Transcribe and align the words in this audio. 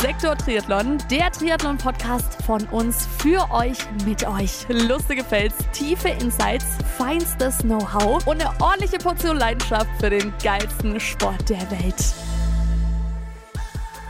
Sektor 0.00 0.34
Triathlon, 0.34 0.96
der 1.10 1.30
Triathlon-Podcast 1.30 2.42
von 2.44 2.64
uns 2.68 3.06
für 3.18 3.46
euch, 3.50 3.76
mit 4.06 4.26
euch. 4.26 4.66
Lustige 4.68 5.22
Fails, 5.22 5.54
tiefe 5.72 6.08
Insights, 6.08 6.64
feinstes 6.96 7.58
Know-how 7.58 8.26
und 8.26 8.40
eine 8.40 8.50
ordentliche 8.60 8.96
Portion 8.96 9.36
Leidenschaft 9.36 9.90
für 10.00 10.08
den 10.08 10.32
geilsten 10.42 10.98
Sport 10.98 11.50
der 11.50 11.70
Welt. 11.70 12.14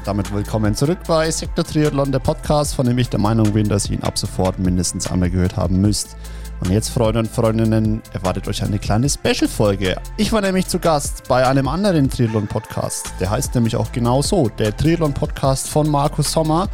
Damit 0.04 0.32
willkommen 0.32 0.76
zurück 0.76 0.98
bei 1.08 1.28
Sektor 1.30 1.64
Triathlon, 1.64 2.12
der 2.12 2.20
Podcast, 2.20 2.76
von 2.76 2.86
dem 2.86 2.96
ich 2.98 3.10
der 3.10 3.18
Meinung 3.20 3.52
bin, 3.52 3.68
dass 3.68 3.90
ihr 3.90 3.98
ihn 3.98 4.04
ab 4.04 4.16
sofort 4.16 4.60
mindestens 4.60 5.10
einmal 5.10 5.30
gehört 5.30 5.56
haben 5.56 5.80
müsst. 5.80 6.16
Und 6.60 6.70
jetzt, 6.70 6.90
Freunde 6.90 7.20
und 7.20 7.28
Freundinnen, 7.28 8.02
erwartet 8.12 8.46
euch 8.46 8.62
eine 8.62 8.78
kleine 8.78 9.08
Special-Folge. 9.08 9.96
Ich 10.18 10.30
war 10.30 10.42
nämlich 10.42 10.66
zu 10.66 10.78
Gast 10.78 11.26
bei 11.26 11.46
einem 11.46 11.66
anderen 11.66 12.10
Triathlon-Podcast. 12.10 13.14
Der 13.18 13.30
heißt 13.30 13.54
nämlich 13.54 13.76
auch 13.76 13.90
genau 13.92 14.20
so, 14.20 14.50
der 14.50 14.76
Triathlon-Podcast 14.76 15.70
von 15.70 15.88
Markus 15.88 16.30
Sommer. 16.30 16.68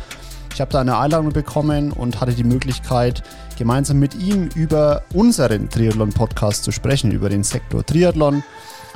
Ich 0.52 0.60
habe 0.60 0.72
da 0.72 0.80
eine 0.80 0.98
Einladung 0.98 1.32
bekommen 1.32 1.92
und 1.92 2.20
hatte 2.20 2.32
die 2.32 2.42
Möglichkeit, 2.42 3.22
gemeinsam 3.56 4.00
mit 4.00 4.16
ihm 4.16 4.48
über 4.56 5.02
unseren 5.14 5.70
Triathlon-Podcast 5.70 6.64
zu 6.64 6.72
sprechen, 6.72 7.12
über 7.12 7.28
den 7.28 7.44
Sektor 7.44 7.86
Triathlon. 7.86 8.42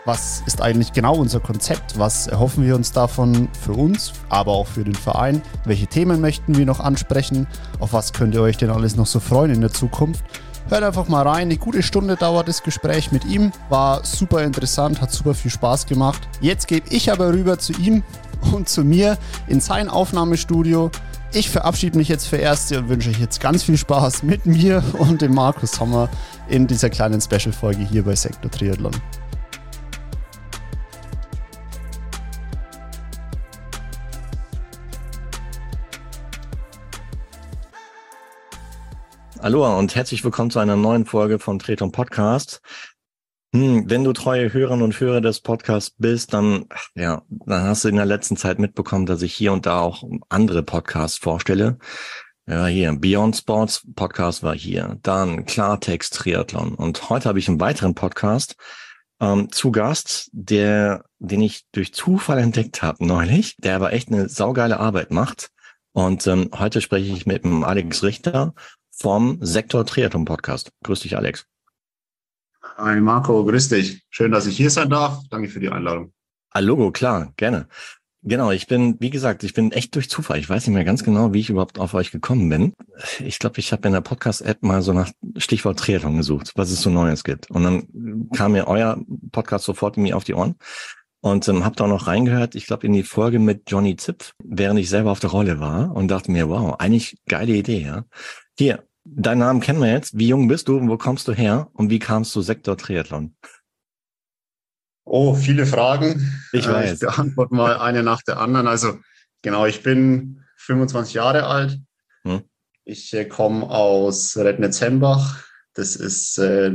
Was 0.06 0.42
ist 0.46 0.60
eigentlich 0.60 0.92
genau 0.92 1.14
unser 1.14 1.38
Konzept? 1.38 1.98
Was 1.98 2.26
erhoffen 2.26 2.64
wir 2.64 2.74
uns 2.74 2.90
davon 2.90 3.48
für 3.52 3.74
uns, 3.74 4.12
aber 4.28 4.52
auch 4.52 4.66
für 4.66 4.82
den 4.82 4.94
Verein? 4.94 5.40
Welche 5.66 5.86
Themen 5.86 6.20
möchten 6.20 6.56
wir 6.56 6.66
noch 6.66 6.80
ansprechen? 6.80 7.46
Auf 7.78 7.92
was 7.92 8.12
könnt 8.12 8.34
ihr 8.34 8.42
euch 8.42 8.56
denn 8.56 8.70
alles 8.70 8.96
noch 8.96 9.06
so 9.06 9.20
freuen 9.20 9.52
in 9.52 9.60
der 9.60 9.72
Zukunft? 9.72 10.24
Hört 10.70 10.84
einfach 10.84 11.08
mal 11.08 11.26
rein. 11.26 11.48
Eine 11.48 11.56
gute 11.56 11.82
Stunde 11.82 12.14
dauert 12.14 12.46
das 12.46 12.62
Gespräch 12.62 13.10
mit 13.10 13.24
ihm. 13.24 13.50
War 13.70 14.04
super 14.04 14.44
interessant, 14.44 15.00
hat 15.00 15.10
super 15.10 15.34
viel 15.34 15.50
Spaß 15.50 15.86
gemacht. 15.86 16.22
Jetzt 16.40 16.68
gebe 16.68 16.88
ich 16.90 17.10
aber 17.10 17.32
rüber 17.32 17.58
zu 17.58 17.72
ihm 17.72 18.04
und 18.52 18.68
zu 18.68 18.84
mir 18.84 19.18
in 19.48 19.58
sein 19.58 19.88
Aufnahmestudio. 19.88 20.92
Ich 21.32 21.50
verabschiede 21.50 21.98
mich 21.98 22.06
jetzt 22.06 22.28
für 22.28 22.36
Erste 22.36 22.78
und 22.78 22.88
wünsche 22.88 23.10
euch 23.10 23.18
jetzt 23.18 23.40
ganz 23.40 23.64
viel 23.64 23.76
Spaß 23.76 24.22
mit 24.22 24.46
mir 24.46 24.84
und 24.98 25.22
dem 25.22 25.34
Markus 25.34 25.72
Sommer 25.72 26.08
in 26.48 26.68
dieser 26.68 26.88
kleinen 26.88 27.20
Special-Folge 27.20 27.82
hier 27.82 28.04
bei 28.04 28.14
Sektor 28.14 28.48
Triathlon. 28.48 28.92
Hallo 39.42 39.78
und 39.78 39.94
herzlich 39.94 40.22
willkommen 40.22 40.50
zu 40.50 40.58
einer 40.58 40.76
neuen 40.76 41.06
Folge 41.06 41.38
von 41.38 41.58
Treton 41.58 41.92
Podcast. 41.92 42.60
Hm, 43.54 43.88
wenn 43.88 44.04
du 44.04 44.12
treue 44.12 44.52
Hörerinnen 44.52 44.84
und 44.84 45.00
Hörer 45.00 45.22
des 45.22 45.40
Podcasts 45.40 45.94
bist, 45.96 46.34
dann, 46.34 46.66
ja, 46.94 47.22
dann 47.30 47.62
hast 47.62 47.84
du 47.84 47.88
in 47.88 47.96
der 47.96 48.04
letzten 48.04 48.36
Zeit 48.36 48.58
mitbekommen, 48.58 49.06
dass 49.06 49.22
ich 49.22 49.32
hier 49.32 49.54
und 49.54 49.64
da 49.64 49.80
auch 49.80 50.04
andere 50.28 50.62
Podcasts 50.62 51.16
vorstelle. 51.16 51.78
Ja, 52.46 52.66
hier, 52.66 52.92
Beyond 52.92 53.34
Sports 53.34 53.86
Podcast 53.96 54.42
war 54.42 54.54
hier. 54.54 54.98
Dann 55.02 55.46
Klartext 55.46 56.16
Triathlon. 56.16 56.74
Und 56.74 57.08
heute 57.08 57.26
habe 57.26 57.38
ich 57.38 57.48
einen 57.48 57.60
weiteren 57.60 57.94
Podcast 57.94 58.56
ähm, 59.20 59.50
zu 59.50 59.72
Gast, 59.72 60.28
der, 60.32 61.06
den 61.18 61.40
ich 61.40 61.64
durch 61.72 61.94
Zufall 61.94 62.40
entdeckt 62.40 62.82
habe 62.82 63.06
neulich, 63.06 63.56
der 63.56 63.76
aber 63.76 63.94
echt 63.94 64.08
eine 64.08 64.28
saugeile 64.28 64.80
Arbeit 64.80 65.10
macht. 65.12 65.48
Und 65.92 66.26
ähm, 66.26 66.50
heute 66.58 66.82
spreche 66.82 67.10
ich 67.10 67.24
mit 67.24 67.44
dem 67.44 67.64
Alex 67.64 68.02
Richter 68.02 68.54
vom 69.00 69.38
Sektor 69.40 69.86
Triathlon 69.86 70.26
Podcast. 70.26 70.72
Grüß 70.84 71.00
dich, 71.00 71.16
Alex. 71.16 71.46
Hi 72.76 73.00
Marco, 73.00 73.44
grüß 73.44 73.70
dich. 73.70 74.02
Schön, 74.10 74.30
dass 74.30 74.46
ich 74.46 74.56
hier 74.56 74.70
sein 74.70 74.90
darf. 74.90 75.22
Danke 75.30 75.48
für 75.48 75.60
die 75.60 75.70
Einladung. 75.70 76.12
Logo, 76.58 76.90
klar, 76.90 77.32
gerne. 77.36 77.66
Genau, 78.22 78.50
ich 78.50 78.66
bin, 78.66 78.96
wie 79.00 79.08
gesagt, 79.08 79.44
ich 79.44 79.54
bin 79.54 79.72
echt 79.72 79.94
durch 79.94 80.10
Zufall. 80.10 80.38
Ich 80.38 80.50
weiß 80.50 80.66
nicht 80.66 80.74
mehr 80.74 80.84
ganz 80.84 81.02
genau, 81.02 81.32
wie 81.32 81.40
ich 81.40 81.48
überhaupt 81.48 81.78
auf 81.78 81.94
euch 81.94 82.10
gekommen 82.10 82.50
bin. 82.50 82.74
Ich 83.20 83.38
glaube, 83.38 83.58
ich 83.60 83.72
habe 83.72 83.88
in 83.88 83.94
der 83.94 84.02
Podcast-App 84.02 84.62
mal 84.62 84.82
so 84.82 84.92
nach 84.92 85.10
Stichwort 85.38 85.78
Triathlon 85.78 86.18
gesucht, 86.18 86.52
was 86.56 86.70
es 86.70 86.82
so 86.82 86.90
Neues 86.90 87.24
gibt. 87.24 87.50
Und 87.50 87.64
dann 87.64 88.28
kam 88.36 88.52
mir 88.52 88.66
euer 88.66 89.02
Podcast 89.32 89.64
sofort 89.64 89.96
in 89.96 90.02
mir 90.02 90.18
auf 90.18 90.24
die 90.24 90.34
Ohren 90.34 90.56
und 91.22 91.48
ähm, 91.48 91.64
habe 91.64 91.76
da 91.76 91.84
auch 91.84 91.88
noch 91.88 92.06
reingehört, 92.06 92.54
ich 92.54 92.66
glaube, 92.66 92.86
in 92.86 92.92
die 92.92 93.02
Folge 93.02 93.38
mit 93.38 93.70
Johnny 93.70 93.96
Zipf, 93.96 94.34
während 94.44 94.78
ich 94.78 94.90
selber 94.90 95.10
auf 95.10 95.20
der 95.20 95.30
Rolle 95.30 95.60
war 95.60 95.94
und 95.94 96.08
dachte 96.08 96.30
mir, 96.30 96.50
wow, 96.50 96.76
eigentlich 96.78 97.18
geile 97.26 97.54
Idee, 97.54 97.82
ja. 97.82 98.04
Hier, 98.58 98.84
Deinen 99.04 99.38
Namen 99.38 99.60
kennen 99.60 99.80
wir 99.80 99.90
jetzt. 99.90 100.18
Wie 100.18 100.28
jung 100.28 100.48
bist 100.48 100.68
du 100.68 100.76
und 100.76 100.88
wo 100.88 100.96
kommst 100.96 101.26
du 101.28 101.32
her 101.32 101.70
und 101.72 101.90
wie 101.90 101.98
kamst 101.98 102.34
du 102.36 102.42
Sektor 102.42 102.76
Triathlon? 102.76 103.34
Oh, 105.04 105.34
viele 105.34 105.66
Fragen. 105.66 106.32
Ich 106.52 106.66
äh, 106.66 106.72
weiß. 106.72 106.92
Ich 106.94 107.00
beantworte 107.00 107.54
mal 107.54 107.78
eine 107.78 108.02
nach 108.02 108.22
der 108.22 108.38
anderen. 108.38 108.68
Also 108.68 108.98
genau, 109.42 109.66
ich 109.66 109.82
bin 109.82 110.44
25 110.56 111.14
Jahre 111.14 111.46
alt. 111.46 111.80
Hm. 112.22 112.42
Ich 112.84 113.12
äh, 113.14 113.24
komme 113.24 113.68
aus 113.68 114.36
Rednitz-Hembach. 114.36 115.42
Das 115.74 115.96
ist 115.96 116.38
äh, 116.38 116.70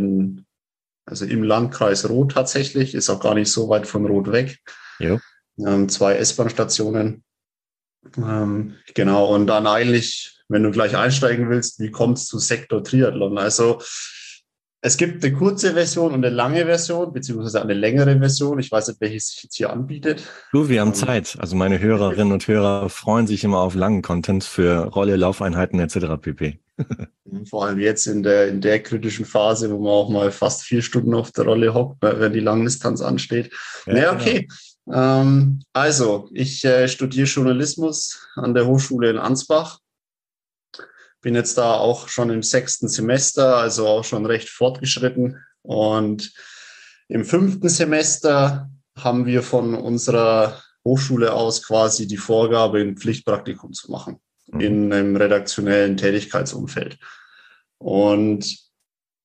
also 1.06 1.26
im 1.26 1.44
Landkreis 1.44 2.10
Roth 2.10 2.32
tatsächlich, 2.32 2.96
ist 2.96 3.10
auch 3.10 3.20
gar 3.20 3.36
nicht 3.36 3.52
so 3.52 3.70
weit 3.70 3.88
von 3.88 4.06
Roth 4.06 4.32
weg. 4.32 4.60
Jo. 5.00 5.20
Ähm, 5.60 5.88
zwei 5.90 6.16
S-Bahn-Stationen. 6.16 7.24
Ähm, 8.18 8.76
genau, 8.94 9.34
und 9.34 9.48
dann 9.48 9.68
eigentlich 9.68 10.35
wenn 10.48 10.64
du 10.64 10.72
gleich 10.72 10.96
einsteigen 10.96 11.50
willst, 11.50 11.80
wie 11.80 11.92
kommt 11.92 12.18
es 12.18 12.26
zu 12.26 12.40
Sektor 12.40 12.84
Triathlon? 12.84 13.38
Also 13.38 13.80
es 14.86 14.98
gibt 14.98 15.26
eine 15.26 15.34
kurze 15.34 15.74
Version 15.74 16.14
und 16.14 16.24
eine 16.24 16.34
lange 16.34 16.66
Version, 16.66 17.12
beziehungsweise 17.12 17.60
eine 17.60 17.74
längere 17.74 18.20
Version. 18.20 18.60
Ich 18.60 18.72
weiß 18.72 18.90
nicht, 18.90 19.02
welche 19.02 19.20
sich 19.20 19.42
jetzt 19.42 19.56
hier 19.56 19.72
anbietet. 19.72 20.22
Du, 20.52 20.70
wir 20.70 20.82
haben 20.82 20.90
ähm, 20.90 20.94
Zeit. 20.94 21.38
Also 21.40 21.56
meine 21.56 21.80
Hörerinnen 21.80 22.32
und 22.32 22.48
Hörer 22.48 22.88
freuen 22.90 23.26
sich 23.26 23.44
immer 23.44 23.62
auf 23.62 23.74
langen 23.74 24.04
Content 24.04 24.44
für 24.44 24.86
Rolle, 24.86 25.16
Laufeinheiten 25.16 25.80
etc. 25.80 26.22
pp. 26.22 26.60
Vor 27.50 27.66
allem 27.66 27.80
jetzt 27.80 28.06
in 28.06 28.22
der, 28.22 28.48
in 28.48 28.62
der 28.62 28.80
kritischen 28.84 29.26
Phase, 29.26 29.72
wo 29.72 29.80
man 29.80 29.92
auch 29.92 30.10
mal 30.10 30.32
fast 30.32 30.62
vier 30.62 30.84
Stunden 30.84 31.16
auf 31.16 31.32
der 31.32 31.46
Rolle 31.46 31.74
hockt, 31.74 32.04
wenn 32.04 32.34
die 32.34 32.40
Langdistanz 32.40 33.02
ansteht. 33.02 33.52
Ja, 33.88 33.94
naja, 33.94 34.12
genau. 34.12 34.22
okay. 34.22 34.48
Genau. 34.86 35.22
Ähm, 35.22 35.62
also, 35.74 36.30
ich 36.32 36.64
äh, 36.64 36.88
studiere 36.88 37.26
Journalismus 37.26 38.28
an 38.36 38.54
der 38.54 38.68
Hochschule 38.68 39.10
in 39.10 39.18
Ansbach 39.18 39.80
bin 41.26 41.34
jetzt 41.34 41.58
da 41.58 41.74
auch 41.74 42.08
schon 42.08 42.30
im 42.30 42.44
sechsten 42.44 42.88
Semester, 42.88 43.58
also 43.58 43.88
auch 43.88 44.04
schon 44.04 44.28
recht 44.28 44.48
fortgeschritten. 44.48 45.44
Und 45.64 46.32
im 47.08 47.26
fünften 47.26 47.68
Semester 47.68 48.70
haben 48.96 49.26
wir 49.26 49.42
von 49.42 49.74
unserer 49.74 50.62
Hochschule 50.86 51.34
aus 51.34 51.64
quasi 51.64 52.06
die 52.06 52.18
Vorgabe, 52.18 52.80
ein 52.80 52.96
Pflichtpraktikum 52.96 53.74
zu 53.74 53.92
machen 53.92 54.18
mhm. 54.52 54.60
in 54.60 54.94
einem 54.94 55.16
redaktionellen 55.16 55.98
Tätigkeitsumfeld. 55.98 57.00
Und 57.80 58.60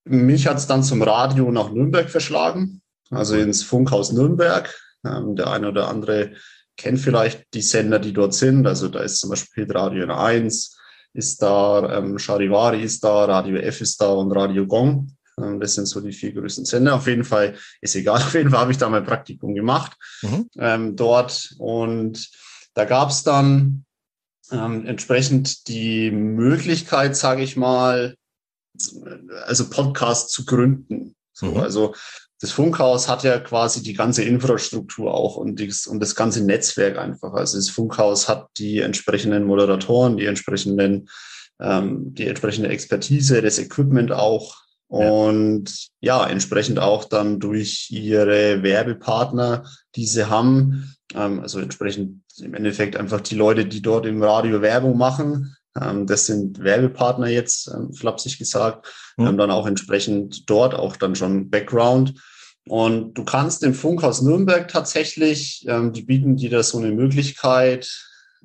mich 0.04 0.46
hat 0.46 0.56
es 0.56 0.66
dann 0.66 0.82
zum 0.82 1.02
Radio 1.02 1.52
nach 1.52 1.70
Nürnberg 1.70 2.08
verschlagen, 2.08 2.80
also 3.10 3.36
ins 3.36 3.62
Funkhaus 3.62 4.10
Nürnberg. 4.10 4.74
Ähm, 5.04 5.36
der 5.36 5.48
eine 5.48 5.68
oder 5.68 5.88
andere 5.88 6.32
kennt 6.78 6.98
vielleicht 6.98 7.52
die 7.52 7.60
Sender, 7.60 7.98
die 7.98 8.14
dort 8.14 8.32
sind. 8.32 8.66
Also 8.66 8.88
da 8.88 9.00
ist 9.00 9.18
zum 9.18 9.28
Beispiel 9.28 9.70
Radio 9.70 10.06
N1, 10.06 10.79
ist 11.12 11.42
da, 11.42 11.98
ähm, 11.98 12.18
Charivari 12.18 12.82
ist 12.82 13.02
da, 13.02 13.24
Radio 13.24 13.56
F 13.56 13.80
ist 13.80 14.00
da 14.00 14.10
und 14.12 14.32
Radio 14.32 14.66
Gong. 14.66 15.16
Ähm, 15.38 15.60
das 15.60 15.74
sind 15.74 15.86
so 15.86 16.00
die 16.00 16.12
vier 16.12 16.32
größten 16.32 16.64
Sender. 16.64 16.94
Auf 16.94 17.06
jeden 17.06 17.24
Fall 17.24 17.56
ist 17.80 17.94
egal. 17.96 18.16
Auf 18.22 18.34
jeden 18.34 18.50
Fall 18.50 18.60
habe 18.60 18.72
ich 18.72 18.78
da 18.78 18.88
mein 18.88 19.04
Praktikum 19.04 19.54
gemacht 19.54 19.96
mhm. 20.22 20.48
ähm, 20.58 20.96
dort. 20.96 21.54
Und 21.58 22.30
da 22.74 22.84
gab 22.84 23.10
es 23.10 23.22
dann 23.22 23.84
ähm, 24.52 24.86
entsprechend 24.86 25.68
die 25.68 26.10
Möglichkeit, 26.10 27.16
sage 27.16 27.42
ich 27.42 27.56
mal, 27.56 28.16
also 29.44 29.68
Podcast 29.68 30.30
zu 30.30 30.44
gründen. 30.44 31.14
So, 31.32 31.46
mhm. 31.46 31.56
Also 31.58 31.94
das 32.40 32.52
Funkhaus 32.52 33.08
hat 33.08 33.22
ja 33.22 33.38
quasi 33.38 33.82
die 33.82 33.92
ganze 33.92 34.24
Infrastruktur 34.24 35.12
auch 35.12 35.36
und, 35.36 35.60
dies, 35.60 35.86
und 35.86 36.00
das 36.00 36.14
ganze 36.14 36.42
Netzwerk 36.42 36.98
einfach. 36.98 37.34
Also 37.34 37.58
das 37.58 37.68
Funkhaus 37.68 38.28
hat 38.28 38.48
die 38.56 38.80
entsprechenden 38.80 39.44
Moderatoren, 39.44 40.16
die 40.16 40.24
entsprechenden, 40.24 41.08
ähm, 41.60 42.14
die 42.14 42.26
entsprechende 42.26 42.70
Expertise, 42.70 43.42
das 43.42 43.58
Equipment 43.58 44.10
auch 44.10 44.56
und 44.88 45.70
ja. 46.00 46.24
ja, 46.24 46.28
entsprechend 46.28 46.80
auch 46.80 47.04
dann 47.04 47.38
durch 47.38 47.88
ihre 47.90 48.62
Werbepartner, 48.64 49.64
die 49.94 50.06
sie 50.06 50.28
haben, 50.28 50.96
ähm, 51.14 51.40
also 51.40 51.60
entsprechend 51.60 52.22
im 52.38 52.54
Endeffekt 52.54 52.96
einfach 52.96 53.20
die 53.20 53.36
Leute, 53.36 53.66
die 53.66 53.82
dort 53.82 54.06
im 54.06 54.22
Radio 54.22 54.62
Werbung 54.62 54.96
machen, 54.96 55.56
das 56.06 56.26
sind 56.26 56.62
Werbepartner 56.62 57.28
jetzt, 57.28 57.68
ähm, 57.68 57.92
flapsig 57.92 58.38
gesagt, 58.38 58.86
mhm. 59.16 59.26
haben 59.26 59.38
dann 59.38 59.50
auch 59.50 59.66
entsprechend 59.66 60.48
dort 60.48 60.74
auch 60.74 60.96
dann 60.96 61.16
schon 61.16 61.50
Background. 61.50 62.14
Und 62.68 63.14
du 63.14 63.24
kannst 63.24 63.62
im 63.62 63.74
Funkhaus 63.74 64.22
Nürnberg 64.22 64.68
tatsächlich, 64.68 65.64
ähm, 65.66 65.92
die 65.92 66.02
bieten 66.02 66.36
dir 66.36 66.50
da 66.50 66.62
so 66.62 66.78
eine 66.78 66.92
Möglichkeit, 66.92 67.90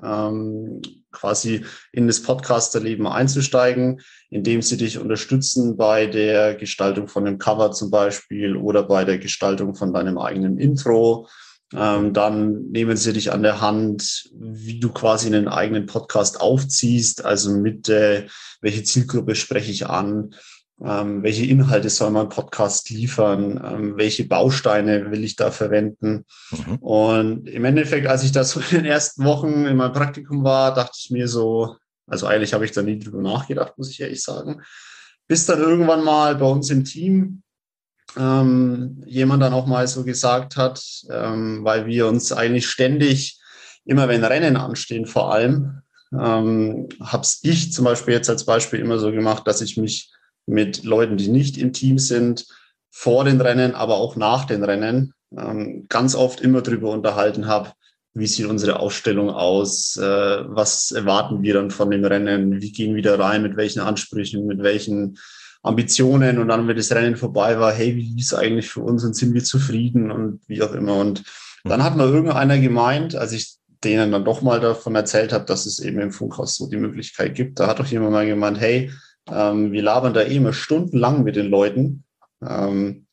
ähm, 0.01 0.81
quasi 1.11 1.65
in 1.91 2.07
das 2.07 2.21
Podcasterleben 2.21 3.07
einzusteigen, 3.07 4.01
indem 4.29 4.61
sie 4.61 4.77
dich 4.77 4.97
unterstützen 4.97 5.77
bei 5.77 6.05
der 6.05 6.55
Gestaltung 6.55 7.07
von 7.07 7.25
einem 7.25 7.37
Cover 7.37 7.71
zum 7.71 7.89
Beispiel 7.91 8.55
oder 8.57 8.83
bei 8.83 9.05
der 9.05 9.17
Gestaltung 9.17 9.75
von 9.75 9.93
deinem 9.93 10.17
eigenen 10.17 10.57
Intro 10.57 11.27
Ähm, 11.73 12.13
dann 12.13 12.69
nehmen 12.69 12.95
sie 12.95 13.13
dich 13.13 13.31
an 13.31 13.41
der 13.41 13.59
Hand, 13.59 14.29
wie 14.33 14.79
du 14.79 14.89
quasi 14.89 15.27
einen 15.27 15.47
eigenen 15.47 15.87
Podcast 15.87 16.39
aufziehst, 16.39 17.25
also 17.25 17.51
mit 17.51 17.89
äh, 17.89 18.27
welche 18.61 18.83
Zielgruppe 18.83 19.35
spreche 19.35 19.71
ich 19.71 19.87
an, 19.87 20.35
ähm, 20.83 21.23
welche 21.23 21.45
Inhalte 21.45 21.89
soll 21.89 22.11
mein 22.11 22.29
Podcast 22.29 22.89
liefern, 22.89 23.61
ähm, 23.65 23.97
welche 23.97 24.27
Bausteine 24.27 25.09
will 25.09 25.23
ich 25.23 25.35
da 25.35 25.49
verwenden. 25.49 26.25
Mhm. 26.51 26.75
Und 26.77 27.49
im 27.49 27.65
Endeffekt, 27.65 28.07
als 28.07 28.23
ich 28.23 28.31
da 28.31 28.43
so 28.43 28.59
in 28.71 28.77
den 28.77 28.85
ersten 28.85 29.23
Wochen 29.23 29.65
in 29.65 29.77
meinem 29.77 29.93
Praktikum 29.93 30.43
war, 30.43 30.73
dachte 30.73 30.97
ich 30.99 31.09
mir 31.09 31.27
so, 31.27 31.77
also 32.07 32.27
eigentlich 32.27 32.53
habe 32.53 32.65
ich 32.65 32.71
da 32.71 32.83
nie 32.83 32.99
drüber 32.99 33.21
nachgedacht, 33.21 33.77
muss 33.77 33.89
ich 33.89 34.01
ehrlich 34.01 34.21
sagen. 34.21 34.61
Bis 35.27 35.45
dann 35.47 35.59
irgendwann 35.59 36.03
mal 36.03 36.35
bei 36.35 36.45
uns 36.45 36.69
im 36.69 36.83
Team 36.83 37.41
ähm, 38.17 39.03
jemand 39.05 39.43
dann 39.43 39.53
auch 39.53 39.65
mal 39.65 39.87
so 39.87 40.03
gesagt 40.03 40.57
hat, 40.57 40.81
ähm, 41.09 41.63
weil 41.63 41.85
wir 41.85 42.07
uns 42.07 42.31
eigentlich 42.31 42.67
ständig, 42.67 43.39
immer 43.85 44.07
wenn 44.07 44.23
Rennen 44.23 44.57
anstehen 44.57 45.05
vor 45.05 45.33
allem, 45.33 45.81
ähm, 46.13 46.89
habe 47.01 47.25
ich 47.41 47.73
zum 47.73 47.85
Beispiel 47.85 48.13
jetzt 48.13 48.29
als 48.29 48.45
Beispiel 48.45 48.79
immer 48.79 48.99
so 48.99 49.11
gemacht, 49.11 49.47
dass 49.47 49.61
ich 49.61 49.77
mich 49.77 50.11
mit 50.45 50.83
Leuten, 50.83 51.17
die 51.17 51.27
nicht 51.27 51.57
im 51.57 51.73
Team 51.73 51.97
sind, 51.97 52.45
vor 52.91 53.25
den 53.25 53.41
Rennen, 53.41 53.75
aber 53.75 53.95
auch 53.95 54.15
nach 54.15 54.45
den 54.45 54.63
Rennen 54.63 55.13
ähm, 55.37 55.85
ganz 55.89 56.15
oft 56.15 56.39
immer 56.41 56.61
darüber 56.61 56.91
unterhalten 56.91 57.47
habe, 57.47 57.71
wie 58.13 58.27
sieht 58.27 58.45
unsere 58.45 58.79
Ausstellung 58.79 59.29
aus, 59.29 59.97
äh, 59.97 60.01
was 60.01 60.91
erwarten 60.91 61.41
wir 61.41 61.55
dann 61.55 61.71
von 61.71 61.91
dem 61.91 62.05
Rennen, 62.05 62.61
wie 62.61 62.71
gehen 62.71 62.95
wir 62.95 63.03
da 63.03 63.15
rein, 63.15 63.41
mit 63.41 63.57
welchen 63.57 63.81
Ansprüchen, 63.81 64.45
mit 64.45 64.63
welchen 64.63 65.17
Ambitionen 65.65 66.37
und 66.37 66.47
dann, 66.47 66.67
wenn 66.67 66.77
das 66.77 66.91
Rennen 66.91 67.15
vorbei 67.15 67.59
war, 67.59 67.73
hey, 67.73 67.95
wie 67.95 68.19
ist 68.19 68.33
eigentlich 68.33 68.69
für 68.69 68.81
uns 68.81 69.03
und 69.03 69.15
sind 69.15 69.33
wir 69.33 69.43
zufrieden 69.43 70.11
und 70.11 70.41
wie 70.47 70.61
auch 70.61 70.73
immer. 70.73 70.97
Und 70.97 71.23
dann 71.63 71.83
hat 71.83 71.95
mal 71.95 72.07
irgendeiner 72.07 72.59
gemeint, 72.59 73.15
als 73.15 73.31
ich 73.31 73.55
denen 73.83 74.11
dann 74.11 74.25
doch 74.25 74.41
mal 74.41 74.59
davon 74.59 74.95
erzählt 74.95 75.33
habe, 75.33 75.45
dass 75.45 75.65
es 75.65 75.79
eben 75.79 75.99
im 75.99 76.11
Funkhaus 76.11 76.55
so 76.55 76.69
die 76.69 76.77
Möglichkeit 76.77 77.33
gibt, 77.33 77.59
da 77.59 77.67
hat 77.67 77.79
doch 77.79 77.87
jemand 77.87 78.11
mal 78.11 78.27
gemeint, 78.27 78.59
hey, 78.59 78.91
ähm, 79.29 79.71
wir 79.71 79.81
labern 79.81 80.13
da 80.13 80.21
eh 80.21 80.35
immer 80.35 80.53
stundenlang 80.53 81.23
mit 81.23 81.35
den 81.35 81.47
Leuten. 81.47 82.03
Ähm, 82.47 83.07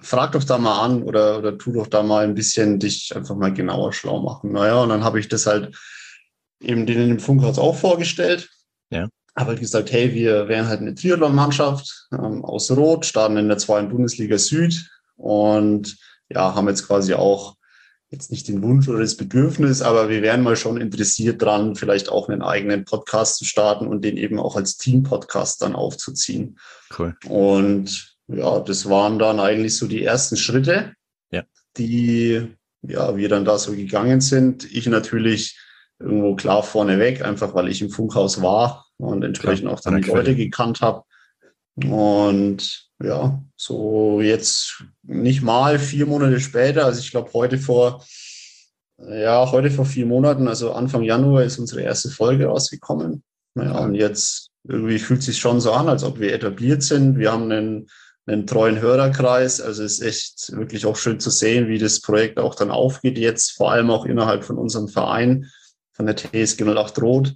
frag 0.00 0.32
doch 0.32 0.42
da 0.42 0.58
mal 0.58 0.84
an 0.84 1.04
oder, 1.04 1.38
oder 1.38 1.56
tu 1.56 1.72
doch 1.72 1.86
da 1.86 2.02
mal 2.02 2.24
ein 2.24 2.34
bisschen 2.34 2.80
dich 2.80 3.14
einfach 3.14 3.36
mal 3.36 3.54
genauer 3.54 3.92
schlau 3.92 4.20
machen. 4.20 4.52
Naja, 4.52 4.82
und 4.82 4.88
dann 4.88 5.04
habe 5.04 5.20
ich 5.20 5.28
das 5.28 5.46
halt 5.46 5.76
eben 6.60 6.84
denen 6.86 7.10
im 7.10 7.20
Funkhaus 7.20 7.58
auch 7.58 7.76
vorgestellt. 7.76 8.50
Ja 8.90 9.08
habe 9.36 9.50
halt 9.50 9.60
gesagt, 9.60 9.92
hey, 9.92 10.14
wir 10.14 10.48
wären 10.48 10.68
halt 10.68 10.80
eine 10.80 10.94
Triathlon-Mannschaft 10.94 12.08
ähm, 12.12 12.44
aus 12.44 12.70
Rot, 12.70 13.06
starten 13.06 13.36
in 13.36 13.48
der 13.48 13.58
zweiten 13.58 13.88
Bundesliga 13.88 14.38
Süd 14.38 14.90
und 15.16 15.96
ja, 16.28 16.54
haben 16.54 16.68
jetzt 16.68 16.86
quasi 16.86 17.14
auch 17.14 17.56
jetzt 18.10 18.32
nicht 18.32 18.48
den 18.48 18.62
Wunsch 18.62 18.88
oder 18.88 19.00
das 19.00 19.16
Bedürfnis, 19.16 19.82
aber 19.82 20.08
wir 20.08 20.20
wären 20.22 20.42
mal 20.42 20.56
schon 20.56 20.80
interessiert 20.80 21.40
dran, 21.40 21.76
vielleicht 21.76 22.08
auch 22.08 22.28
einen 22.28 22.42
eigenen 22.42 22.84
Podcast 22.84 23.36
zu 23.36 23.44
starten 23.44 23.86
und 23.86 24.04
den 24.04 24.16
eben 24.16 24.40
auch 24.40 24.56
als 24.56 24.76
Team-Podcast 24.76 25.62
dann 25.62 25.76
aufzuziehen. 25.76 26.58
Cool. 26.98 27.14
Und 27.28 28.16
ja, 28.26 28.58
das 28.60 28.88
waren 28.88 29.18
dann 29.18 29.38
eigentlich 29.38 29.76
so 29.76 29.86
die 29.86 30.02
ersten 30.02 30.36
Schritte, 30.36 30.92
ja. 31.30 31.44
die 31.76 32.48
ja, 32.82 33.16
wir 33.16 33.28
dann 33.28 33.44
da 33.44 33.58
so 33.58 33.72
gegangen 33.72 34.20
sind. 34.20 34.64
Ich 34.72 34.86
natürlich 34.86 35.56
irgendwo 36.00 36.34
klar 36.34 36.62
vorneweg, 36.62 37.24
einfach 37.24 37.54
weil 37.54 37.68
ich 37.68 37.80
im 37.80 37.90
Funkhaus 37.90 38.42
war 38.42 38.86
und 39.02 39.24
entsprechend 39.24 39.66
Klar, 39.66 39.74
auch 39.74 39.80
dann 39.80 40.00
die 40.00 40.08
Leute 40.08 40.36
gekannt 40.36 40.80
habe. 40.80 41.04
Und 41.76 42.88
ja, 43.02 43.42
so 43.56 44.20
jetzt 44.20 44.84
nicht 45.02 45.42
mal 45.42 45.78
vier 45.78 46.06
Monate 46.06 46.40
später, 46.40 46.84
also 46.84 47.00
ich 47.00 47.10
glaube 47.10 47.32
heute 47.32 47.58
vor, 47.58 48.04
ja, 48.98 49.50
heute 49.50 49.70
vor 49.70 49.86
vier 49.86 50.06
Monaten, 50.06 50.48
also 50.48 50.72
Anfang 50.72 51.02
Januar 51.02 51.44
ist 51.44 51.58
unsere 51.58 51.82
erste 51.82 52.10
Folge 52.10 52.46
rausgekommen. 52.46 53.22
Ja, 53.54 53.78
und 53.78 53.94
jetzt 53.94 54.50
irgendwie 54.68 54.98
fühlt 54.98 55.20
es 55.20 55.26
sich 55.26 55.38
schon 55.38 55.60
so 55.60 55.72
an, 55.72 55.88
als 55.88 56.04
ob 56.04 56.20
wir 56.20 56.34
etabliert 56.34 56.82
sind. 56.82 57.18
Wir 57.18 57.32
haben 57.32 57.50
einen, 57.50 57.88
einen 58.26 58.46
treuen 58.46 58.80
Hörerkreis. 58.80 59.60
Also 59.60 59.82
es 59.82 60.00
ist 60.00 60.02
echt 60.02 60.56
wirklich 60.56 60.86
auch 60.86 60.96
schön 60.96 61.18
zu 61.18 61.30
sehen, 61.30 61.68
wie 61.68 61.78
das 61.78 62.00
Projekt 62.00 62.38
auch 62.38 62.54
dann 62.54 62.70
aufgeht 62.70 63.18
jetzt, 63.18 63.52
vor 63.52 63.72
allem 63.72 63.90
auch 63.90 64.04
innerhalb 64.04 64.44
von 64.44 64.58
unserem 64.58 64.88
Verein, 64.88 65.50
von 65.92 66.06
der 66.06 66.16
TSG 66.16 66.62
08 66.64 67.00
Rot. 67.00 67.34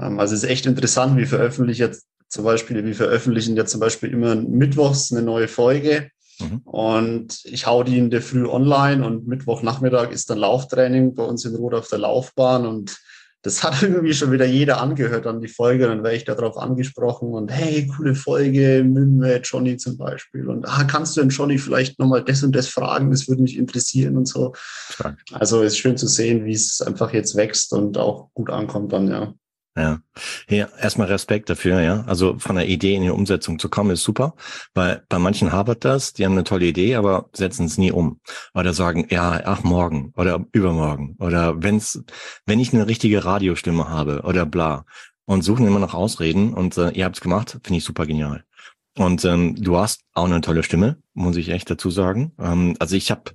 Ähm, 0.00 0.18
also 0.18 0.34
es 0.34 0.42
ist 0.42 0.50
echt 0.50 0.66
interessant, 0.66 1.16
wir 1.16 1.26
veröffentlichen 1.26 1.82
jetzt 1.82 2.06
zum 2.28 2.44
Beispiel, 2.44 2.84
wir 2.84 2.94
veröffentlichen 2.94 3.56
jetzt 3.56 3.72
zum 3.72 3.80
Beispiel 3.80 4.10
immer 4.10 4.36
mittwochs 4.36 5.12
eine 5.12 5.22
neue 5.22 5.48
Folge. 5.48 6.10
Mhm. 6.38 6.58
Und 6.64 7.40
ich 7.44 7.66
hau 7.66 7.82
die 7.82 7.98
in 7.98 8.10
der 8.10 8.22
Früh 8.22 8.46
online 8.46 9.04
und 9.04 9.26
Mittwochnachmittag 9.26 10.10
ist 10.10 10.30
dann 10.30 10.38
Lauftraining 10.38 11.14
bei 11.14 11.24
uns 11.24 11.44
in 11.44 11.54
Rot 11.54 11.74
auf 11.74 11.88
der 11.88 11.98
Laufbahn 11.98 12.66
und 12.66 12.96
das 13.42 13.62
hat 13.62 13.82
irgendwie 13.82 14.12
schon 14.14 14.32
wieder 14.32 14.44
jeder 14.44 14.80
angehört 14.80 15.26
an 15.26 15.40
die 15.40 15.48
Folge. 15.48 15.86
Dann 15.86 16.02
wäre 16.02 16.14
ich 16.14 16.24
darauf 16.24 16.56
angesprochen 16.56 17.32
und 17.32 17.50
hey, 17.50 17.86
coole 17.86 18.14
Folge, 18.14 18.84
Münme, 18.84 19.40
Johnny 19.42 19.76
zum 19.76 19.96
Beispiel. 19.96 20.48
Und 20.48 20.66
ah, 20.68 20.84
kannst 20.84 21.16
du 21.16 21.20
denn 21.20 21.30
Johnny 21.30 21.58
vielleicht 21.58 21.98
nochmal 21.98 22.24
das 22.24 22.42
und 22.42 22.54
das 22.54 22.68
fragen? 22.68 23.10
Das 23.10 23.28
würde 23.28 23.42
mich 23.42 23.56
interessieren 23.56 24.16
und 24.16 24.28
so. 24.28 24.52
Stark. 24.90 25.18
Also 25.32 25.62
ist 25.62 25.78
schön 25.78 25.96
zu 25.96 26.06
sehen, 26.06 26.44
wie 26.44 26.52
es 26.52 26.82
einfach 26.82 27.12
jetzt 27.12 27.34
wächst 27.34 27.72
und 27.72 27.98
auch 27.98 28.28
gut 28.34 28.50
ankommt 28.50 28.92
dann, 28.92 29.08
ja. 29.08 29.34
Ja. 29.80 30.02
ja, 30.48 30.68
erstmal 30.80 31.06
Respekt 31.06 31.48
dafür, 31.48 31.80
ja. 31.80 32.02
Also 32.06 32.38
von 32.38 32.56
der 32.56 32.68
Idee 32.68 32.94
in 32.94 33.02
die 33.02 33.10
Umsetzung 33.10 33.58
zu 33.58 33.68
kommen, 33.68 33.90
ist 33.90 34.02
super, 34.02 34.34
weil 34.74 35.02
bei 35.08 35.18
manchen 35.18 35.52
habert 35.52 35.84
das, 35.84 36.12
die 36.12 36.24
haben 36.24 36.32
eine 36.32 36.44
tolle 36.44 36.66
Idee, 36.66 36.96
aber 36.96 37.30
setzen 37.32 37.66
es 37.66 37.78
nie 37.78 37.90
um. 37.90 38.20
Oder 38.54 38.74
sagen, 38.74 39.06
ja, 39.10 39.40
ach, 39.44 39.62
morgen 39.62 40.12
oder 40.16 40.44
übermorgen. 40.52 41.16
Oder 41.18 41.62
wenn's, 41.62 42.02
wenn 42.46 42.60
ich 42.60 42.74
eine 42.74 42.86
richtige 42.86 43.24
Radiostimme 43.24 43.88
habe 43.88 44.22
oder 44.24 44.44
bla. 44.46 44.84
Und 45.24 45.42
suchen 45.42 45.66
immer 45.66 45.78
noch 45.78 45.94
Ausreden 45.94 46.52
und 46.54 46.76
äh, 46.76 46.90
ihr 46.90 47.04
habt's 47.04 47.20
gemacht, 47.20 47.58
finde 47.62 47.78
ich 47.78 47.84
super 47.84 48.04
genial. 48.04 48.44
Und 48.98 49.24
ähm, 49.24 49.54
du 49.54 49.76
hast 49.76 50.02
auch 50.12 50.24
eine 50.24 50.40
tolle 50.40 50.62
Stimme, 50.62 50.98
muss 51.14 51.36
ich 51.36 51.48
echt 51.50 51.70
dazu 51.70 51.90
sagen. 51.90 52.32
Ähm, 52.38 52.74
also 52.80 52.96
ich 52.96 53.10
habe 53.10 53.32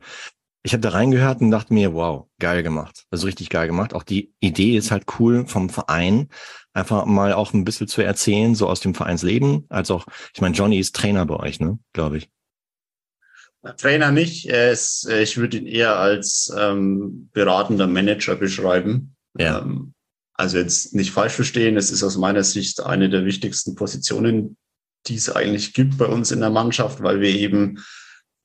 ich 0.66 0.74
habe 0.74 0.82
da 0.82 0.90
reingehört 0.90 1.42
und 1.42 1.52
dachte 1.52 1.76
mir, 1.76 1.94
wow, 1.94 2.26
geil 2.40 2.64
gemacht. 2.64 3.06
Also 3.12 3.28
richtig 3.28 3.50
geil 3.50 3.68
gemacht. 3.68 3.94
Auch 3.94 4.02
die 4.02 4.34
Idee 4.40 4.76
ist 4.76 4.90
halt 4.90 5.04
cool 5.20 5.46
vom 5.46 5.70
Verein, 5.70 6.28
einfach 6.74 7.06
mal 7.06 7.34
auch 7.34 7.54
ein 7.54 7.66
bisschen 7.66 7.88
zu 7.88 8.02
erzählen, 8.02 8.56
so 8.56 8.68
aus 8.68 8.80
dem 8.80 8.96
Vereinsleben, 8.96 9.66
als 9.70 9.92
auch, 9.92 10.08
ich 10.34 10.42
meine, 10.42 10.56
Johnny 10.56 10.80
ist 10.80 10.96
Trainer 10.96 11.28
bei 11.28 11.36
euch, 11.36 11.60
ne, 11.60 11.78
glaube 11.94 12.18
ich. 12.18 12.30
Trainer 13.78 14.12
nicht, 14.12 14.48
er 14.48 14.72
ist, 14.72 15.08
ich 15.08 15.38
würde 15.38 15.58
ihn 15.58 15.68
eher 15.68 15.98
als 15.98 16.52
ähm, 16.58 17.30
beratender 17.32 17.86
Manager 17.86 18.36
beschreiben. 18.36 19.16
Ja. 19.38 19.60
Ähm, 19.60 19.94
also 20.34 20.58
jetzt 20.58 20.96
nicht 20.96 21.12
falsch 21.12 21.34
verstehen, 21.34 21.78
es 21.78 21.92
ist 21.92 22.02
aus 22.02 22.18
meiner 22.18 22.44
Sicht 22.44 22.82
eine 22.82 23.08
der 23.12 23.24
wichtigsten 23.24 23.76
Positionen, 23.76 24.58
die 25.06 25.16
es 25.16 25.30
eigentlich 25.30 25.76
gibt 25.76 26.00
bei 26.00 26.08
uns 26.08 26.32
in 26.32 26.40
der 26.40 26.50
Mannschaft, 26.50 27.04
weil 27.04 27.22
wir 27.22 27.30
eben 27.30 27.84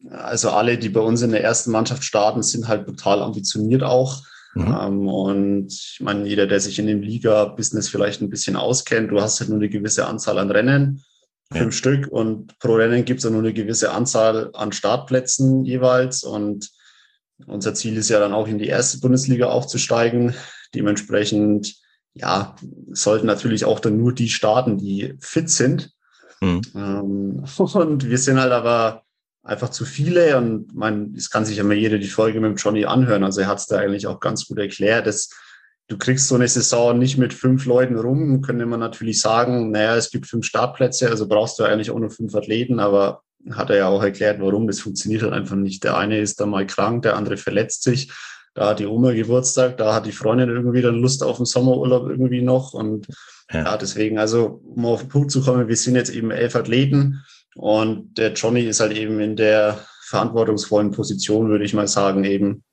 also 0.08 0.50
alle, 0.50 0.78
die 0.78 0.88
bei 0.88 1.00
uns 1.00 1.22
in 1.22 1.32
der 1.32 1.44
ersten 1.44 1.70
Mannschaft 1.70 2.04
starten, 2.04 2.42
sind 2.42 2.68
halt 2.68 2.86
total 2.86 3.20
ambitioniert 3.20 3.82
auch. 3.82 4.22
Mhm. 4.54 4.76
Ähm, 4.80 5.08
und 5.08 5.72
ich 5.72 6.00
meine, 6.00 6.26
jeder, 6.26 6.46
der 6.46 6.60
sich 6.60 6.78
in 6.78 6.86
dem 6.86 7.02
Liga-Business 7.02 7.88
vielleicht 7.88 8.20
ein 8.20 8.30
bisschen 8.30 8.56
auskennt, 8.56 9.10
du 9.10 9.20
hast 9.20 9.40
halt 9.40 9.50
nur 9.50 9.58
eine 9.58 9.68
gewisse 9.68 10.06
Anzahl 10.06 10.38
an 10.38 10.50
Rennen, 10.50 11.02
ja. 11.52 11.60
fünf 11.60 11.74
Stück, 11.76 12.08
und 12.08 12.58
pro 12.58 12.74
Rennen 12.74 13.04
gibt 13.04 13.22
es 13.22 13.30
nur 13.30 13.40
eine 13.40 13.52
gewisse 13.52 13.92
Anzahl 13.92 14.50
an 14.54 14.72
Startplätzen 14.72 15.64
jeweils. 15.64 16.24
Und 16.24 16.70
unser 17.46 17.74
Ziel 17.74 17.96
ist 17.96 18.10
ja 18.10 18.18
dann 18.18 18.34
auch 18.34 18.48
in 18.48 18.58
die 18.58 18.68
erste 18.68 18.98
Bundesliga 18.98 19.46
aufzusteigen. 19.46 20.34
Dementsprechend, 20.74 21.76
ja, 22.14 22.56
sollten 22.90 23.26
natürlich 23.26 23.64
auch 23.64 23.80
dann 23.80 23.98
nur 23.98 24.12
die 24.12 24.30
starten, 24.30 24.78
die 24.78 25.14
fit 25.20 25.50
sind. 25.50 25.92
Mhm. 26.40 26.62
Ähm, 26.74 27.44
und 27.74 28.08
wir 28.08 28.18
sind 28.18 28.40
halt 28.40 28.52
aber 28.52 29.04
einfach 29.50 29.70
zu 29.70 29.84
viele. 29.84 30.36
Und 30.38 30.74
man, 30.74 31.12
es 31.16 31.28
kann 31.28 31.44
sich 31.44 31.56
ja 31.56 31.64
mal 31.64 31.74
jeder 31.74 31.98
die 31.98 32.06
Folge 32.08 32.40
mit 32.40 32.50
dem 32.50 32.56
Johnny 32.56 32.84
anhören. 32.84 33.24
Also 33.24 33.40
er 33.40 33.48
hat 33.48 33.58
es 33.58 33.66
da 33.66 33.78
eigentlich 33.78 34.06
auch 34.06 34.20
ganz 34.20 34.46
gut 34.46 34.58
erklärt. 34.58 35.06
Dass 35.06 35.30
du 35.88 35.98
kriegst 35.98 36.28
so 36.28 36.36
eine 36.36 36.46
Saison 36.46 36.98
nicht 36.98 37.18
mit 37.18 37.34
fünf 37.34 37.66
Leuten 37.66 37.98
rum. 37.98 38.42
Können 38.42 38.70
wir 38.70 38.76
natürlich 38.78 39.20
sagen, 39.20 39.72
naja, 39.72 39.96
es 39.96 40.10
gibt 40.10 40.26
fünf 40.26 40.46
Startplätze, 40.46 41.10
also 41.10 41.26
brauchst 41.26 41.58
du 41.58 41.64
eigentlich 41.64 41.90
auch 41.90 41.98
nur 41.98 42.10
fünf 42.10 42.34
Athleten, 42.34 42.78
aber 42.78 43.22
hat 43.50 43.70
er 43.70 43.76
ja 43.76 43.88
auch 43.88 44.02
erklärt, 44.02 44.40
warum. 44.40 44.68
Das 44.68 44.80
funktioniert 44.80 45.22
halt 45.22 45.32
einfach 45.32 45.56
nicht. 45.56 45.82
Der 45.82 45.96
eine 45.96 46.20
ist 46.20 46.40
dann 46.40 46.50
mal 46.50 46.66
krank, 46.66 47.02
der 47.02 47.16
andere 47.16 47.36
verletzt 47.36 47.82
sich. 47.82 48.12
Da 48.54 48.70
hat 48.70 48.78
die 48.78 48.86
Oma 48.86 49.12
Geburtstag, 49.12 49.76
da 49.78 49.94
hat 49.94 50.06
die 50.06 50.12
Freundin 50.12 50.48
irgendwie 50.48 50.82
dann 50.82 50.96
Lust 50.96 51.22
auf 51.22 51.38
den 51.38 51.46
Sommerurlaub 51.46 52.08
irgendwie 52.08 52.42
noch. 52.42 52.72
Und 52.72 53.06
ja, 53.50 53.64
ja 53.64 53.76
deswegen, 53.76 54.18
also 54.18 54.60
um 54.76 54.84
auf 54.86 55.00
den 55.00 55.08
Punkt 55.08 55.30
zu 55.32 55.42
kommen, 55.42 55.68
wir 55.68 55.76
sind 55.76 55.96
jetzt 55.96 56.10
eben 56.10 56.30
elf 56.30 56.54
Athleten 56.54 57.24
und 57.56 58.18
der 58.18 58.32
Johnny 58.32 58.62
ist 58.62 58.80
halt 58.80 58.96
eben 58.96 59.20
in 59.20 59.36
der 59.36 59.84
verantwortungsvollen 60.02 60.90
Position, 60.90 61.48
würde 61.48 61.64
ich 61.64 61.74
mal 61.74 61.88
sagen, 61.88 62.24
eben 62.24 62.64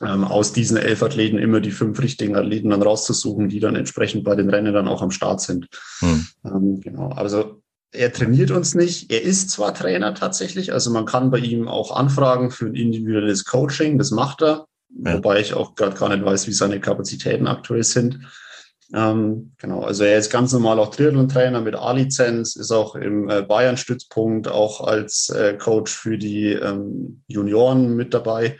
ähm, 0.00 0.24
aus 0.24 0.52
diesen 0.52 0.76
elf 0.76 1.02
Athleten 1.02 1.38
immer 1.38 1.60
die 1.60 1.70
fünf 1.70 2.00
richtigen 2.00 2.36
Athleten 2.36 2.70
dann 2.70 2.82
rauszusuchen, 2.82 3.48
die 3.48 3.60
dann 3.60 3.76
entsprechend 3.76 4.24
bei 4.24 4.34
den 4.34 4.50
Rennen 4.50 4.74
dann 4.74 4.88
auch 4.88 5.02
am 5.02 5.10
Start 5.10 5.40
sind. 5.40 5.68
Hm. 6.00 6.26
Ähm, 6.44 6.80
genau. 6.80 7.10
Also 7.10 7.62
er 7.92 8.12
trainiert 8.12 8.50
uns 8.50 8.74
nicht. 8.74 9.12
Er 9.12 9.22
ist 9.22 9.50
zwar 9.50 9.72
Trainer 9.72 10.14
tatsächlich, 10.14 10.72
also 10.72 10.90
man 10.90 11.04
kann 11.04 11.30
bei 11.30 11.38
ihm 11.38 11.68
auch 11.68 11.94
anfragen 11.94 12.50
für 12.50 12.66
ein 12.66 12.74
individuelles 12.74 13.44
Coaching, 13.44 13.98
das 13.98 14.10
macht 14.10 14.42
er, 14.42 14.66
ja. 14.88 15.14
wobei 15.14 15.40
ich 15.40 15.54
auch 15.54 15.76
gerade 15.76 15.96
gar 15.96 16.08
nicht 16.08 16.24
weiß, 16.24 16.48
wie 16.48 16.52
seine 16.52 16.80
Kapazitäten 16.80 17.46
aktuell 17.46 17.84
sind. 17.84 18.18
Ähm, 18.94 19.54
genau, 19.58 19.82
also 19.82 20.04
er 20.04 20.18
ist 20.18 20.30
ganz 20.30 20.52
normal 20.52 20.78
auch 20.78 20.94
Triathlon-Trainer 20.94 21.60
mit 21.60 21.74
A-Lizenz, 21.74 22.54
ist 22.54 22.70
auch 22.70 22.94
im 22.94 23.28
äh, 23.28 23.42
Bayern-Stützpunkt 23.42 24.46
auch 24.46 24.80
als 24.82 25.30
äh, 25.30 25.58
Coach 25.58 25.92
für 25.92 26.16
die 26.16 26.52
ähm, 26.52 27.24
Junioren 27.26 27.96
mit 27.96 28.14
dabei. 28.14 28.56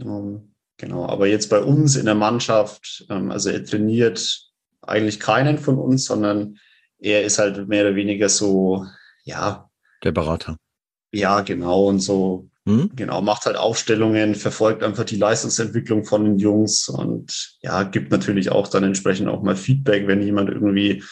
Ähm, 0.00 0.54
genau, 0.78 1.06
aber 1.06 1.26
jetzt 1.26 1.50
bei 1.50 1.60
uns 1.60 1.94
in 1.96 2.06
der 2.06 2.14
Mannschaft, 2.14 3.04
ähm, 3.10 3.30
also 3.30 3.50
er 3.50 3.64
trainiert 3.64 4.50
eigentlich 4.80 5.20
keinen 5.20 5.58
von 5.58 5.78
uns, 5.78 6.06
sondern 6.06 6.56
er 6.98 7.24
ist 7.24 7.38
halt 7.38 7.68
mehr 7.68 7.84
oder 7.84 7.96
weniger 7.96 8.30
so, 8.30 8.86
ja. 9.24 9.68
Der 10.02 10.12
Berater. 10.12 10.56
Ja, 11.12 11.42
genau. 11.42 11.88
Und 11.88 12.00
so, 12.00 12.48
hm? 12.66 12.90
genau, 12.94 13.22
macht 13.22 13.46
halt 13.46 13.56
Aufstellungen, 13.56 14.34
verfolgt 14.34 14.82
einfach 14.82 15.04
die 15.04 15.16
Leistungsentwicklung 15.16 16.04
von 16.04 16.24
den 16.24 16.38
Jungs 16.38 16.88
und 16.88 17.56
ja, 17.62 17.84
gibt 17.84 18.10
natürlich 18.10 18.50
auch 18.50 18.68
dann 18.68 18.84
entsprechend 18.84 19.28
auch 19.28 19.42
mal 19.42 19.56
Feedback, 19.56 20.06
wenn 20.06 20.22
jemand 20.22 20.50
irgendwie 20.50 21.02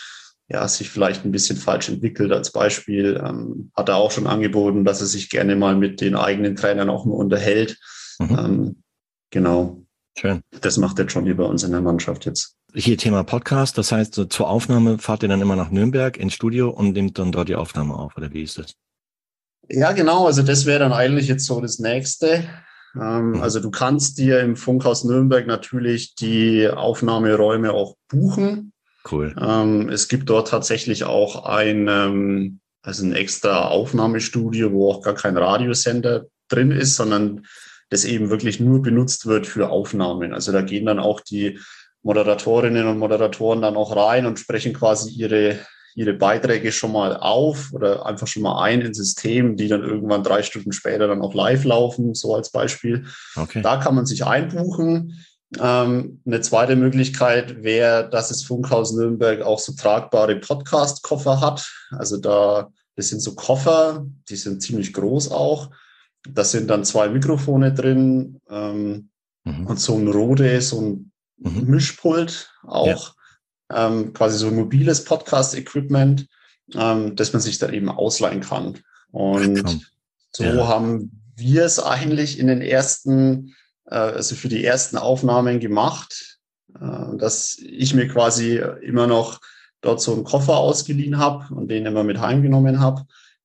ja, 0.49 0.69
sich 0.69 0.91
vielleicht 0.91 1.25
ein 1.25 1.33
bisschen 1.33 1.57
falsch 1.57 1.89
entwickelt. 1.89 2.33
Als 2.33 2.53
Beispiel 2.53 3.23
ähm, 3.25 3.71
hat 3.75 3.89
er 3.89 3.97
auch 3.97 4.11
schon 4.11 4.27
angeboten, 4.27 4.85
dass 4.85 5.01
er 5.01 5.07
sich 5.07 5.31
gerne 5.31 5.57
mal 5.57 5.75
mit 5.75 6.01
den 6.01 6.17
eigenen 6.17 6.55
Trainern 6.55 6.91
auch 6.91 7.07
mal 7.07 7.15
unterhält. 7.15 7.79
Mhm. 8.19 8.39
Ähm, 8.39 8.83
genau. 9.31 9.83
Schön. 10.19 10.43
Das 10.61 10.77
macht 10.77 10.99
der 10.99 11.07
Johnny 11.07 11.33
bei 11.33 11.45
uns 11.45 11.63
in 11.63 11.71
der 11.71 11.81
Mannschaft 11.81 12.27
jetzt 12.27 12.57
hier 12.77 12.99
Thema 12.99 13.23
Podcast, 13.23 13.79
das 13.79 13.93
heißt, 13.93 14.21
zur 14.29 14.49
Aufnahme 14.49 14.99
fahrt 14.99 15.23
ihr 15.23 15.29
dann 15.29 15.41
immer 15.41 15.55
nach 15.55 15.71
Nürnberg 15.71 16.17
ins 16.17 16.35
Studio 16.35 16.71
und 16.71 16.93
nehmt 16.93 17.19
dann 17.19 17.31
dort 17.31 17.49
die 17.49 17.55
Aufnahme 17.55 17.95
auf, 17.95 18.17
oder 18.17 18.33
wie 18.33 18.43
ist 18.43 18.59
das? 18.59 18.75
Ja, 19.69 19.93
genau. 19.93 20.27
Also 20.27 20.43
das 20.43 20.67
wäre 20.67 20.81
dann 20.81 20.93
eigentlich 20.93 21.29
jetzt 21.29 21.47
so 21.47 21.61
das 21.61 21.79
Nächste. 21.79 22.45
Ähm, 22.95 23.33
mhm. 23.33 23.43
Also 23.43 23.61
du 23.61 23.71
kannst 23.71 24.19
dir 24.19 24.41
im 24.41 24.57
Funkhaus 24.57 25.05
Nürnberg 25.05 25.47
natürlich 25.47 26.15
die 26.15 26.69
Aufnahmeräume 26.69 27.73
auch 27.73 27.97
buchen. 28.09 28.73
Cool. 29.11 29.35
Ähm, 29.39 29.89
es 29.91 30.09
gibt 30.09 30.31
dort 30.31 30.49
tatsächlich 30.49 31.05
auch 31.05 31.45
ein, 31.45 31.89
ähm, 31.89 32.61
also 32.83 33.05
ein 33.05 33.13
extra 33.13 33.69
Aufnahmestudio, 33.69 34.73
wo 34.73 34.91
auch 34.91 35.03
gar 35.03 35.15
kein 35.15 35.37
Radiosender 35.37 36.27
drin 36.49 36.71
ist, 36.71 36.97
sondern 36.97 37.47
das 37.91 38.05
eben 38.05 38.31
wirklich 38.31 38.61
nur 38.61 38.83
benutzt 38.83 39.27
wird 39.27 39.47
für 39.47 39.69
Aufnahmen. 39.69 40.33
Also 40.33 40.53
da 40.53 40.63
gehen 40.63 40.87
dann 40.87 40.99
auch 40.99 41.21
die 41.21 41.59
Moderatorinnen 42.03 42.87
und 42.87 42.99
Moderatoren 42.99 43.63
dann 43.63 43.77
auch 43.77 43.95
rein 43.97 44.27
und 44.27 44.39
sprechen 44.39 44.73
quasi 44.73 45.11
ihre, 45.11 45.59
ihre 45.95 46.13
Beiträge 46.13 46.73
schon 46.73 46.93
mal 46.93 47.17
auf 47.17 47.73
oder 47.73 48.07
einfach 48.07 48.27
schon 48.27 48.43
mal 48.43 48.63
ein 48.63 48.81
ins 48.81 48.99
System, 48.99 49.57
die 49.57 49.69
dann 49.69 49.83
irgendwann 49.83 50.23
drei 50.23 50.43
Stunden 50.43 50.73
später 50.73 51.07
dann 51.07 51.23
auch 51.23 51.35
live 51.35 51.65
laufen, 51.65 52.15
so 52.15 52.35
als 52.35 52.51
Beispiel. 52.51 53.07
Okay. 53.37 53.63
Da 53.63 53.77
kann 53.77 53.95
man 53.95 54.07
sich 54.07 54.25
einbuchen. 54.25 55.25
Ähm, 55.61 56.21
eine 56.27 56.41
zweite 56.41 56.75
Möglichkeit 56.75 57.63
wäre, 57.63 58.09
dass 58.11 58.29
das 58.29 58.43
Funkhaus 58.43 58.93
Nürnberg 58.93 59.43
auch 59.43 59.59
so 59.59 59.73
tragbare 59.75 60.37
Podcast-Koffer 60.37 61.41
hat. 61.41 61.71
Also 61.91 62.17
da, 62.17 62.71
das 62.97 63.09
sind 63.09 63.21
so 63.21 63.35
Koffer, 63.35 64.05
die 64.29 64.37
sind 64.37 64.63
ziemlich 64.63 64.93
groß 64.93 65.31
auch. 65.31 65.71
Da 66.29 66.43
sind 66.43 66.71
dann 66.71 66.85
zwei 66.85 67.09
Mikrofone 67.09 67.73
drin 67.73 68.41
ähm, 68.49 69.11
mhm. 69.45 69.67
und 69.67 69.79
so 69.79 69.97
ein 69.97 70.09
Rode, 70.09 70.61
so 70.61 70.81
ein 70.81 71.13
mhm. 71.37 71.67
Mischpult 71.67 72.51
auch, 72.63 72.87
ja. 72.87 73.15
Ähm, 73.75 74.13
quasi 74.13 74.39
so 74.39 74.49
ein 74.49 74.57
mobiles 74.57 75.05
Podcast-Equipment, 75.05 76.27
ähm, 76.75 77.17
das 77.17 77.33
man 77.33 77.43
sich 77.43 77.59
dann 77.59 77.75
eben 77.75 77.89
ausleihen 77.89 78.41
kann. 78.41 78.79
Und 79.11 79.63
Ach, 79.65 79.75
so 80.31 80.45
ja. 80.45 80.69
haben 80.69 81.23
wir 81.37 81.65
es 81.65 81.79
eigentlich 81.79 82.39
in 82.39 82.47
den 82.47 82.63
ersten, 82.63 83.55
äh, 83.87 83.97
also 83.97 84.35
für 84.35 84.49
die 84.49 84.65
ersten 84.65 84.97
Aufnahmen 84.97 85.61
gemacht, 85.61 86.39
äh, 86.81 87.17
dass 87.17 87.57
ich 87.59 87.95
mir 87.95 88.09
quasi 88.09 88.63
immer 88.83 89.07
noch 89.07 89.41
dort 89.81 90.01
so 90.01 90.15
einen 90.15 90.25
Koffer 90.25 90.57
ausgeliehen 90.57 91.19
habe 91.19 91.53
und 91.55 91.69
den 91.69 91.87
immer 91.87 92.05
mit 92.05 92.21
heimgenommen 92.21 92.81
habe 92.81 93.05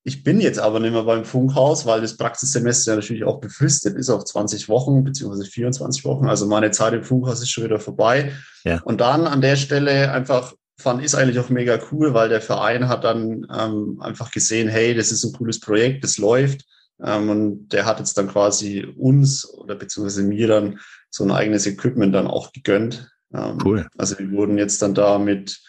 ich 0.09 0.23
bin 0.23 0.41
jetzt 0.41 0.57
aber 0.57 0.79
nicht 0.79 0.93
mehr 0.93 1.03
beim 1.03 1.23
Funkhaus, 1.23 1.85
weil 1.85 2.01
das 2.01 2.17
Praxissemester 2.17 2.95
natürlich 2.95 3.23
auch 3.25 3.39
befristet 3.39 3.95
ist 3.95 4.09
auf 4.09 4.25
20 4.25 4.67
Wochen 4.67 5.03
beziehungsweise 5.03 5.47
24 5.47 6.03
Wochen. 6.03 6.27
Also 6.27 6.47
meine 6.47 6.71
Zeit 6.71 6.93
im 6.93 7.03
Funkhaus 7.03 7.43
ist 7.43 7.51
schon 7.51 7.63
wieder 7.63 7.79
vorbei. 7.79 8.31
Ja. 8.63 8.81
Und 8.85 9.01
dann 9.01 9.27
an 9.27 9.41
der 9.41 9.55
Stelle 9.55 10.11
einfach 10.11 10.55
fand 10.79 11.05
ich 11.05 11.15
eigentlich 11.15 11.37
auch 11.37 11.49
mega 11.49 11.77
cool, 11.91 12.15
weil 12.15 12.27
der 12.27 12.41
Verein 12.41 12.87
hat 12.87 13.03
dann 13.03 13.45
ähm, 13.55 14.01
einfach 14.01 14.31
gesehen, 14.31 14.67
hey, 14.67 14.95
das 14.95 15.11
ist 15.11 15.23
ein 15.23 15.33
cooles 15.33 15.59
Projekt, 15.59 16.03
das 16.03 16.17
läuft. 16.17 16.65
Ähm, 17.03 17.29
und 17.29 17.69
der 17.69 17.85
hat 17.85 17.99
jetzt 17.99 18.17
dann 18.17 18.29
quasi 18.29 18.87
uns 18.97 19.47
oder 19.47 19.75
beziehungsweise 19.75 20.23
mir 20.23 20.47
dann 20.47 20.79
so 21.11 21.23
ein 21.23 21.29
eigenes 21.31 21.67
Equipment 21.67 22.15
dann 22.15 22.25
auch 22.25 22.51
gegönnt. 22.51 23.11
Ähm, 23.31 23.59
cool. 23.63 23.87
Also 23.95 24.17
wir 24.17 24.31
wurden 24.31 24.57
jetzt 24.57 24.81
dann 24.81 24.95
da 24.95 25.19
mit 25.19 25.61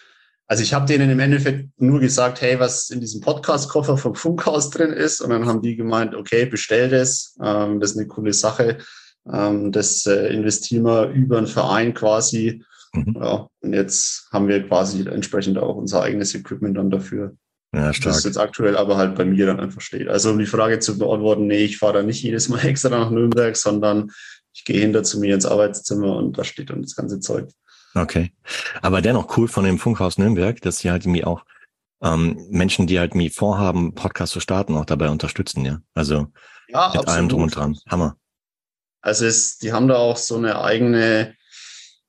also 0.50 0.64
ich 0.64 0.75
habe 0.75 0.85
denen 0.85 1.09
im 1.11 1.21
Endeffekt 1.21 1.80
nur 1.80 2.00
gesagt, 2.00 2.40
hey, 2.40 2.59
was 2.59 2.90
in 2.90 3.00
diesem 3.00 3.21
Podcast-Koffer 3.21 3.97
vom 3.97 4.16
Funkhaus 4.16 4.69
drin 4.71 4.92
ist. 4.92 5.21
Und 5.21 5.30
dann 5.30 5.47
haben 5.47 5.62
die 5.62 5.76
gemeint, 5.76 6.12
okay, 6.12 6.45
bestell 6.45 6.88
das. 6.88 7.37
Ähm, 7.40 7.78
das 7.78 7.92
ist 7.92 7.99
eine 7.99 8.09
coole 8.09 8.33
Sache. 8.33 8.78
Ähm, 9.33 9.71
das 9.71 10.07
äh, 10.07 10.35
investieren 10.35 10.83
wir 10.83 11.11
über 11.11 11.38
einen 11.38 11.47
Verein 11.47 11.95
quasi. 11.95 12.64
Mhm. 12.92 13.16
Ja, 13.21 13.47
und 13.61 13.73
jetzt 13.75 14.26
haben 14.33 14.49
wir 14.49 14.66
quasi 14.66 15.07
entsprechend 15.07 15.57
auch 15.57 15.76
unser 15.76 16.02
eigenes 16.02 16.35
Equipment 16.35 16.76
dann 16.76 16.90
dafür. 16.90 17.37
Ja, 17.73 17.92
stark. 17.92 18.16
Das 18.16 18.25
jetzt 18.25 18.37
aktuell 18.37 18.76
aber 18.76 18.97
halt 18.97 19.14
bei 19.14 19.25
mir 19.25 19.47
dann 19.47 19.61
einfach 19.61 19.80
steht. 19.80 20.09
Also 20.09 20.30
um 20.30 20.38
die 20.40 20.47
Frage 20.47 20.80
zu 20.80 20.99
beantworten, 20.99 21.47
nee, 21.47 21.62
ich 21.62 21.78
fahre 21.78 21.92
da 21.92 22.02
nicht 22.02 22.25
jedes 22.25 22.49
Mal 22.49 22.59
extra 22.66 22.88
nach 22.88 23.12
Nürnberg, 23.12 23.57
sondern 23.57 24.11
ich 24.52 24.64
gehe 24.64 24.80
hinter 24.80 25.04
zu 25.04 25.21
mir 25.21 25.33
ins 25.33 25.47
Arbeitszimmer 25.47 26.16
und 26.16 26.37
da 26.38 26.42
steht 26.42 26.71
dann 26.71 26.83
das 26.83 26.97
ganze 26.97 27.21
Zeug. 27.21 27.50
Okay. 27.94 28.32
Aber 28.82 29.02
dennoch 29.02 29.37
cool 29.37 29.49
von 29.49 29.64
dem 29.64 29.78
Funkhaus 29.78 30.18
Nürnberg, 30.18 30.61
dass 30.61 30.78
sie 30.78 30.90
halt 30.90 31.04
irgendwie 31.04 31.25
auch 31.25 31.44
ähm, 32.02 32.47
Menschen, 32.50 32.87
die 32.87 32.99
halt 32.99 33.12
irgendwie 33.12 33.30
vorhaben, 33.30 33.94
Podcast 33.94 34.32
zu 34.32 34.40
starten, 34.40 34.76
auch 34.76 34.85
dabei 34.85 35.11
unterstützen, 35.11 35.64
ja. 35.64 35.80
Also 35.94 36.26
ja, 36.68 36.88
mit 36.88 36.99
absolut. 36.99 37.09
allem 37.09 37.28
drum 37.28 37.42
und 37.42 37.54
dran. 37.54 37.78
Hammer. 37.88 38.16
Also 39.02 39.26
es, 39.26 39.59
die 39.59 39.73
haben 39.73 39.88
da 39.88 39.97
auch 39.97 40.16
so 40.16 40.37
eine 40.37 40.62
eigene 40.62 41.35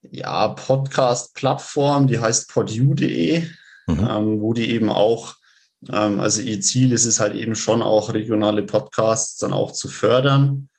ja, 0.01 0.49
Podcast-Plattform, 0.49 2.07
die 2.07 2.19
heißt 2.19 2.49
podu.de, 2.49 3.41
mhm. 3.87 4.07
ähm, 4.09 4.41
wo 4.41 4.53
die 4.53 4.71
eben 4.71 4.89
auch, 4.89 5.35
ähm, 5.89 6.19
also 6.19 6.41
ihr 6.41 6.61
Ziel 6.61 6.91
ist 6.91 7.05
es 7.05 7.19
halt 7.19 7.35
eben 7.35 7.55
schon 7.55 7.81
auch 7.81 8.13
regionale 8.13 8.63
Podcasts 8.63 9.37
dann 9.37 9.53
auch 9.53 9.71
zu 9.71 9.87
fördern, 9.87 10.69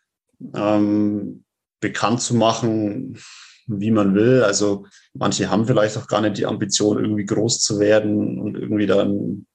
ähm, 0.54 1.44
bekannt 1.80 2.20
zu 2.20 2.34
machen, 2.34 3.18
wie 3.66 3.90
man 3.90 4.14
will. 4.14 4.42
Also 4.42 4.86
manche 5.14 5.50
haben 5.50 5.66
vielleicht 5.66 5.96
auch 5.96 6.06
gar 6.06 6.20
nicht 6.20 6.38
die 6.38 6.46
Ambition, 6.46 6.98
irgendwie 6.98 7.24
groß 7.24 7.60
zu 7.60 7.78
werden 7.78 8.40
und 8.40 8.56
irgendwie 8.56 8.86
dann 8.86 9.46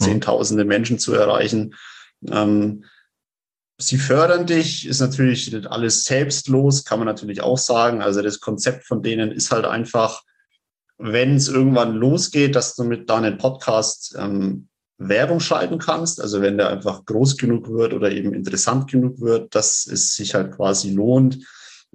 zehntausende 0.00 0.64
Menschen 0.64 0.98
zu 0.98 1.14
erreichen. 1.14 1.74
Ähm, 2.28 2.84
sie 3.78 3.98
fördern 3.98 4.46
dich, 4.46 4.86
ist 4.86 5.00
natürlich 5.00 5.52
nicht 5.52 5.66
alles 5.66 6.04
selbstlos, 6.04 6.84
kann 6.84 6.98
man 6.98 7.06
natürlich 7.06 7.40
auch 7.42 7.58
sagen. 7.58 8.02
Also 8.02 8.22
das 8.22 8.40
Konzept 8.40 8.86
von 8.86 9.02
denen 9.02 9.32
ist 9.32 9.50
halt 9.50 9.64
einfach, 9.64 10.22
wenn 10.98 11.36
es 11.36 11.48
irgendwann 11.48 11.94
losgeht, 11.94 12.54
dass 12.54 12.76
du 12.76 12.84
mit 12.84 13.10
deinem 13.10 13.36
Podcast 13.38 14.14
ähm, 14.18 14.68
Werbung 14.96 15.40
schalten 15.40 15.78
kannst, 15.78 16.20
also 16.20 16.40
wenn 16.40 16.56
der 16.56 16.70
einfach 16.70 17.04
groß 17.04 17.36
genug 17.36 17.68
wird 17.68 17.92
oder 17.92 18.12
eben 18.12 18.32
interessant 18.32 18.90
genug 18.90 19.20
wird, 19.20 19.54
dass 19.54 19.86
es 19.86 20.14
sich 20.14 20.34
halt 20.34 20.52
quasi 20.52 20.90
lohnt, 20.90 21.44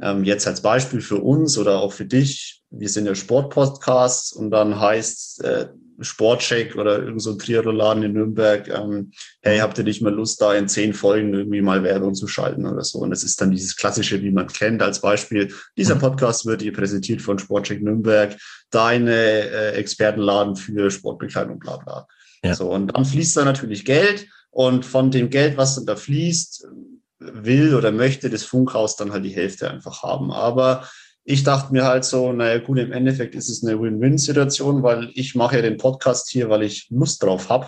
ähm, 0.02 0.24
jetzt 0.24 0.48
als 0.48 0.62
Beispiel 0.62 1.02
für 1.02 1.18
uns 1.18 1.58
oder 1.58 1.80
auch 1.80 1.94
für 1.94 2.06
dich, 2.06 2.62
wir 2.72 2.90
sind 2.90 3.06
ja 3.06 3.16
Sportpodcasts 3.16 4.32
und 4.32 4.52
dann 4.52 4.80
heißt 4.80 5.44
äh, 5.44 5.68
Sportcheck 6.02 6.76
oder 6.76 7.00
irgend 7.00 7.22
so 7.22 7.32
ein 7.32 7.40
Triathlon 7.40 8.04
in 8.04 8.14
Nürnberg, 8.14 8.68
ähm, 8.70 9.12
hey, 9.42 9.60
habt 9.60 9.78
ihr 9.78 9.84
nicht 9.84 10.02
mal 10.02 10.14
Lust, 10.14 10.42
da 10.42 10.54
in 10.54 10.68
zehn 10.68 10.94
Folgen 10.94 11.34
irgendwie 11.34 11.62
mal 11.62 11.84
Werbung 11.84 12.16
zu 12.16 12.28
schalten 12.28 12.66
oder 12.66 12.84
so? 12.84 13.00
Und 13.00 13.10
das 13.10 13.24
ist 13.24 13.42
dann 13.42 13.52
dieses 13.52 13.76
klassische, 13.76 14.22
wie 14.22 14.32
man 14.32 14.48
kennt, 14.48 14.82
als 14.82 15.02
Beispiel. 15.02 15.54
Dieser 15.78 15.96
mhm. 15.96 16.00
Podcast 16.00 16.46
wird 16.46 16.62
dir 16.62 16.74
präsentiert 16.74 17.22
von 17.22 17.40
Sportcheck 17.40 17.82
Nürnberg, 17.82 18.38
deine 18.70 19.14
äh, 19.14 19.72
Expertenladen 19.74 20.56
für 20.56 20.90
Sportbekleidung, 20.90 21.60
bla 21.60 21.78
bla. 21.78 22.08
Ja. 22.44 22.56
So, 22.56 22.72
und 22.72 22.96
dann 22.96 23.06
fließt 23.06 23.36
da 23.36 23.44
natürlich 23.44 23.84
Geld 23.84 24.28
und 24.52 24.86
von 24.86 25.12
dem 25.12 25.30
Geld, 25.30 25.58
was 25.58 25.76
dann 25.76 25.86
da 25.86 25.96
fließt, 25.96 26.68
will 27.20 27.76
oder 27.76 27.92
möchte 27.92 28.30
das 28.30 28.44
Funkhaus 28.44 28.96
dann 28.96 29.12
halt 29.12 29.26
die 29.26 29.36
Hälfte 29.36 29.70
einfach 29.70 30.04
haben. 30.04 30.32
Aber 30.32 30.88
ich 31.24 31.44
dachte 31.44 31.74
mir 31.74 31.86
halt 31.86 32.06
so, 32.06 32.32
naja 32.34 32.60
gut, 32.60 32.80
im 32.80 32.92
Endeffekt 32.92 33.36
ist 33.36 33.50
es 33.50 33.64
eine 33.64 33.80
Win-Win-Situation, 33.80 34.84
weil 34.84 35.10
ich 35.14 35.36
mache 35.36 35.58
ja 35.58 35.62
den 35.62 35.78
Podcast 35.78 36.30
hier, 36.30 36.50
weil 36.50 36.64
ich 36.64 36.88
Lust 36.90 37.22
drauf 37.22 37.50
habe. 37.50 37.68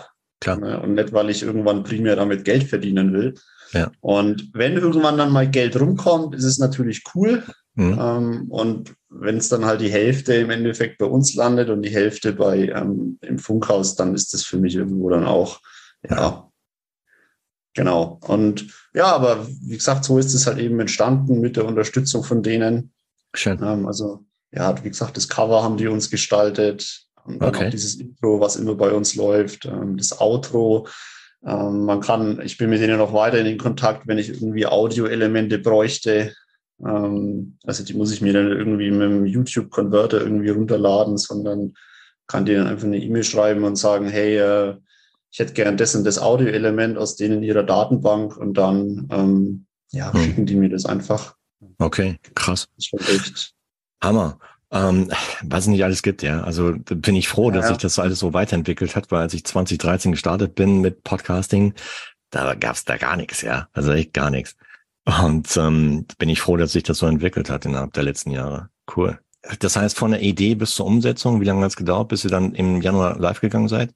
Ne, 0.56 0.80
und 0.80 0.94
nicht, 0.94 1.12
weil 1.12 1.30
ich 1.30 1.42
irgendwann 1.42 1.84
primär 1.84 2.16
damit 2.16 2.44
Geld 2.44 2.64
verdienen 2.64 3.12
will. 3.12 3.34
Ja. 3.72 3.90
Und 4.00 4.50
wenn 4.52 4.76
irgendwann 4.76 5.16
dann 5.16 5.30
mal 5.30 5.48
Geld 5.48 5.78
rumkommt, 5.78 6.34
ist 6.34 6.44
es 6.44 6.58
natürlich 6.58 7.04
cool. 7.14 7.44
Mhm. 7.74 7.98
Ähm, 8.00 8.46
und 8.50 8.94
wenn 9.08 9.36
es 9.36 9.48
dann 9.48 9.64
halt 9.64 9.80
die 9.80 9.90
Hälfte 9.90 10.34
im 10.34 10.50
Endeffekt 10.50 10.98
bei 10.98 11.06
uns 11.06 11.34
landet 11.34 11.70
und 11.70 11.82
die 11.82 11.90
Hälfte 11.90 12.32
bei 12.32 12.68
ähm, 12.68 13.18
im 13.22 13.38
Funkhaus, 13.38 13.94
dann 13.94 14.14
ist 14.14 14.34
das 14.34 14.44
für 14.44 14.58
mich 14.58 14.74
irgendwo 14.74 15.08
dann 15.08 15.24
auch 15.24 15.60
ja, 16.08 16.50
genau. 17.74 18.18
Und 18.26 18.66
ja, 18.94 19.06
aber 19.06 19.46
wie 19.62 19.76
gesagt, 19.76 20.04
so 20.04 20.18
ist 20.18 20.34
es 20.34 20.46
halt 20.46 20.58
eben 20.58 20.78
entstanden 20.80 21.40
mit 21.40 21.56
der 21.56 21.64
Unterstützung 21.66 22.24
von 22.24 22.42
denen. 22.42 22.92
Schön. 23.34 23.62
Ähm, 23.62 23.86
also, 23.86 24.24
ja, 24.50 24.82
wie 24.84 24.88
gesagt, 24.88 25.16
das 25.16 25.28
Cover 25.28 25.62
haben 25.62 25.76
die 25.76 25.88
uns 25.88 26.10
gestaltet. 26.10 27.06
Und 27.24 27.42
Okay. 27.42 27.66
auch 27.66 27.70
dieses 27.70 27.96
Intro, 27.96 28.40
was 28.40 28.56
immer 28.56 28.74
bei 28.74 28.90
uns 28.90 29.14
läuft, 29.14 29.64
ähm, 29.66 29.96
das 29.96 30.20
Outro. 30.20 30.88
Ähm, 31.44 31.84
man 31.84 32.00
kann, 32.00 32.40
ich 32.42 32.58
bin 32.58 32.70
mit 32.70 32.80
denen 32.80 32.98
noch 32.98 33.12
weiterhin 33.12 33.46
in 33.46 33.58
Kontakt, 33.58 34.06
wenn 34.06 34.18
ich 34.18 34.28
irgendwie 34.28 34.66
Audioelemente 34.66 35.58
bräuchte. 35.58 36.34
Ähm, 36.84 37.58
also 37.64 37.84
die 37.84 37.94
muss 37.94 38.12
ich 38.12 38.20
mir 38.20 38.32
dann 38.32 38.50
irgendwie 38.50 38.90
mit 38.90 39.02
dem 39.02 39.26
YouTube-Converter 39.26 40.20
irgendwie 40.20 40.50
runterladen, 40.50 41.16
sondern 41.16 41.74
kann 42.26 42.44
denen 42.44 42.66
einfach 42.66 42.86
eine 42.86 42.98
E-Mail 42.98 43.24
schreiben 43.24 43.64
und 43.64 43.76
sagen, 43.76 44.08
hey, 44.08 44.38
äh, 44.38 44.76
ich 45.32 45.38
hätte 45.38 45.54
gern 45.54 45.76
das 45.76 45.94
und 45.94 46.04
das 46.04 46.18
Audioelement 46.18 46.98
aus 46.98 47.16
denen 47.16 47.38
in 47.38 47.42
ihrer 47.42 47.62
Datenbank 47.62 48.36
und 48.36 48.54
dann 48.54 49.08
ähm, 49.10 49.66
ja, 49.90 50.12
Hm. 50.12 50.22
schicken 50.22 50.46
die 50.46 50.54
mir 50.56 50.68
das 50.68 50.86
einfach. 50.86 51.34
Okay, 51.78 52.18
krass. 52.34 52.68
Hammer. 54.02 54.38
Ähm, 54.70 55.10
was 55.42 55.64
es 55.64 55.66
nicht 55.68 55.84
alles 55.84 56.02
gibt, 56.02 56.22
ja. 56.22 56.42
Also 56.42 56.74
bin 56.84 57.14
ich 57.14 57.28
froh, 57.28 57.50
Ja, 57.50 57.56
dass 57.56 57.68
sich 57.68 57.76
das 57.78 57.98
alles 57.98 58.18
so 58.18 58.32
weiterentwickelt 58.32 58.96
hat, 58.96 59.10
weil 59.10 59.20
als 59.20 59.34
ich 59.34 59.44
2013 59.44 60.12
gestartet 60.12 60.54
bin 60.54 60.80
mit 60.80 61.02
Podcasting, 61.04 61.74
da 62.30 62.54
gab's 62.54 62.84
da 62.84 62.96
gar 62.96 63.16
nichts, 63.16 63.42
ja. 63.42 63.68
Also 63.72 63.92
echt 63.92 64.14
gar 64.14 64.30
nichts. 64.30 64.56
Und 65.04 65.54
ähm, 65.56 66.06
bin 66.18 66.28
ich 66.28 66.40
froh, 66.40 66.56
dass 66.56 66.72
sich 66.72 66.84
das 66.84 66.98
so 66.98 67.06
entwickelt 67.06 67.50
hat 67.50 67.66
innerhalb 67.66 67.92
der 67.92 68.04
letzten 68.04 68.30
Jahre. 68.30 68.68
Cool. 68.96 69.18
Das 69.58 69.76
heißt, 69.76 69.98
von 69.98 70.12
der 70.12 70.22
Idee 70.22 70.54
bis 70.54 70.74
zur 70.74 70.86
Umsetzung, 70.86 71.40
wie 71.40 71.44
lange 71.44 71.64
hat's 71.64 71.76
gedauert, 71.76 72.08
bis 72.08 72.24
ihr 72.24 72.30
dann 72.30 72.54
im 72.54 72.80
Januar 72.80 73.18
live 73.18 73.40
gegangen 73.40 73.68
seid? 73.68 73.92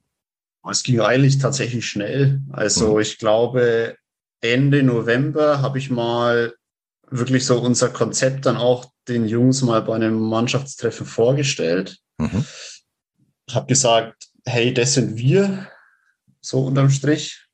Es 0.69 0.83
ging 0.83 0.99
eigentlich 0.99 1.37
tatsächlich 1.37 1.85
schnell. 1.87 2.41
Also 2.51 2.95
Mhm. 2.95 3.01
ich 3.01 3.17
glaube, 3.17 3.95
Ende 4.41 4.83
November 4.83 5.61
habe 5.61 5.79
ich 5.79 5.89
mal 5.89 6.53
wirklich 7.09 7.45
so 7.45 7.59
unser 7.59 7.89
Konzept 7.89 8.45
dann 8.45 8.57
auch 8.57 8.91
den 9.07 9.27
Jungs 9.27 9.61
mal 9.61 9.81
bei 9.81 9.95
einem 9.95 10.19
Mannschaftstreffen 10.19 11.05
vorgestellt. 11.05 11.97
Mhm. 12.17 12.45
Habe 13.51 13.67
gesagt, 13.67 14.27
hey, 14.45 14.73
das 14.73 14.93
sind 14.93 15.17
wir, 15.17 15.69
so 16.41 16.65
unterm 16.65 16.89
Strich. 16.89 17.47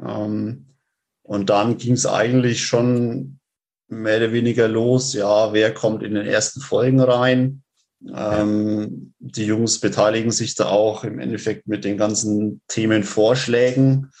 Ähm, 0.00 0.74
und 1.22 1.50
dann 1.50 1.76
ging 1.78 1.94
es 1.94 2.06
eigentlich 2.06 2.64
schon 2.64 3.40
mehr 3.88 4.18
oder 4.18 4.32
weniger 4.32 4.68
los. 4.68 5.14
Ja, 5.14 5.52
wer 5.52 5.72
kommt 5.72 6.02
in 6.02 6.14
den 6.14 6.26
ersten 6.26 6.60
Folgen 6.60 7.00
rein? 7.00 7.62
Ähm, 8.06 9.14
die 9.18 9.44
Jungs 9.44 9.80
beteiligen 9.80 10.30
sich 10.30 10.54
da 10.54 10.66
auch 10.66 11.04
im 11.04 11.18
Endeffekt 11.18 11.66
mit 11.66 11.84
den 11.84 11.96
ganzen 11.96 12.60
Themenvorschlägen, 12.68 14.12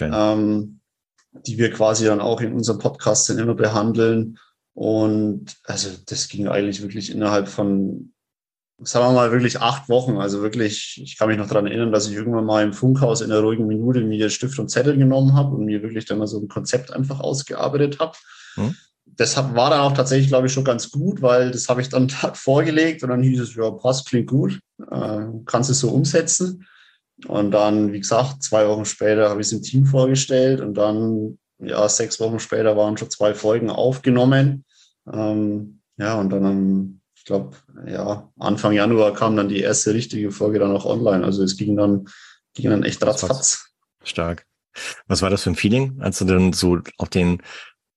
ähm, 0.00 0.80
die 1.32 1.58
wir 1.58 1.70
quasi 1.72 2.04
dann 2.04 2.20
auch 2.20 2.40
in 2.40 2.52
unserem 2.52 2.78
Podcast 2.78 3.28
dann 3.28 3.38
immer 3.38 3.54
behandeln. 3.54 4.38
Und 4.72 5.56
also 5.64 5.90
das 6.06 6.28
ging 6.28 6.48
eigentlich 6.48 6.82
wirklich 6.82 7.10
innerhalb 7.10 7.48
von, 7.48 8.12
sagen 8.80 9.06
wir 9.06 9.12
mal, 9.12 9.32
wirklich 9.32 9.60
acht 9.60 9.88
Wochen. 9.88 10.16
Also 10.18 10.42
wirklich, 10.42 11.00
ich 11.02 11.16
kann 11.16 11.28
mich 11.28 11.38
noch 11.38 11.48
daran 11.48 11.66
erinnern, 11.66 11.92
dass 11.92 12.08
ich 12.08 12.14
irgendwann 12.14 12.44
mal 12.44 12.62
im 12.62 12.72
Funkhaus 12.72 13.20
in 13.20 13.32
einer 13.32 13.40
ruhigen 13.40 13.66
Minute 13.66 14.00
mir 14.02 14.30
Stift 14.30 14.58
und 14.60 14.70
Zettel 14.70 14.96
genommen 14.96 15.34
habe 15.34 15.56
und 15.56 15.64
mir 15.64 15.82
wirklich 15.82 16.04
dann 16.04 16.18
mal 16.18 16.26
so 16.28 16.38
ein 16.38 16.48
Konzept 16.48 16.92
einfach 16.92 17.18
ausgearbeitet 17.18 17.98
habe. 17.98 18.16
Hm. 18.54 18.76
Das 19.06 19.36
war 19.36 19.70
dann 19.70 19.80
auch 19.80 19.92
tatsächlich, 19.92 20.28
glaube 20.28 20.46
ich, 20.46 20.52
schon 20.52 20.64
ganz 20.64 20.90
gut, 20.90 21.22
weil 21.22 21.50
das 21.50 21.68
habe 21.68 21.80
ich 21.80 21.88
dann 21.88 22.08
Tag 22.08 22.36
vorgelegt 22.36 23.02
und 23.02 23.10
dann 23.10 23.22
hieß 23.22 23.40
es, 23.40 23.54
ja, 23.54 23.70
passt, 23.70 24.08
klingt 24.08 24.28
gut, 24.28 24.60
äh, 24.90 25.26
kannst 25.46 25.70
es 25.70 25.80
so 25.80 25.90
umsetzen. 25.90 26.66
Und 27.26 27.52
dann, 27.52 27.92
wie 27.92 28.00
gesagt, 28.00 28.42
zwei 28.42 28.66
Wochen 28.66 28.84
später 28.84 29.30
habe 29.30 29.40
ich 29.40 29.46
es 29.46 29.52
im 29.52 29.62
Team 29.62 29.86
vorgestellt 29.86 30.60
und 30.60 30.74
dann, 30.74 31.38
ja, 31.58 31.88
sechs 31.88 32.18
Wochen 32.18 32.40
später 32.40 32.76
waren 32.76 32.96
schon 32.96 33.10
zwei 33.10 33.34
Folgen 33.34 33.70
aufgenommen. 33.70 34.64
Ähm, 35.10 35.80
ja, 35.96 36.18
und 36.18 36.30
dann, 36.30 37.00
ich 37.14 37.24
glaube, 37.24 37.56
ja, 37.86 38.30
Anfang 38.38 38.72
Januar 38.72 39.14
kam 39.14 39.36
dann 39.36 39.48
die 39.48 39.60
erste 39.60 39.94
richtige 39.94 40.32
Folge 40.32 40.58
dann 40.58 40.72
auch 40.72 40.86
online. 40.86 41.24
Also 41.24 41.44
es 41.44 41.56
ging 41.56 41.76
dann, 41.76 42.06
ging 42.54 42.70
dann 42.70 42.82
echt 42.82 43.04
ratzfatz. 43.04 43.70
Stark. 44.02 44.44
Was 45.06 45.22
war 45.22 45.30
das 45.30 45.44
für 45.44 45.50
ein 45.50 45.56
Feeling, 45.56 46.00
als 46.00 46.18
du 46.18 46.24
dann 46.24 46.52
so 46.52 46.80
auf 46.98 47.08
den 47.08 47.42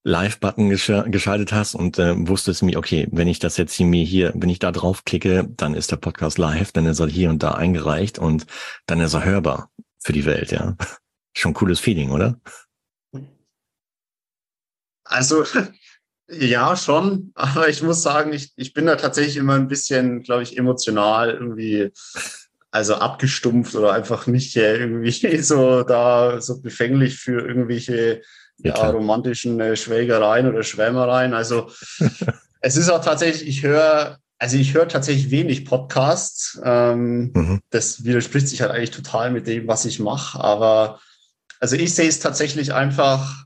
Live-Button 0.08 0.70
gesch 0.70 0.92
geschaltet 1.08 1.52
hast 1.52 1.76
und 1.76 2.00
äh, 2.00 2.16
wusstest 2.28 2.64
mir, 2.64 2.78
okay, 2.78 3.08
wenn 3.12 3.28
ich 3.28 3.40
das 3.40 3.58
jetzt 3.58 3.74
hier 3.74 3.86
mir 3.86 4.06
hier, 4.06 4.32
wenn 4.36 4.50
ich 4.50 4.60
da 4.60 4.72
draufklicke, 4.72 5.50
dann 5.50 5.74
ist 5.74 5.92
der 5.92 5.98
Podcast 5.98 6.38
live, 6.38 6.72
dann 6.72 6.86
ist 6.86 7.00
er 7.00 7.08
hier 7.08 7.30
und 7.30 7.44
da 7.44 7.52
eingereicht 7.52 8.18
und 8.18 8.48
dann 8.86 9.02
ist 9.02 9.14
er 9.14 9.26
hörbar 9.26 9.70
für 10.00 10.14
die 10.14 10.26
Welt, 10.26 10.52
ja. 10.52 10.78
Schon 11.36 11.54
cooles 11.54 11.80
Feeling, 11.80 12.10
oder? 12.12 12.40
Also, 15.04 15.44
ja, 16.30 16.76
schon. 16.76 17.32
Aber 17.36 17.70
ich 17.70 17.84
muss 17.84 18.02
sagen, 18.02 18.34
ich, 18.34 18.54
ich 18.56 18.74
bin 18.74 18.88
da 18.88 18.96
tatsächlich 18.96 19.38
immer 19.38 19.54
ein 19.54 19.68
bisschen, 19.68 20.24
glaube 20.24 20.44
ich, 20.44 20.58
emotional 20.58 21.32
irgendwie, 21.32 21.92
also 22.72 22.96
abgestumpft 22.96 23.76
oder 23.76 23.94
einfach 23.94 24.26
nicht 24.26 24.56
äh, 24.56 24.78
irgendwie 24.78 25.38
so 25.42 25.84
da 25.84 26.42
so 26.42 26.60
befänglich 26.62 27.20
für 27.20 27.46
irgendwelche 27.46 28.24
Ja, 28.60 28.76
ja, 28.76 28.90
romantischen 28.90 29.60
äh, 29.60 29.76
Schwelgereien 29.76 30.48
oder 30.48 30.64
Schwärmereien. 30.64 31.34
Also, 31.34 31.70
es 32.62 32.76
ist 32.78 32.90
auch 32.90 33.04
tatsächlich, 33.04 33.48
ich 33.48 33.64
höre, 33.64 34.18
also 34.40 34.58
ich 34.58 34.74
höre 34.74 34.88
tatsächlich 34.88 35.30
wenig 35.32 35.66
Podcasts. 35.66 36.60
Ähm, 36.64 37.32
Mhm. 37.34 37.62
das 37.70 38.04
widerspricht 38.04 38.48
sich 38.48 38.62
halt 38.62 38.72
eigentlich 38.72 38.92
total 38.92 39.32
mit 39.32 39.48
dem, 39.48 39.68
was 39.68 39.86
ich 39.86 40.00
mache. 40.00 40.40
Aber 40.40 41.00
also 41.60 41.76
ich 41.76 41.94
sehe 41.94 42.08
es 42.08 42.20
tatsächlich 42.20 42.74
einfach 42.74 43.46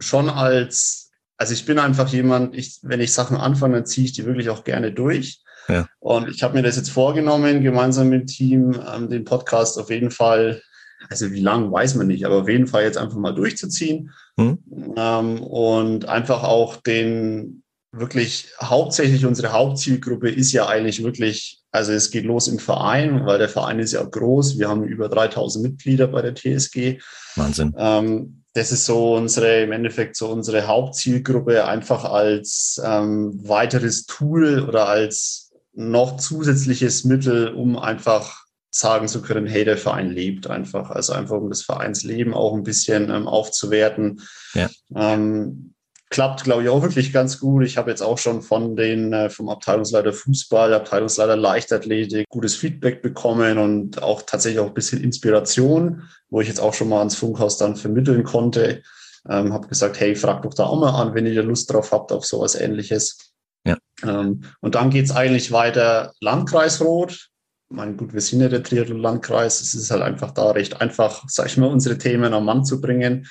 schon 0.00 0.28
als, 0.28 1.10
also 1.36 1.52
ich 1.52 1.64
bin 1.66 1.78
einfach 1.78 2.08
jemand, 2.08 2.56
ich, 2.56 2.78
wenn 2.82 3.00
ich 3.00 3.12
Sachen 3.12 3.36
anfange, 3.36 3.74
dann 3.76 3.86
ziehe 3.86 4.06
ich 4.06 4.12
die 4.12 4.24
wirklich 4.24 4.50
auch 4.50 4.64
gerne 4.64 4.92
durch. 4.92 5.42
Ja. 5.68 5.86
Und 5.98 6.28
ich 6.28 6.42
habe 6.42 6.54
mir 6.54 6.62
das 6.62 6.76
jetzt 6.76 6.90
vorgenommen, 6.90 7.62
gemeinsam 7.62 8.08
mit 8.08 8.20
dem 8.22 8.26
Team, 8.26 8.80
ähm, 8.94 9.08
den 9.10 9.24
Podcast 9.24 9.78
auf 9.78 9.90
jeden 9.90 10.10
Fall, 10.10 10.62
also 11.10 11.30
wie 11.32 11.40
lang 11.40 11.72
weiß 11.72 11.94
man 11.96 12.06
nicht, 12.06 12.24
aber 12.24 12.42
auf 12.42 12.48
jeden 12.48 12.66
Fall 12.66 12.84
jetzt 12.84 12.98
einfach 12.98 13.16
mal 13.16 13.34
durchzuziehen. 13.34 14.12
Mhm. 14.36 14.58
Ähm, 14.96 15.42
und 15.42 16.08
einfach 16.08 16.42
auch 16.42 16.76
den 16.76 17.62
wirklich 17.92 18.48
hauptsächlich 18.60 19.24
unsere 19.24 19.52
Hauptzielgruppe 19.52 20.30
ist 20.30 20.52
ja 20.52 20.66
eigentlich 20.66 21.02
wirklich, 21.02 21.62
also 21.70 21.92
es 21.92 22.10
geht 22.10 22.24
los 22.24 22.48
im 22.48 22.58
Verein, 22.58 23.24
weil 23.24 23.38
der 23.38 23.48
Verein 23.48 23.78
ist 23.78 23.92
ja 23.92 24.02
groß. 24.02 24.58
Wir 24.58 24.68
haben 24.68 24.84
über 24.84 25.08
3000 25.08 25.64
Mitglieder 25.64 26.06
bei 26.08 26.22
der 26.22 26.34
TSG. 26.34 26.98
Wahnsinn. 27.36 27.74
Ähm, 27.78 28.42
das 28.52 28.72
ist 28.72 28.86
so 28.86 29.14
unsere, 29.14 29.62
im 29.62 29.72
Endeffekt 29.72 30.16
so 30.16 30.28
unsere 30.28 30.66
Hauptzielgruppe, 30.66 31.66
einfach 31.66 32.04
als 32.04 32.80
ähm, 32.84 33.38
weiteres 33.42 34.06
Tool 34.06 34.60
oder 34.66 34.88
als 34.88 35.52
noch 35.74 36.16
zusätzliches 36.16 37.04
Mittel, 37.04 37.48
um 37.48 37.78
einfach 37.78 38.45
sagen 38.78 39.08
zu 39.08 39.22
können, 39.22 39.46
hey, 39.46 39.64
der 39.64 39.78
Verein 39.78 40.10
lebt 40.10 40.48
einfach. 40.48 40.90
Also 40.90 41.12
einfach 41.12 41.36
um 41.36 41.48
das 41.48 41.62
Vereinsleben 41.62 42.34
auch 42.34 42.54
ein 42.54 42.62
bisschen 42.62 43.10
ähm, 43.10 43.26
aufzuwerten. 43.26 44.20
Ja. 44.54 44.68
Ähm, 44.94 45.74
klappt, 46.10 46.44
glaube 46.44 46.62
ich, 46.62 46.68
auch 46.68 46.82
wirklich 46.82 47.12
ganz 47.12 47.40
gut. 47.40 47.64
Ich 47.64 47.78
habe 47.78 47.90
jetzt 47.90 48.02
auch 48.02 48.18
schon 48.18 48.42
von 48.42 48.76
den, 48.76 49.12
äh, 49.12 49.30
vom 49.30 49.48
Abteilungsleiter 49.48 50.12
Fußball, 50.12 50.74
Abteilungsleiter 50.74 51.36
Leichtathletik 51.36 52.26
gutes 52.28 52.54
Feedback 52.54 53.02
bekommen 53.02 53.58
und 53.58 54.02
auch 54.02 54.22
tatsächlich 54.22 54.60
auch 54.60 54.68
ein 54.68 54.74
bisschen 54.74 55.02
Inspiration, 55.02 56.02
wo 56.28 56.40
ich 56.40 56.48
jetzt 56.48 56.60
auch 56.60 56.74
schon 56.74 56.88
mal 56.88 56.98
ans 56.98 57.16
Funkhaus 57.16 57.58
dann 57.58 57.76
vermitteln 57.76 58.24
konnte. 58.24 58.82
Ähm, 59.28 59.52
habe 59.52 59.68
gesagt, 59.68 59.98
hey, 59.98 60.14
frag 60.14 60.42
doch 60.42 60.54
da 60.54 60.64
auch 60.64 60.78
mal 60.78 61.00
an, 61.00 61.14
wenn 61.14 61.26
ihr 61.26 61.42
Lust 61.42 61.72
drauf 61.72 61.92
habt 61.92 62.12
auf 62.12 62.24
sowas 62.24 62.54
ähnliches. 62.54 63.32
Ja. 63.66 63.76
Ähm, 64.04 64.44
und 64.60 64.74
dann 64.76 64.90
geht's 64.90 65.10
eigentlich 65.10 65.50
weiter 65.50 66.12
Landkreis 66.20 66.80
Rot. 66.80 67.30
Mein 67.68 67.96
gut, 67.96 68.12
wir 68.12 68.20
sind 68.20 68.40
ja 68.40 68.48
der 68.48 68.62
Triathlon-Landkreis. 68.62 69.60
Es 69.60 69.74
ist 69.74 69.90
halt 69.90 70.02
einfach 70.02 70.30
da 70.30 70.52
recht 70.52 70.80
einfach, 70.80 71.24
sag 71.26 71.46
ich 71.46 71.56
mal, 71.56 71.66
unsere 71.66 71.98
Themen 71.98 72.32
am 72.32 72.44
Mann 72.44 72.64
zu 72.64 72.80
bringen. 72.80 73.26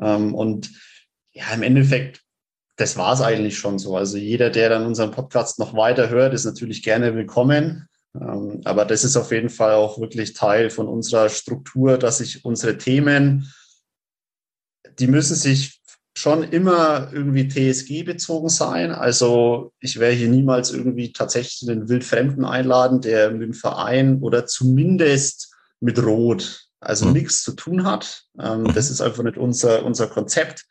Ähm, 0.00 0.34
und 0.34 0.70
ja, 1.32 1.52
im 1.52 1.62
Endeffekt, 1.62 2.22
das 2.76 2.96
war's 2.96 3.20
eigentlich 3.20 3.58
schon 3.58 3.78
so. 3.78 3.96
Also 3.96 4.16
jeder, 4.16 4.48
der 4.50 4.70
dann 4.70 4.86
unseren 4.86 5.10
Podcast 5.10 5.58
noch 5.58 5.74
weiter 5.74 6.08
hört, 6.08 6.32
ist 6.32 6.44
natürlich 6.44 6.82
gerne 6.82 7.14
willkommen. 7.14 7.88
Ähm, 8.18 8.62
aber 8.64 8.86
das 8.86 9.04
ist 9.04 9.16
auf 9.16 9.30
jeden 9.32 9.50
Fall 9.50 9.74
auch 9.74 9.98
wirklich 10.00 10.32
Teil 10.32 10.70
von 10.70 10.88
unserer 10.88 11.28
Struktur, 11.28 11.98
dass 11.98 12.18
sich 12.18 12.44
unsere 12.44 12.78
Themen, 12.78 13.52
die 14.98 15.08
müssen 15.08 15.34
sich 15.34 15.82
schon 16.16 16.44
immer 16.44 17.08
irgendwie 17.12 17.48
TSG 17.48 18.04
bezogen 18.04 18.48
sein. 18.48 18.92
Also 18.92 19.72
ich 19.80 19.98
werde 19.98 20.14
hier 20.14 20.28
niemals 20.28 20.70
irgendwie 20.70 21.12
tatsächlich 21.12 21.68
einen 21.68 21.88
Wildfremden 21.88 22.44
einladen, 22.44 23.00
der 23.00 23.30
mit 23.32 23.42
dem 23.42 23.54
Verein 23.54 24.20
oder 24.20 24.46
zumindest 24.46 25.52
mit 25.80 25.98
Rot, 26.02 26.66
also 26.80 27.06
Mhm. 27.06 27.12
nichts 27.12 27.42
zu 27.42 27.52
tun 27.52 27.84
hat. 27.84 28.24
Ähm, 28.40 28.62
Mhm. 28.62 28.74
Das 28.74 28.90
ist 28.90 29.00
einfach 29.00 29.24
nicht 29.24 29.36
unser, 29.36 29.84
unser 29.84 30.06
Konzept. 30.06 30.64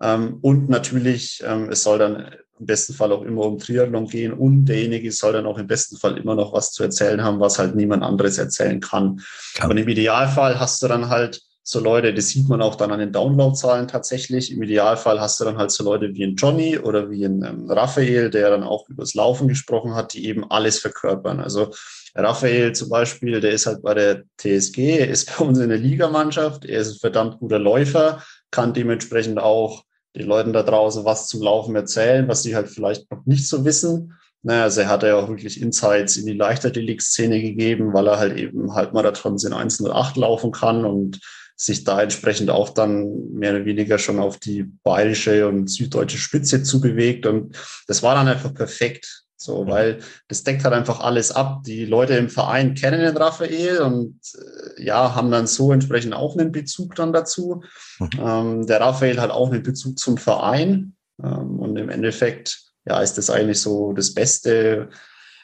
Ähm, 0.00 0.38
und 0.42 0.68
natürlich, 0.68 1.42
ähm, 1.46 1.70
es 1.70 1.82
soll 1.84 1.98
dann 1.98 2.34
im 2.58 2.66
besten 2.66 2.92
Fall 2.92 3.12
auch 3.12 3.22
immer 3.22 3.42
um 3.42 3.58
Triathlon 3.58 4.06
gehen 4.08 4.32
und 4.32 4.64
derjenige 4.64 5.12
soll 5.12 5.32
dann 5.32 5.46
auch 5.46 5.58
im 5.58 5.68
besten 5.68 5.96
Fall 5.96 6.18
immer 6.18 6.34
noch 6.34 6.52
was 6.52 6.72
zu 6.72 6.82
erzählen 6.82 7.22
haben, 7.22 7.38
was 7.38 7.58
halt 7.60 7.76
niemand 7.76 8.02
anderes 8.02 8.36
erzählen 8.36 8.80
kann. 8.80 9.20
Kann. 9.54 9.70
Und 9.70 9.76
im 9.76 9.88
Idealfall 9.88 10.58
hast 10.58 10.82
du 10.82 10.88
dann 10.88 11.08
halt 11.08 11.40
so 11.70 11.80
Leute, 11.80 12.14
das 12.14 12.28
sieht 12.28 12.48
man 12.48 12.62
auch 12.62 12.76
dann 12.76 12.92
an 12.92 12.98
den 12.98 13.12
Downloadzahlen 13.12 13.88
tatsächlich. 13.88 14.50
Im 14.50 14.62
Idealfall 14.62 15.20
hast 15.20 15.38
du 15.38 15.44
dann 15.44 15.58
halt 15.58 15.70
so 15.70 15.84
Leute 15.84 16.14
wie 16.14 16.24
ein 16.24 16.34
Johnny 16.34 16.78
oder 16.78 17.10
wie 17.10 17.26
ein 17.26 17.44
ähm, 17.44 17.70
Raphael, 17.70 18.30
der 18.30 18.48
dann 18.48 18.62
auch 18.62 18.88
übers 18.88 19.12
Laufen 19.12 19.48
gesprochen 19.48 19.94
hat, 19.94 20.14
die 20.14 20.24
eben 20.24 20.50
alles 20.50 20.78
verkörpern. 20.78 21.40
Also 21.40 21.74
Raphael 22.14 22.72
zum 22.72 22.88
Beispiel, 22.88 23.42
der 23.42 23.50
ist 23.50 23.66
halt 23.66 23.82
bei 23.82 23.92
der 23.92 24.22
TSG, 24.38 25.04
ist 25.04 25.30
bei 25.38 25.44
uns 25.44 25.58
in 25.58 25.68
der 25.68 25.76
Ligamannschaft, 25.76 26.64
er 26.64 26.80
ist 26.80 26.92
ein 26.94 27.00
verdammt 27.00 27.38
guter 27.38 27.58
Läufer, 27.58 28.22
kann 28.50 28.72
dementsprechend 28.72 29.38
auch 29.38 29.84
den 30.16 30.26
Leuten 30.26 30.54
da 30.54 30.62
draußen 30.62 31.04
was 31.04 31.28
zum 31.28 31.42
Laufen 31.42 31.76
erzählen, 31.76 32.26
was 32.28 32.42
sie 32.42 32.56
halt 32.56 32.68
vielleicht 32.68 33.10
noch 33.10 33.26
nicht 33.26 33.46
so 33.46 33.66
wissen. 33.66 34.14
Naja, 34.40 34.62
also 34.62 34.80
er 34.80 34.88
hat 34.88 35.02
ja 35.02 35.16
auch 35.16 35.28
wirklich 35.28 35.60
Insights 35.60 36.16
in 36.16 36.24
die 36.24 36.32
Leichtathletik-Szene 36.32 37.42
gegeben, 37.42 37.92
weil 37.92 38.06
er 38.06 38.18
halt 38.18 38.38
eben 38.38 38.72
Halbmarathons 38.72 39.44
in 39.44 39.52
108 39.52 40.16
laufen 40.16 40.50
kann 40.50 40.86
und 40.86 41.20
sich 41.60 41.82
da 41.82 42.00
entsprechend 42.00 42.50
auch 42.50 42.70
dann 42.70 43.32
mehr 43.32 43.50
oder 43.54 43.64
weniger 43.64 43.98
schon 43.98 44.20
auf 44.20 44.38
die 44.38 44.62
bayerische 44.62 45.48
und 45.48 45.68
süddeutsche 45.68 46.16
Spitze 46.16 46.62
zubewegt. 46.62 47.26
Und 47.26 47.56
das 47.88 48.02
war 48.02 48.14
dann 48.14 48.28
einfach 48.28 48.54
perfekt. 48.54 49.24
So, 49.36 49.64
mhm. 49.64 49.68
weil 49.68 49.98
das 50.28 50.44
deckt 50.44 50.64
halt 50.64 50.74
einfach 50.74 51.00
alles 51.00 51.32
ab. 51.32 51.64
Die 51.64 51.84
Leute 51.84 52.14
im 52.14 52.28
Verein 52.28 52.74
kennen 52.74 53.00
den 53.00 53.16
Raphael 53.16 53.80
und 53.80 54.20
äh, 54.34 54.82
ja, 54.84 55.16
haben 55.16 55.32
dann 55.32 55.48
so 55.48 55.72
entsprechend 55.72 56.14
auch 56.14 56.36
einen 56.36 56.52
Bezug 56.52 56.94
dann 56.94 57.12
dazu. 57.12 57.62
Mhm. 57.98 58.10
Ähm, 58.20 58.66
der 58.66 58.80
Raphael 58.80 59.20
hat 59.20 59.30
auch 59.30 59.50
einen 59.50 59.62
Bezug 59.64 59.98
zum 59.98 60.16
Verein. 60.16 60.96
Ähm, 61.22 61.58
und 61.58 61.76
im 61.76 61.88
Endeffekt, 61.88 62.60
ja, 62.86 63.00
ist 63.00 63.18
das 63.18 63.30
eigentlich 63.30 63.60
so 63.60 63.92
das 63.92 64.14
Beste, 64.14 64.90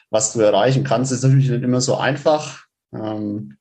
was 0.09 0.31
du 0.31 0.39
erreichen 0.39 0.85
kannst. 0.85 1.11
Das 1.11 1.19
ist 1.19 1.23
natürlich 1.23 1.49
nicht 1.49 1.63
immer 1.63 1.81
so 1.81 1.95
einfach. 1.95 2.63
Ähm, 2.93 3.57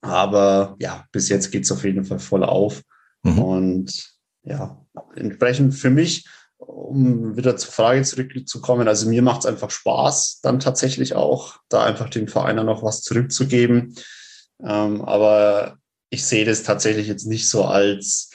aber 0.00 0.76
ja, 0.78 1.04
bis 1.12 1.28
jetzt 1.28 1.50
geht 1.50 1.64
es 1.64 1.72
auf 1.72 1.84
jeden 1.84 2.04
Fall 2.04 2.18
voll 2.18 2.44
auf. 2.44 2.82
Mhm. 3.22 3.38
Und 3.38 4.14
ja, 4.42 4.84
entsprechend 5.16 5.74
für 5.74 5.90
mich 5.90 6.26
um 6.58 7.36
wieder 7.36 7.56
zur 7.56 7.72
Frage 7.72 8.02
zurückzukommen, 8.02 8.88
also 8.88 9.08
mir 9.08 9.22
macht 9.22 9.40
es 9.40 9.46
einfach 9.46 9.70
Spaß, 9.70 10.40
dann 10.42 10.58
tatsächlich 10.58 11.14
auch, 11.14 11.56
da 11.68 11.84
einfach 11.84 12.10
den 12.10 12.26
Vereinen 12.26 12.66
noch 12.66 12.82
was 12.82 13.02
zurückzugeben. 13.02 13.94
Ähm, 14.64 15.02
aber 15.02 15.78
ich 16.10 16.24
sehe 16.24 16.44
das 16.44 16.64
tatsächlich 16.64 17.06
jetzt 17.06 17.26
nicht 17.26 17.48
so 17.48 17.64
als 17.64 18.30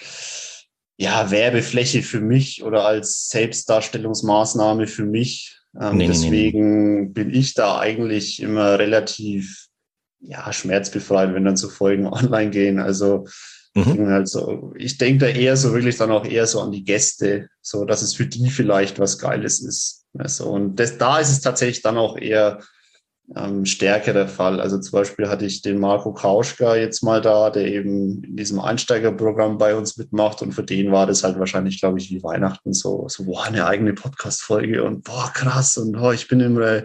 ja, 0.96 1.32
Werbefläche 1.32 2.02
für 2.02 2.22
mich 2.22 2.64
oder 2.64 2.86
als 2.86 3.28
Selbstdarstellungsmaßnahme 3.30 4.88
für 4.88 5.06
mich. 5.06 5.60
Ähm, 5.80 5.98
nee, 5.98 6.08
deswegen 6.08 6.96
nee, 6.96 7.02
nee. 7.02 7.10
bin 7.10 7.34
ich 7.34 7.56
da 7.56 7.80
eigentlich 7.80 8.42
immer 8.42 8.80
relativ 8.80 9.68
ja, 10.24 10.52
schmerzbefreit, 10.52 11.34
wenn 11.34 11.46
dann 11.46 11.58
so 11.58 11.70
Folgen 11.70 12.08
online 12.08 12.50
gehen. 12.50 12.80
Also 12.80 13.26
Mhm. 13.76 14.08
Also 14.08 14.74
ich 14.76 14.98
denke 14.98 15.26
da 15.26 15.32
eher 15.32 15.58
so 15.58 15.74
wirklich 15.74 15.98
dann 15.98 16.12
auch 16.12 16.26
eher 16.26 16.46
so 16.46 16.62
an 16.62 16.72
die 16.72 16.84
Gäste, 16.84 17.50
so 17.62 17.86
dass 17.86 18.02
es 18.02 18.14
für 18.14 18.28
die 18.28 18.50
vielleicht 18.50 19.00
was 19.00 19.18
Geiles 19.18 19.62
ist. 19.62 20.06
Also, 20.18 20.50
und 20.50 20.76
das, 20.76 20.98
da 20.98 21.18
ist 21.18 21.32
es 21.32 21.42
tatsächlich 21.42 21.82
dann 21.82 21.98
auch 21.98 22.18
eher 22.18 22.60
ähm, 23.36 23.66
stärker 23.66 24.14
der 24.14 24.28
Fall. 24.28 24.62
Also 24.62 24.80
zum 24.80 25.00
Beispiel 25.00 25.28
hatte 25.28 25.46
ich 25.46 25.64
den 25.64 25.80
Marco 25.80 26.14
Kauschka 26.14 26.76
jetzt 26.76 27.02
mal 27.02 27.20
da, 27.20 27.50
der 27.50 27.66
eben 27.66 28.24
in 28.24 28.36
diesem 28.36 28.60
Einsteigerprogramm 28.60 29.58
bei 29.58 29.76
uns 29.76 29.98
mitmacht 29.98 30.44
und 30.44 30.52
für 30.52 30.64
den 30.64 30.92
war 30.92 31.08
das 31.08 31.24
halt 31.24 31.40
wahrscheinlich, 31.40 31.80
glaube 31.80 31.98
ich, 31.98 32.12
wie 32.12 32.22
Weihnachten 32.22 32.74
so, 32.74 33.08
so 33.10 33.24
boah, 33.24 33.46
eine 33.46 33.66
eigene 33.66 33.94
Podcast-Folge 33.94 34.84
und 34.84 35.04
boah, 35.04 35.32
krass 35.34 35.78
und 35.78 35.94
boah, 35.94 36.14
ich 36.14 36.28
bin 36.28 36.42
immer 36.42 36.84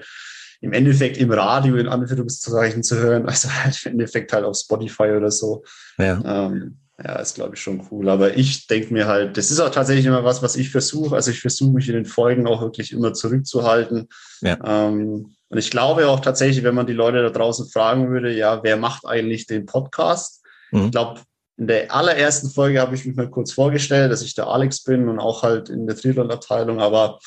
im 0.61 0.73
Endeffekt 0.73 1.17
im 1.19 1.31
Radio 1.31 1.77
in 1.77 1.89
Anführungszeichen 1.89 2.83
zu 2.83 2.97
hören, 2.97 3.27
also 3.27 3.49
halt 3.51 3.85
im 3.87 3.93
Endeffekt 3.93 4.33
halt 4.33 4.45
auf 4.45 4.57
Spotify 4.57 5.11
oder 5.17 5.31
so. 5.31 5.65
Ja. 5.99 6.21
Ähm, 6.25 6.79
ja, 7.03 7.15
ist 7.17 7.37
glaube 7.37 7.55
ich 7.55 7.63
schon 7.63 7.87
cool. 7.91 8.09
Aber 8.09 8.37
ich 8.37 8.67
denke 8.67 8.93
mir 8.93 9.07
halt, 9.07 9.37
das 9.37 9.53
ist 9.53 9.61
auch 9.61 9.71
tatsächlich 9.71 10.07
immer 10.07 10.25
was, 10.25 10.43
was 10.43 10.57
ich 10.57 10.71
versuche. 10.71 11.15
Also 11.15 11.31
ich 11.31 11.41
versuche 11.41 11.73
mich 11.73 11.89
in 11.89 11.95
den 11.95 12.07
Folgen 12.07 12.49
auch 12.49 12.61
wirklich 12.61 12.93
immer 12.93 13.13
zurückzuhalten. 13.13 14.09
Ja. 14.41 14.59
Ähm, 14.65 15.37
und 15.49 15.59
ich 15.59 15.71
glaube 15.71 16.09
auch 16.09 16.21
tatsächlich, 16.21 16.65
wenn 16.65 16.75
man 16.75 16.87
die 16.87 16.93
Leute 16.93 17.23
da 17.23 17.31
draußen 17.31 17.69
fragen 17.71 18.11
würde, 18.11 18.35
ja, 18.35 18.63
wer 18.65 18.77
macht 18.77 19.07
eigentlich 19.07 19.47
den 19.47 19.65
Podcast? 19.65 20.45
Mhm. 20.73 20.87
Ich 20.87 20.91
glaube, 20.91 21.21
in 21.57 21.67
der 21.67 21.93
allerersten 21.95 22.51
Folge 22.51 22.81
habe 22.81 22.95
ich 22.95 23.05
mich 23.05 23.17
mal 23.17 23.31
kurz 23.31 23.53
vorgestellt, 23.53 24.13
dass 24.13 24.23
ich 24.23 24.35
der 24.35 24.47
Alex 24.47 24.83
bin 24.83 25.09
und 25.09 25.19
auch 25.19 25.43
halt 25.43 25.69
in 25.69 25.87
der 25.87 25.97
Triathlon-Abteilung. 25.97 26.81
Aber 26.81 27.19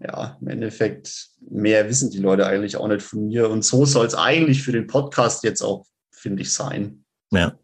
ja, 0.00 0.36
im 0.40 0.48
Endeffekt 0.48 1.28
mehr 1.40 1.88
wissen 1.88 2.10
die 2.10 2.18
Leute 2.18 2.46
eigentlich 2.46 2.76
auch 2.76 2.88
nicht 2.88 3.02
von 3.02 3.26
mir. 3.26 3.48
Und 3.50 3.64
so 3.64 3.84
soll 3.84 4.06
es 4.06 4.14
eigentlich 4.14 4.62
für 4.62 4.72
den 4.72 4.86
Podcast 4.86 5.44
jetzt 5.44 5.62
auch, 5.62 5.86
finde 6.10 6.42
ich, 6.42 6.52
sein. 6.52 7.04
Ja. 7.30 7.58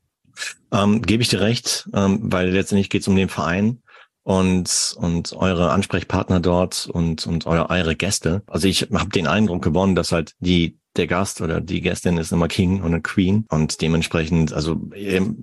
Ähm, 0.73 1.03
Gebe 1.03 1.23
ich 1.23 1.29
dir 1.29 1.41
recht, 1.41 1.89
ähm, 1.95 2.21
weil 2.23 2.51
letztendlich 2.51 2.89
geht 2.89 3.03
es 3.03 3.09
um 3.09 3.17
den 3.17 3.29
Verein 3.29 3.83
und 4.23 4.95
und 4.97 5.33
eure 5.35 5.71
Ansprechpartner 5.73 6.41
dort 6.41 6.87
und 6.87 7.27
und 7.27 7.47
eure, 7.47 7.69
eure 7.71 7.97
Gäste. 7.97 8.43
Also 8.47 8.69
ich 8.69 8.89
habe 8.93 9.11
den 9.11 9.27
Eindruck 9.27 9.63
gewonnen, 9.63 9.95
dass 9.95 10.13
halt 10.13 10.35
die 10.39 10.79
der 10.97 11.07
Gast 11.07 11.41
oder 11.41 11.61
die 11.61 11.81
Gästin 11.81 12.19
ist 12.19 12.33
immer 12.33 12.49
King 12.49 12.81
und 12.81 12.93
eine 12.93 13.01
Queen 13.01 13.47
und 13.49 13.81
dementsprechend, 13.81 14.53
also 14.53 14.81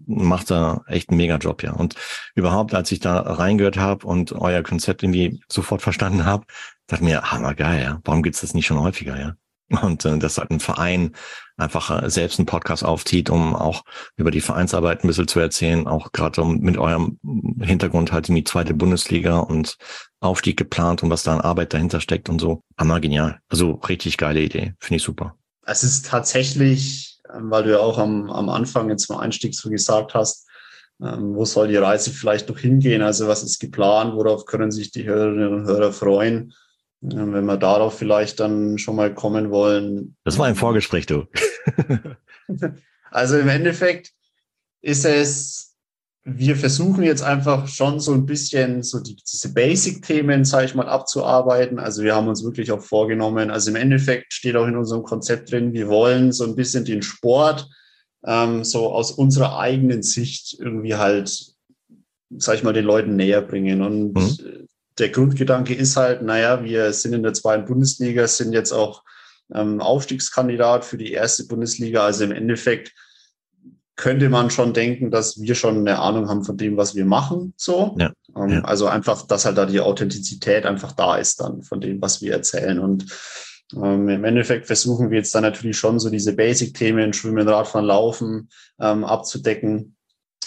macht 0.05 0.51
da 0.51 0.83
echt 0.87 1.09
einen 1.09 1.17
Mega-Job, 1.17 1.63
ja. 1.63 1.73
Und 1.73 1.95
überhaupt, 2.35 2.73
als 2.73 2.91
ich 2.91 2.99
da 2.99 3.19
reingehört 3.19 3.77
habe 3.77 4.05
und 4.05 4.31
euer 4.33 4.63
Konzept 4.63 5.03
irgendwie 5.03 5.41
sofort 5.49 5.81
verstanden 5.81 6.25
habe, 6.25 6.45
dachte 6.87 7.03
mir, 7.03 7.31
hammergeil, 7.31 7.81
ja. 7.81 8.01
Warum 8.03 8.23
gibt's 8.23 8.41
das 8.41 8.53
nicht 8.53 8.67
schon 8.67 8.79
häufiger, 8.79 9.19
ja? 9.19 9.35
Und 9.81 10.03
äh, 10.05 10.17
dass 10.17 10.37
halt 10.37 10.49
ein 10.51 10.59
Verein 10.59 11.11
einfach 11.57 12.03
äh, 12.03 12.09
selbst 12.09 12.39
einen 12.39 12.47
Podcast 12.47 12.83
aufzieht, 12.83 13.29
um 13.29 13.55
auch 13.55 13.83
über 14.15 14.31
die 14.31 14.41
Vereinsarbeit 14.41 15.03
ein 15.03 15.07
bisschen 15.07 15.27
zu 15.27 15.39
erzählen, 15.39 15.87
auch 15.87 16.11
gerade 16.11 16.41
um 16.41 16.59
mit 16.59 16.77
eurem 16.77 17.19
Hintergrund 17.61 18.11
halt 18.11 18.29
in 18.29 18.35
die 18.35 18.43
zweite 18.43 18.73
Bundesliga 18.73 19.37
und 19.37 19.77
Aufstieg 20.21 20.57
geplant 20.57 21.03
und 21.03 21.09
was 21.09 21.23
da 21.23 21.33
an 21.33 21.41
Arbeit 21.41 21.73
dahinter 21.73 22.01
steckt 22.01 22.29
und 22.29 22.39
so. 22.39 22.63
Hammer 22.77 22.99
genial. 22.99 23.39
Also 23.47 23.73
richtig 23.73 24.17
geile 24.17 24.41
Idee. 24.41 24.73
Finde 24.79 24.97
ich 24.97 25.03
super. 25.03 25.38
Es 25.69 25.83
ist 25.83 26.07
tatsächlich, 26.07 27.19
ähm, 27.33 27.51
weil 27.51 27.63
du 27.63 27.71
ja 27.71 27.79
auch 27.79 27.97
am, 27.97 28.29
am 28.29 28.49
Anfang 28.49 28.89
jetzt 28.89 29.09
mal 29.09 29.19
Einstieg 29.19 29.53
so 29.55 29.69
gesagt 29.69 30.13
hast, 30.13 30.47
ähm, 31.01 31.35
wo 31.35 31.45
soll 31.45 31.67
die 31.67 31.77
Reise 31.77 32.11
vielleicht 32.11 32.49
noch 32.49 32.57
hingehen? 32.57 33.01
Also 33.01 33.27
was 33.27 33.43
ist 33.43 33.59
geplant? 33.59 34.15
Worauf 34.15 34.45
können 34.45 34.71
sich 34.71 34.91
die 34.91 35.05
Hörerinnen 35.05 35.53
und 35.53 35.65
Hörer 35.65 35.93
freuen? 35.93 36.53
Wenn 37.01 37.45
wir 37.45 37.57
darauf 37.57 37.97
vielleicht 37.97 38.41
dann 38.41 38.77
schon 38.77 38.97
mal 38.97 39.13
kommen 39.13 39.51
wollen. 39.51 40.17
Das 40.25 40.37
war 40.37 40.47
ein 40.47 40.55
Vorgespräch, 40.55 41.05
du. 41.05 41.27
also 43.11 43.37
im 43.37 43.47
Endeffekt 43.47 44.11
ist 44.81 45.05
es, 45.05 45.68
wir 46.23 46.55
versuchen 46.55 47.03
jetzt 47.03 47.23
einfach 47.23 47.67
schon 47.67 47.99
so 47.99 48.13
ein 48.13 48.25
bisschen 48.25 48.83
so 48.83 48.99
die, 48.99 49.15
diese 49.15 49.53
Basic-Themen, 49.53 50.45
sage 50.45 50.65
ich 50.65 50.75
mal, 50.75 50.87
abzuarbeiten. 50.87 51.79
Also 51.79 52.03
wir 52.03 52.15
haben 52.15 52.27
uns 52.27 52.43
wirklich 52.43 52.71
auch 52.71 52.81
vorgenommen, 52.81 53.49
also 53.49 53.69
im 53.69 53.75
Endeffekt 53.75 54.33
steht 54.33 54.55
auch 54.55 54.67
in 54.67 54.77
unserem 54.77 55.03
Konzept 55.03 55.51
drin, 55.51 55.73
wir 55.73 55.87
wollen 55.87 56.31
so 56.31 56.43
ein 56.43 56.55
bisschen 56.55 56.85
den 56.85 57.01
Sport 57.01 57.69
ähm, 58.25 58.63
so 58.63 58.91
aus 58.91 59.11
unserer 59.11 59.57
eigenen 59.57 60.03
Sicht 60.03 60.57
irgendwie 60.59 60.95
halt, 60.95 61.53
sag 62.37 62.55
ich 62.55 62.63
mal, 62.63 62.73
den 62.73 62.85
Leuten 62.85 63.15
näher 63.15 63.41
bringen. 63.41 63.81
Und 63.81 64.13
mhm 64.13 64.67
der 64.99 65.09
Grundgedanke 65.09 65.73
ist 65.73 65.95
halt, 65.95 66.21
naja, 66.21 66.63
wir 66.63 66.93
sind 66.93 67.13
in 67.13 67.23
der 67.23 67.33
zweiten 67.33 67.65
Bundesliga, 67.65 68.27
sind 68.27 68.53
jetzt 68.53 68.71
auch 68.71 69.03
ähm, 69.53 69.81
Aufstiegskandidat 69.81 70.85
für 70.85 70.97
die 70.97 71.13
erste 71.13 71.45
Bundesliga. 71.45 72.03
Also 72.05 72.25
im 72.25 72.31
Endeffekt 72.31 72.93
könnte 73.99 74.29
man 74.29 74.49
schon 74.49 74.73
denken, 74.73 75.11
dass 75.11 75.41
wir 75.41 75.55
schon 75.55 75.79
eine 75.79 75.99
Ahnung 75.99 76.29
haben 76.29 76.45
von 76.45 76.55
dem, 76.55 76.77
was 76.77 76.95
wir 76.95 77.05
machen. 77.05 77.53
So. 77.57 77.97
Ja, 77.99 78.13
ähm, 78.33 78.49
ja. 78.49 78.61
Also 78.61 78.87
einfach, 78.87 79.27
dass 79.27 79.43
halt 79.43 79.57
da 79.57 79.65
die 79.65 79.81
Authentizität 79.81 80.65
einfach 80.65 80.93
da 80.93 81.17
ist 81.17 81.41
dann 81.41 81.63
von 81.63 81.81
dem, 81.81 82.01
was 82.01 82.21
wir 82.21 82.31
erzählen. 82.31 82.79
Und 82.79 83.07
ähm, 83.75 84.07
Im 84.07 84.23
Endeffekt 84.23 84.67
versuchen 84.67 85.11
wir 85.11 85.17
jetzt 85.17 85.35
dann 85.35 85.43
natürlich 85.43 85.77
schon 85.77 85.99
so 85.99 86.09
diese 86.09 86.33
Basic-Themen, 86.33 87.11
Schwimmen, 87.11 87.47
Radfahren, 87.47 87.85
Laufen 87.85 88.49
ähm, 88.79 89.03
abzudecken. 89.03 89.97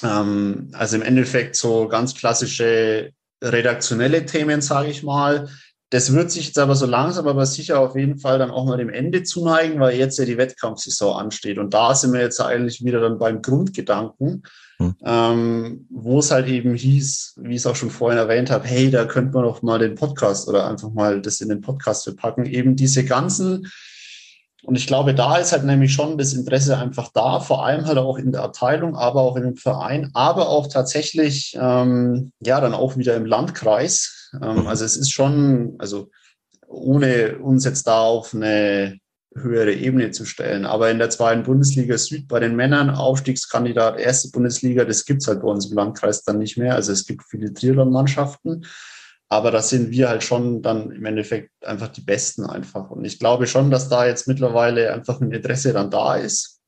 Ähm, 0.03 0.71
also 0.73 0.97
im 0.97 1.03
Endeffekt 1.03 1.55
so 1.55 1.89
ganz 1.89 2.15
klassische 2.15 3.13
redaktionelle 3.43 4.25
Themen, 4.25 4.63
sage 4.63 4.89
ich 4.89 5.03
mal. 5.03 5.51
Das 5.93 6.15
wird 6.15 6.31
sich 6.31 6.47
jetzt 6.47 6.59
aber 6.59 6.75
so 6.75 6.87
langsam, 6.87 7.29
aber 7.29 7.45
sicher 7.45 7.79
auf 7.79 7.95
jeden 7.97 8.19
Fall 8.19 8.39
dann 8.39 8.51
auch 8.51 8.65
mal 8.65 8.79
dem 8.79 8.89
Ende 8.89 9.25
zuneigen, 9.25 9.79
weil 9.79 9.99
jetzt 9.99 10.19
ja 10.19 10.25
die 10.25 10.39
Wettkampfsaison 10.39 11.19
ansteht. 11.19 11.59
Und 11.59 11.75
da 11.75 11.95
sind 11.95 12.15
wir 12.15 12.23
jetzt 12.23 12.41
eigentlich 12.41 12.83
wieder 12.83 12.99
dann 13.01 13.19
beim 13.19 13.43
Grundgedanken, 13.43 14.43
hm. 14.79 14.95
ähm, 15.05 15.87
wo 15.91 16.21
es 16.21 16.31
halt 16.31 16.49
eben 16.49 16.75
hieß, 16.75 17.41
wie 17.43 17.51
ich 17.51 17.57
es 17.59 17.67
auch 17.67 17.77
schon 17.77 17.91
vorhin 17.91 18.19
erwähnt 18.19 18.51
habe, 18.51 18.67
hey, 18.67 18.91
da 18.91 19.05
könnte 19.05 19.35
man 19.35 19.43
doch 19.43 19.61
mal 19.61 19.79
den 19.79 19.95
Podcast 19.95 20.49
oder 20.49 20.67
einfach 20.67 20.91
mal 20.91 21.21
das 21.21 21.43
in 21.43 21.51
den 21.51 21.61
Podcast 21.61 22.05
verpacken. 22.05 22.47
Eben 22.47 22.75
diese 22.75 23.05
ganzen 23.05 23.71
und 24.65 24.77
ich 24.77 24.87
glaube, 24.87 25.13
da 25.13 25.37
ist 25.39 25.53
halt 25.53 25.65
nämlich 25.65 25.93
schon 25.93 26.17
das 26.17 26.33
Interesse 26.33 26.79
einfach 26.79 27.11
da, 27.13 27.41
vor 27.41 27.67
allem 27.67 27.85
halt 27.85 27.99
auch 27.99 28.17
in 28.17 28.31
der 28.31 28.45
Abteilung, 28.45 28.95
aber 28.95 29.21
auch 29.21 29.37
in 29.37 29.43
dem 29.43 29.57
Verein, 29.57 30.11
aber 30.15 30.49
auch 30.49 30.69
tatsächlich, 30.69 31.59
ähm, 31.61 32.33
ja, 32.41 32.61
dann 32.61 32.73
auch 32.73 32.97
wieder 32.97 33.17
im 33.17 33.27
Landkreis. 33.27 34.22
Ähm, 34.41 34.67
also 34.67 34.85
es 34.85 34.97
ist 34.97 35.13
schon, 35.13 35.75
also 35.79 36.11
ohne 36.67 37.39
uns 37.39 37.65
jetzt 37.65 37.87
da 37.87 38.01
auf 38.01 38.35
eine 38.35 38.99
höhere 39.35 39.73
Ebene 39.73 40.11
zu 40.11 40.25
stellen. 40.25 40.67
Aber 40.67 40.91
in 40.91 40.99
der 40.99 41.11
zweiten 41.11 41.43
Bundesliga 41.43 41.97
Süd 41.97 42.29
bei 42.29 42.41
den 42.41 42.57
Männern, 42.57 42.91
Aufstiegskandidat 42.91 43.99
erste 43.99 44.31
Bundesliga, 44.31 44.85
das 44.85 45.05
gibt's 45.05 45.27
halt 45.27 45.43
bei 45.43 45.49
uns 45.49 45.67
im 45.67 45.77
Landkreis 45.77 46.23
dann 46.23 46.39
nicht 46.39 46.59
mehr. 46.59 46.75
Also 46.75 46.93
es 46.93 47.07
gibt 47.07 47.23
viele 47.25 47.53
Triathlon-Mannschaften. 47.53 48.67
Aber 49.29 49.51
da 49.51 49.63
sind 49.63 49.91
wir 49.91 50.11
halt 50.11 50.23
schon 50.23 50.61
dann 50.61 50.91
im 50.91 51.07
Endeffekt 51.07 51.51
einfach 51.65 51.89
die 51.89 52.03
Besten 52.03 52.45
einfach. 52.45 52.91
Und 52.91 53.05
ich 53.07 53.19
glaube 53.19 53.47
schon, 53.47 53.71
dass 53.71 53.89
da 53.89 54.07
jetzt 54.07 54.29
mittlerweile 54.29 54.93
einfach 54.93 55.23
ein 55.23 55.33
Interesse 55.33 55.73
dann 55.73 55.91
da 55.91 56.17
ist. 56.17 56.61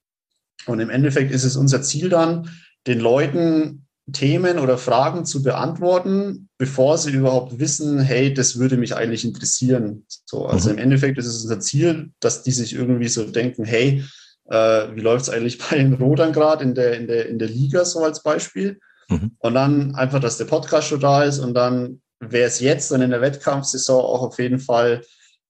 Und 0.65 0.81
im 0.81 0.89
Endeffekt 0.89 1.31
ist 1.31 1.45
es 1.45 1.57
unser 1.57 1.83
Ziel 1.83 2.09
dann, 2.09 2.49
den 2.87 3.01
Leuten 3.01 3.84
Themen 4.13 4.59
oder 4.59 4.77
Fragen 4.77 5.25
zu 5.25 5.43
beantworten, 5.43 6.49
bevor 6.59 6.99
sie 6.99 7.13
überhaupt 7.13 7.59
wissen, 7.59 7.99
hey, 8.01 8.35
das 8.35 8.59
würde 8.59 8.77
mich 8.77 8.95
eigentlich 8.95 9.25
interessieren. 9.25 10.05
So, 10.27 10.47
also 10.47 10.69
mhm. 10.69 10.77
im 10.77 10.83
Endeffekt 10.85 11.19
ist 11.19 11.27
es 11.27 11.43
unser 11.43 11.61
Ziel, 11.61 12.11
dass 12.21 12.43
die 12.43 12.53
sich 12.53 12.75
irgendwie 12.75 13.09
so 13.09 13.25
denken, 13.25 13.65
hey, 13.65 14.05
äh, 14.51 14.57
wie 14.95 15.01
läuft 15.01 15.25
es 15.25 15.31
eigentlich 15.31 15.59
bei 15.71 15.77
den 15.77 15.95
Rodern 15.95 16.33
gerade 16.33 16.65
in 16.65 16.75
der, 16.75 16.99
in, 16.99 17.07
der, 17.07 17.29
in 17.29 17.39
der 17.39 17.49
Liga, 17.49 17.85
so 17.85 18.01
als 18.01 18.23
Beispiel. 18.23 18.79
Mhm. 19.09 19.33
Und 19.39 19.55
dann 19.55 19.95
einfach, 19.95 20.21
dass 20.21 20.39
der 20.39 20.45
Podcast 20.45 20.89
schon 20.89 21.01
da 21.01 21.25
ist 21.25 21.39
und 21.39 21.55
dann 21.55 22.03
wäre 22.21 22.47
es 22.47 22.61
jetzt 22.61 22.91
dann 22.91 23.03
in 23.03 23.11
der 23.11 23.21
Wettkampfsaison 23.21 24.03
auch 24.03 24.23
auf 24.23 24.39
jeden 24.39 24.59
Fall 24.59 25.03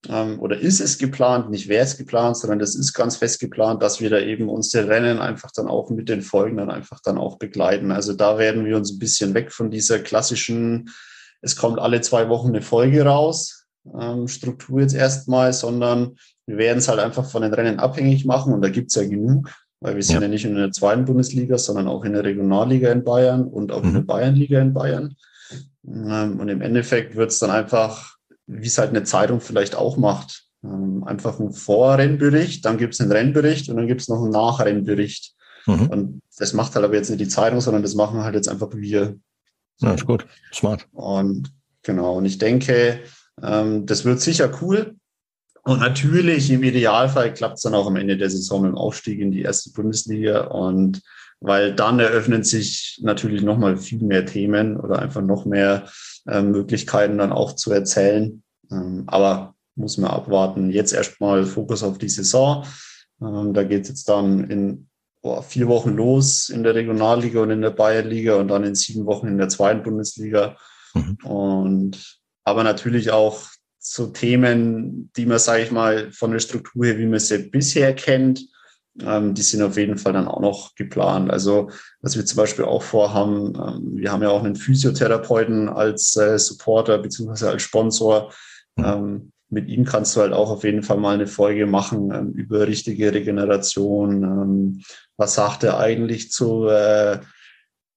ähm, 0.09 0.39
oder 0.41 0.59
ist 0.59 0.81
es 0.81 0.99
geplant, 0.99 1.51
nicht 1.51 1.69
wäre 1.69 1.85
es 1.85 1.97
geplant, 1.97 2.37
sondern 2.37 2.59
das 2.59 2.75
ist 2.75 2.93
ganz 2.93 3.17
fest 3.17 3.41
geplant, 3.41 3.83
dass 3.83 4.01
wir 4.01 4.11
da 4.11 4.19
eben 4.19 4.49
unsere 4.49 4.89
Rennen 4.89 5.19
einfach 5.19 5.51
dann 5.53 5.69
auch 5.69 5.91
mit 5.91 6.09
den 6.09 6.23
Folgen 6.23 6.59
dann 6.59 6.71
einfach 6.71 7.01
dann 7.03 7.19
auch 7.19 7.39
begleiten. 7.39 7.91
Also 7.93 8.13
da 8.13 8.39
werden 8.39 8.65
wir 8.65 8.77
uns 8.77 8.93
ein 8.93 8.99
bisschen 8.99 9.35
weg 9.35 9.53
von 9.53 9.71
dieser 9.71 9.99
klassischen, 9.99 10.91
es 11.41 11.57
kommt 11.57 11.79
alle 11.79 12.01
zwei 12.01 12.29
Wochen 12.29 12.49
eine 12.49 12.63
Folge 12.63 13.05
raus, 13.05 13.67
ähm, 13.99 14.29
Struktur 14.29 14.81
jetzt 14.81 14.95
erstmal, 14.95 15.53
sondern 15.53 16.17
wir 16.47 16.59
werden 16.59 16.79
es 16.79 16.89
halt 16.89 17.01
einfach 17.01 17.25
von 17.25 17.43
den 17.43 17.55
Rennen 17.55 17.79
abhängig 17.79 18.25
machen 18.25 18.53
und 18.53 18.63
da 18.63 18.69
gibt 18.69 18.91
es 18.91 18.97
ja 18.97 19.09
genug, 19.09 19.51
weil 19.81 19.97
wir 19.97 20.03
sind 20.03 20.17
ja. 20.17 20.23
ja. 20.23 20.29
nicht 20.29 20.45
in 20.45 20.55
der 20.55 20.73
zweiten 20.73 21.05
Bundesliga, 21.05 21.59
sondern 21.59 21.89
auch 21.89 22.05
in 22.05 22.13
der 22.13 22.25
Regionalliga 22.25 22.93
in 22.93 23.05
Bayern 23.05 23.45
und 23.45 23.73
auch 23.73 23.83
mhm. 23.83 23.89
in 23.89 23.93
der 23.95 24.03
mhm. 24.03 24.07
Bayernliga 24.07 24.61
in 24.61 24.75
Bayern. 24.75 25.17
Ähm, 25.87 26.41
und 26.41 26.49
im 26.49 26.61
Endeffekt 26.61 27.17
wird 27.17 27.31
es 27.31 27.39
dann 27.39 27.51
einfach 27.51 28.14
wie 28.47 28.67
es 28.67 28.79
halt 28.79 28.91
eine 28.91 29.05
Zeitung 29.05 29.41
vielleicht 29.41 29.75
auch 29.75 29.97
macht. 29.97 30.45
Ähm, 30.63 31.05
einfach 31.05 31.39
ein 31.39 31.53
Vorrennbericht, 31.53 32.65
dann 32.65 32.79
gibt 32.79 32.95
es 32.95 33.01
einen 33.01 33.13
Rennbericht 33.13 33.69
und 33.69 33.77
dann 33.77 33.87
gibt 33.87 34.01
es 34.01 34.09
noch 34.09 34.23
einen 34.23 34.31
Nachrennbericht. 34.31 35.35
Mhm. 35.67 35.87
Und 35.89 36.23
das 36.39 36.53
macht 36.53 36.75
halt 36.75 36.85
aber 36.85 36.95
jetzt 36.95 37.11
nicht 37.11 37.21
die 37.21 37.29
Zeitung, 37.29 37.61
sondern 37.61 37.83
das 37.83 37.95
machen 37.95 38.23
halt 38.23 38.35
jetzt 38.35 38.49
einfach 38.49 38.71
wir. 38.73 39.17
Ja, 39.81 39.95
ist 39.95 40.07
gut. 40.07 40.27
Smart. 40.53 40.87
Und 40.93 41.53
genau, 41.83 42.17
und 42.17 42.25
ich 42.25 42.39
denke, 42.39 43.01
ähm, 43.43 43.87
das 43.87 44.05
wird 44.05 44.21
sicher 44.21 44.51
cool. 44.63 44.97
Und 45.63 45.81
natürlich, 45.81 46.51
im 46.51 46.63
Idealfall 46.63 47.33
klappt 47.33 47.57
es 47.57 47.63
dann 47.63 47.75
auch 47.75 47.87
am 47.87 47.97
Ende 47.97 48.19
der 48.19 48.29
Saison 48.29 48.63
mit 48.63 48.73
dem 48.73 48.77
Aufstieg 48.79 49.19
in 49.19 49.33
die 49.33 49.43
erste 49.43 49.71
Bundesliga. 49.71 50.43
Und 50.49 51.01
weil 51.41 51.75
dann 51.75 52.01
eröffnen 52.01 52.43
sich 52.43 53.01
natürlich 53.03 53.43
nochmal 53.43 53.77
viel 53.79 54.03
mehr 54.03 54.27
Themen 54.27 54.79
oder 54.79 54.99
einfach 54.99 55.23
noch 55.23 55.47
mehr 55.47 55.89
äh, 56.27 56.43
Möglichkeiten 56.43 57.19
dann 57.19 57.33
auch 57.33 57.55
zu 57.55 57.73
erzählen. 57.73 58.43
Ähm, 58.71 59.05
aber 59.07 59.55
muss 59.77 59.99
man 59.99 60.11
abwarten. 60.11 60.71
Jetzt 60.71 60.93
erstmal 60.93 61.45
Fokus 61.45 61.83
auf 61.83 61.99
die 61.99 62.09
Saison. 62.09 62.65
Ähm, 63.21 63.53
da 63.55 63.65
geht 63.65 63.83
es 63.83 63.89
jetzt 63.89 64.09
dann 64.09 64.51
in 64.51 64.89
boah, 65.23 65.43
vier 65.43 65.69
Wochen 65.69 65.91
los 65.91 66.49
in 66.49 66.63
der 66.63 66.75
Regionalliga 66.75 67.41
und 67.41 67.51
in 67.51 67.63
der 67.63 67.71
Bayernliga 67.71 68.37
und 68.37 68.49
dann 68.49 68.65
in 68.65 68.75
sieben 68.75 69.07
Wochen 69.07 69.27
in 69.27 69.39
der 69.39 69.49
zweiten 69.49 69.83
Bundesliga. 69.83 70.57
Mhm. 70.95 71.19
Und 71.25 72.21
aber 72.45 72.63
natürlich 72.63 73.11
auch 73.11 73.43
so 73.79 74.07
Themen, 74.07 75.11
die 75.17 75.27
man, 75.27 75.39
sage 75.39 75.63
ich 75.63 75.71
mal, 75.71 76.11
von 76.13 76.31
der 76.31 76.39
Struktur 76.39 76.87
her, 76.87 76.99
wie 76.99 77.07
man 77.07 77.21
sie 77.21 77.39
bisher 77.39 77.95
kennt, 77.95 78.47
die 78.97 79.43
sind 79.43 79.63
auf 79.63 79.77
jeden 79.77 79.99
Fall 79.99 80.13
dann 80.13 80.29
auch 80.29 80.41
noch 80.41 80.75
geplant. 80.77 81.31
Also 81.31 81.71
was 82.01 82.17
wir 82.17 82.25
zum 82.25 82.37
Beispiel 82.37 82.65
auch 82.65 82.83
vorhaben, 82.83 83.55
ähm, 83.57 83.97
wir 83.97 84.13
haben 84.13 84.23
ja 84.23 84.29
auch 84.29 84.45
einen 84.45 84.55
Physiotherapeuten 84.55 85.69
als 85.69 86.17
äh, 86.17 86.39
Supporter 86.39 86.99
beziehungsweise 86.99 87.51
als 87.51 87.63
Sponsor. 87.63 88.33
Mhm. 88.77 88.85
Ähm, 88.85 89.33
mit 89.51 89.69
ihm 89.69 89.85
kannst 89.85 90.15
du 90.15 90.21
halt 90.21 90.33
auch 90.33 90.51
auf 90.51 90.65
jeden 90.65 90.83
Fall 90.83 90.97
mal 90.97 91.15
eine 91.15 91.27
Folge 91.27 91.67
machen 91.67 92.13
ähm, 92.13 92.33
über 92.33 92.67
richtige 92.67 93.13
Regeneration. 93.13 94.23
Ähm, 94.23 94.83
was 95.17 95.35
sagt 95.35 95.65
er 95.65 95.79
eigentlich 95.79 96.31
zu 96.31 96.67
äh, 96.69 97.19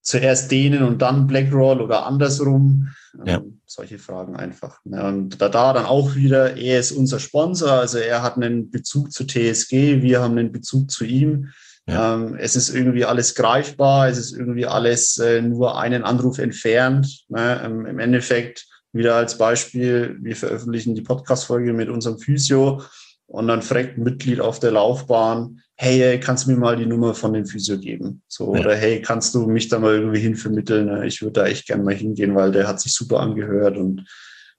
zuerst 0.07 0.49
denen 0.51 0.83
und 0.83 1.01
dann 1.01 1.27
Blackroll 1.27 1.81
oder 1.81 2.05
andersrum? 2.05 2.87
Ja. 3.25 3.37
Ähm, 3.37 3.59
solche 3.65 3.99
Fragen 3.99 4.37
einfach. 4.37 4.79
Ja, 4.85 5.09
und 5.09 5.41
da, 5.41 5.49
da 5.49 5.73
dann 5.73 5.85
auch 5.85 6.15
wieder, 6.15 6.55
er 6.55 6.79
ist 6.79 6.93
unser 6.93 7.19
Sponsor, 7.19 7.71
also 7.71 7.97
er 7.97 8.23
hat 8.23 8.37
einen 8.37 8.71
Bezug 8.71 9.11
zu 9.11 9.25
TSG, 9.25 10.01
wir 10.01 10.21
haben 10.21 10.37
einen 10.37 10.53
Bezug 10.53 10.89
zu 10.89 11.03
ihm. 11.03 11.49
Ja. 11.87 12.15
Ähm, 12.15 12.37
es 12.39 12.55
ist 12.55 12.69
irgendwie 12.69 13.03
alles 13.03 13.35
greifbar, 13.35 14.07
es 14.07 14.17
ist 14.17 14.31
irgendwie 14.31 14.65
alles 14.65 15.17
äh, 15.17 15.41
nur 15.41 15.77
einen 15.77 16.03
Anruf 16.03 16.37
entfernt. 16.37 17.25
Ne? 17.27 17.61
Ähm, 17.65 17.85
Im 17.85 17.99
Endeffekt, 17.99 18.65
wieder 18.93 19.15
als 19.15 19.37
Beispiel, 19.37 20.17
wir 20.21 20.37
veröffentlichen 20.37 20.95
die 20.95 21.01
Podcast-Folge 21.01 21.73
mit 21.73 21.89
unserem 21.89 22.17
Physio 22.17 22.81
und 23.27 23.47
dann 23.47 23.61
fragt 23.61 23.97
ein 23.97 24.03
Mitglied 24.03 24.39
auf 24.39 24.59
der 24.59 24.71
Laufbahn, 24.71 25.61
hey, 25.75 26.19
kannst 26.19 26.47
du 26.47 26.51
mir 26.51 26.57
mal 26.57 26.75
die 26.75 26.85
Nummer 26.85 27.13
von 27.13 27.33
dem 27.33 27.45
Physio 27.45 27.77
geben? 27.77 28.23
So, 28.27 28.55
ja. 28.55 28.61
oder 28.61 28.75
hey, 28.75 29.01
kannst 29.01 29.35
du 29.35 29.47
mich 29.47 29.67
da 29.67 29.79
mal 29.79 29.95
irgendwie 29.95 30.19
hinvermitteln? 30.19 30.87
Ne? 30.87 31.05
Ich 31.05 31.21
würde 31.21 31.41
da 31.41 31.45
echt 31.45 31.67
gerne 31.67 31.83
mal 31.83 31.93
hingehen, 31.93 32.35
weil 32.35 32.51
der 32.51 32.67
hat 32.67 32.79
sich 32.79 32.93
super 32.93 33.19
angehört 33.19 33.77
und 33.77 34.05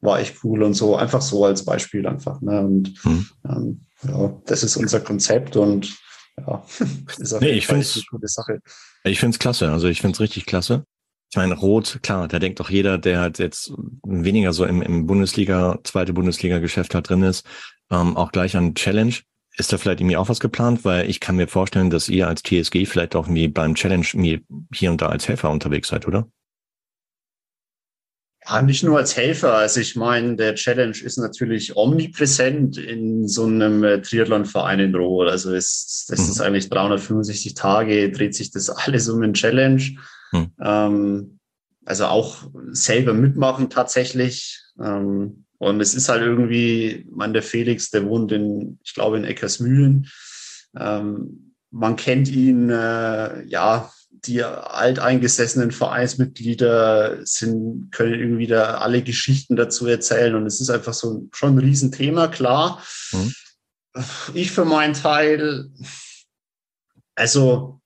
war 0.01 0.21
echt 0.21 0.37
cool 0.45 0.63
und 0.63 0.75
so. 0.75 0.97
Einfach 0.97 1.23
so 1.23 1.45
als 1.45 1.65
Beispiel 1.65 2.07
einfach. 2.07 2.41
Ne? 2.41 2.61
Und 2.61 2.95
hm. 3.03 3.27
ähm, 3.49 3.81
ja, 4.07 4.41
das 4.47 4.63
ist 4.63 4.77
unser 4.77 5.01
Konzept 5.01 5.57
und 5.57 5.93
ja, 6.37 6.65
ist 7.19 7.33
auf 7.33 7.41
nee, 7.41 7.51
ich 7.51 7.67
finde 7.67 7.85
eine 7.85 8.05
gute 8.11 8.29
Sache. 8.29 8.61
Ich 9.03 9.19
finde 9.19 9.35
es 9.35 9.39
klasse. 9.41 9.73
Also 9.73 9.89
ich 9.89 10.01
finde 10.01 10.15
es 10.15 10.21
richtig 10.21 10.47
klasse. 10.47 10.85
Ich 11.31 11.37
meine, 11.37 11.55
Rot, 11.55 11.99
klar, 12.03 12.27
da 12.27 12.39
denkt 12.39 12.59
doch 12.59 12.71
jeder, 12.71 12.97
der 12.97 13.21
halt 13.21 13.39
jetzt 13.39 13.73
weniger 14.03 14.53
so 14.53 14.65
im, 14.65 14.81
im 14.81 15.07
Bundesliga, 15.07 15.79
zweite 15.85 16.15
Bundesliga-Geschäft 16.15 16.95
halt 16.95 17.09
drin 17.09 17.23
ist, 17.23 17.47
ähm, 17.91 18.17
auch 18.17 18.33
gleich 18.33 18.57
an 18.57 18.75
Challenge. 18.75 19.15
Ist 19.59 19.73
da 19.73 19.79
vielleicht 19.79 20.01
irgendwie 20.01 20.17
auch 20.17 20.29
was 20.29 20.41
geplant? 20.41 20.85
Weil 20.85 21.11
ich 21.11 21.21
kann 21.21 21.37
mir 21.37 21.49
vorstellen, 21.49 21.91
dass 21.91 22.09
ihr 22.09 22.29
als 22.29 22.43
TSG 22.43 22.87
vielleicht 22.87 23.15
auch 23.15 23.27
irgendwie 23.27 23.49
beim 23.49 23.75
Challenge 23.75 24.07
hier 24.73 24.91
und 24.91 25.03
da 25.03 25.09
als 25.09 25.29
Helfer 25.29 25.51
unterwegs 25.51 25.89
seid, 25.89 26.07
oder? 26.07 26.29
Ja, 28.49 28.63
nicht 28.63 28.83
nur 28.83 28.97
als 28.97 29.17
Helfer. 29.17 29.55
Also 29.55 29.81
ich 29.81 29.97
meine, 29.97 30.37
der 30.37 30.55
Challenge 30.55 30.97
ist 30.97 31.19
natürlich 31.19 31.77
omnipräsent 31.77 32.79
in 32.79 33.29
so 33.29 33.45
einem 33.45 33.85
äh, 33.85 34.01
Triathlon-Verein 34.01 34.81
in 34.81 34.95
Rohl. 34.95 35.29
Also 35.29 35.53
es, 35.53 36.07
das 36.09 36.21
mhm. 36.21 36.31
ist 36.31 36.41
eigentlich 36.41 36.71
365 36.71 37.53
Tage, 37.53 38.11
dreht 38.11 38.35
sich 38.35 38.51
das 38.51 38.71
alles 38.87 39.09
um 39.11 39.21
den 39.21 39.35
Challenge. 39.35 39.83
Mhm. 40.33 40.53
Ähm, 40.61 41.39
also 41.85 42.07
auch 42.07 42.51
selber 42.71 43.15
mitmachen 43.15 43.71
tatsächlich. 43.71 44.61
Ähm, 44.79 45.45
und 45.59 45.81
es 45.81 45.95
ist 45.95 46.09
halt 46.09 46.23
irgendwie, 46.23 47.07
man, 47.11 47.33
der 47.33 47.43
Felix, 47.43 47.91
der 47.91 48.05
wohnt 48.07 48.31
in, 48.31 48.79
ich 48.85 48.95
glaube, 48.95 49.17
in 49.17 49.25
Eckersmühlen. 49.25 50.09
Ähm, 50.77 51.55
man 51.71 51.97
kennt 51.97 52.29
ihn, 52.29 52.71
äh, 52.71 53.43
ja, 53.45 53.91
die 54.11 54.43
alteingesessenen 54.43 55.71
Vereinsmitglieder 55.71 57.25
sind, 57.25 57.91
können 57.93 58.15
irgendwie 58.15 58.47
da 58.47 58.79
alle 58.79 59.03
Geschichten 59.03 59.57
dazu 59.57 59.87
erzählen. 59.87 60.35
Und 60.35 60.47
es 60.47 60.61
ist 60.61 60.71
einfach 60.71 60.95
so 60.95 61.29
schon 61.33 61.55
ein 61.55 61.59
Riesenthema, 61.59 62.29
klar. 62.29 62.83
Mhm. 63.13 63.33
Ich 64.35 64.53
für 64.53 64.65
meinen 64.65 64.95
Teil, 64.95 65.71
also 67.15 67.81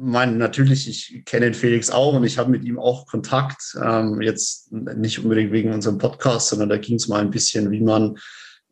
mein, 0.00 0.38
natürlich, 0.38 0.88
ich 0.88 1.24
kenne 1.24 1.46
den 1.46 1.54
Felix 1.54 1.90
auch 1.90 2.14
und 2.14 2.24
ich 2.24 2.38
habe 2.38 2.50
mit 2.50 2.64
ihm 2.64 2.78
auch 2.78 3.06
Kontakt. 3.06 3.76
Ähm, 3.82 4.20
jetzt 4.20 4.70
nicht 4.70 5.18
unbedingt 5.18 5.50
wegen 5.50 5.72
unserem 5.72 5.98
Podcast, 5.98 6.48
sondern 6.48 6.68
da 6.68 6.76
ging 6.76 6.96
es 6.96 7.08
mal 7.08 7.20
ein 7.20 7.30
bisschen, 7.30 7.72
wie 7.72 7.80
man 7.80 8.16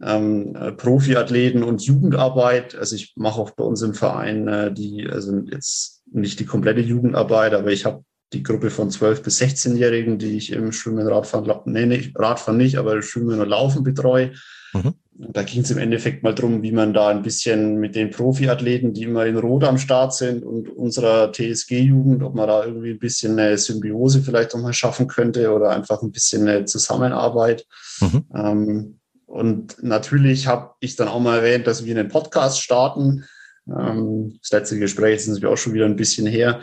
ähm, 0.01 0.57
Profiathleten 0.77 1.65
und 1.65 1.83
Jugendarbeit. 1.83 2.77
Also 2.77 2.95
ich 2.95 3.15
mache 3.17 3.41
auch 3.41 3.51
bei 3.51 3.65
uns 3.65 3.83
im 3.83 3.95
Verein 3.95 4.47
äh, 4.47 4.73
die, 4.73 5.09
also 5.11 5.37
jetzt 5.51 6.03
nicht 6.13 6.39
die 6.39 6.47
komplette 6.47 6.81
Jugendarbeit, 6.81 7.55
aber 7.55 7.73
ich 7.73 7.85
habe 7.85 8.05
die 8.33 8.45
Gruppe 8.45 8.71
von 8.71 8.91
12 8.91 9.23
bis 9.23 9.41
16-Jährigen, 9.41 10.19
die 10.19 10.37
ich 10.37 10.53
im 10.53 10.71
Schwimmen, 10.71 11.07
Radfahren, 11.07 11.61
nee, 11.67 11.87
nicht, 11.87 12.17
Radfahren 12.17 12.57
nicht, 12.57 12.77
aber 12.77 13.03
Schwimmen 13.03 13.41
und 13.41 13.49
Laufen 13.49 13.83
betreue. 13.83 14.33
Mhm. 14.73 14.95
Da 15.19 15.43
ging 15.45 15.63
es 15.63 15.71
im 15.71 15.79
Endeffekt 15.79 16.23
mal 16.23 16.35
drum, 16.35 16.63
wie 16.63 16.73
man 16.73 16.93
da 16.93 17.09
ein 17.09 17.23
bisschen 17.23 17.77
mit 17.77 17.95
den 17.95 18.11
Profiathleten, 18.11 18.93
die 18.93 19.05
immer 19.05 19.25
in 19.25 19.39
Rot 19.39 19.65
am 19.65 19.79
Start 19.79 20.15
sind 20.15 20.45
und 20.45 20.69
unserer 20.69 21.33
TSG-Jugend, 21.33 22.23
ob 22.23 22.35
man 22.35 22.49
da 22.49 22.65
irgendwie 22.65 22.91
ein 22.91 22.99
bisschen 22.99 23.39
eine 23.39 23.57
Symbiose 23.57 24.23
vielleicht 24.23 24.55
auch 24.55 24.61
mal 24.61 24.75
schaffen 24.75 25.07
könnte 25.07 25.55
oder 25.55 25.71
einfach 25.71 26.03
ein 26.03 26.13
bisschen 26.13 26.47
eine 26.47 26.67
Zusammenarbeit. 26.67 27.65
Mhm. 28.01 28.25
Ähm, 28.35 29.01
und 29.25 29.83
natürlich 29.83 30.47
habe 30.47 30.75
ich 30.81 30.97
dann 30.97 31.09
auch 31.09 31.21
mal 31.21 31.39
erwähnt, 31.39 31.67
dass 31.67 31.85
wir 31.85 31.99
einen 31.99 32.09
Podcast 32.09 32.61
starten. 32.61 33.25
Ähm, 33.67 34.39
das 34.43 34.51
letzte 34.51 34.79
Gespräch 34.79 35.17
ist 35.17 35.29
natürlich 35.29 35.47
auch 35.47 35.57
schon 35.57 35.75
wieder 35.75 35.87
ein 35.87 35.97
bisschen 35.97 36.27
her. 36.27 36.61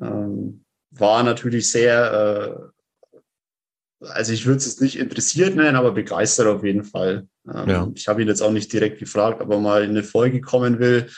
Ähm, 0.00 0.64
war 0.90 1.22
natürlich 1.22 1.70
sehr 1.70 2.12
äh, 2.12 2.75
also 4.00 4.32
ich 4.32 4.46
würde 4.46 4.58
es 4.58 4.66
jetzt 4.66 4.80
nicht 4.80 4.98
interessiert 4.98 5.56
nennen, 5.56 5.76
aber 5.76 5.92
begeistert 5.92 6.46
auf 6.46 6.64
jeden 6.64 6.84
Fall. 6.84 7.26
Ähm, 7.52 7.68
ja. 7.68 7.88
Ich 7.94 8.08
habe 8.08 8.22
ihn 8.22 8.28
jetzt 8.28 8.42
auch 8.42 8.50
nicht 8.50 8.72
direkt 8.72 8.98
gefragt, 8.98 9.40
ob 9.40 9.50
er 9.50 9.60
mal 9.60 9.84
in 9.84 9.90
eine 9.90 10.02
Folge 10.02 10.40
kommen 10.40 10.78
will. 10.78 11.08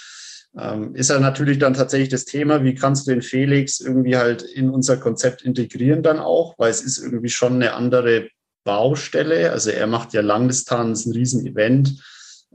Ähm, 0.57 0.95
ist 0.95 1.11
ja 1.11 1.21
natürlich 1.21 1.59
dann 1.59 1.75
tatsächlich 1.75 2.09
das 2.09 2.25
Thema, 2.25 2.65
wie 2.65 2.75
kannst 2.75 3.07
du 3.07 3.13
den 3.13 3.23
Felix 3.23 3.81
irgendwie 3.81 4.17
halt 4.17 4.43
in 4.43 4.71
unser 4.71 4.97
Konzept 4.97 5.43
integrieren 5.43 6.03
dann 6.03 6.19
auch, 6.19 6.55
weil 6.59 6.71
es 6.71 6.83
ist 6.83 6.99
irgendwie 6.99 7.29
schon 7.29 7.55
eine 7.55 7.75
andere 7.75 8.29
Baustelle. 8.65 9.53
Also 9.53 9.71
er 9.71 9.87
macht 9.87 10.13
ja 10.15 10.21
Langdistanz, 10.21 11.07
ein 11.07 11.13
Riesenevent. 11.13 12.03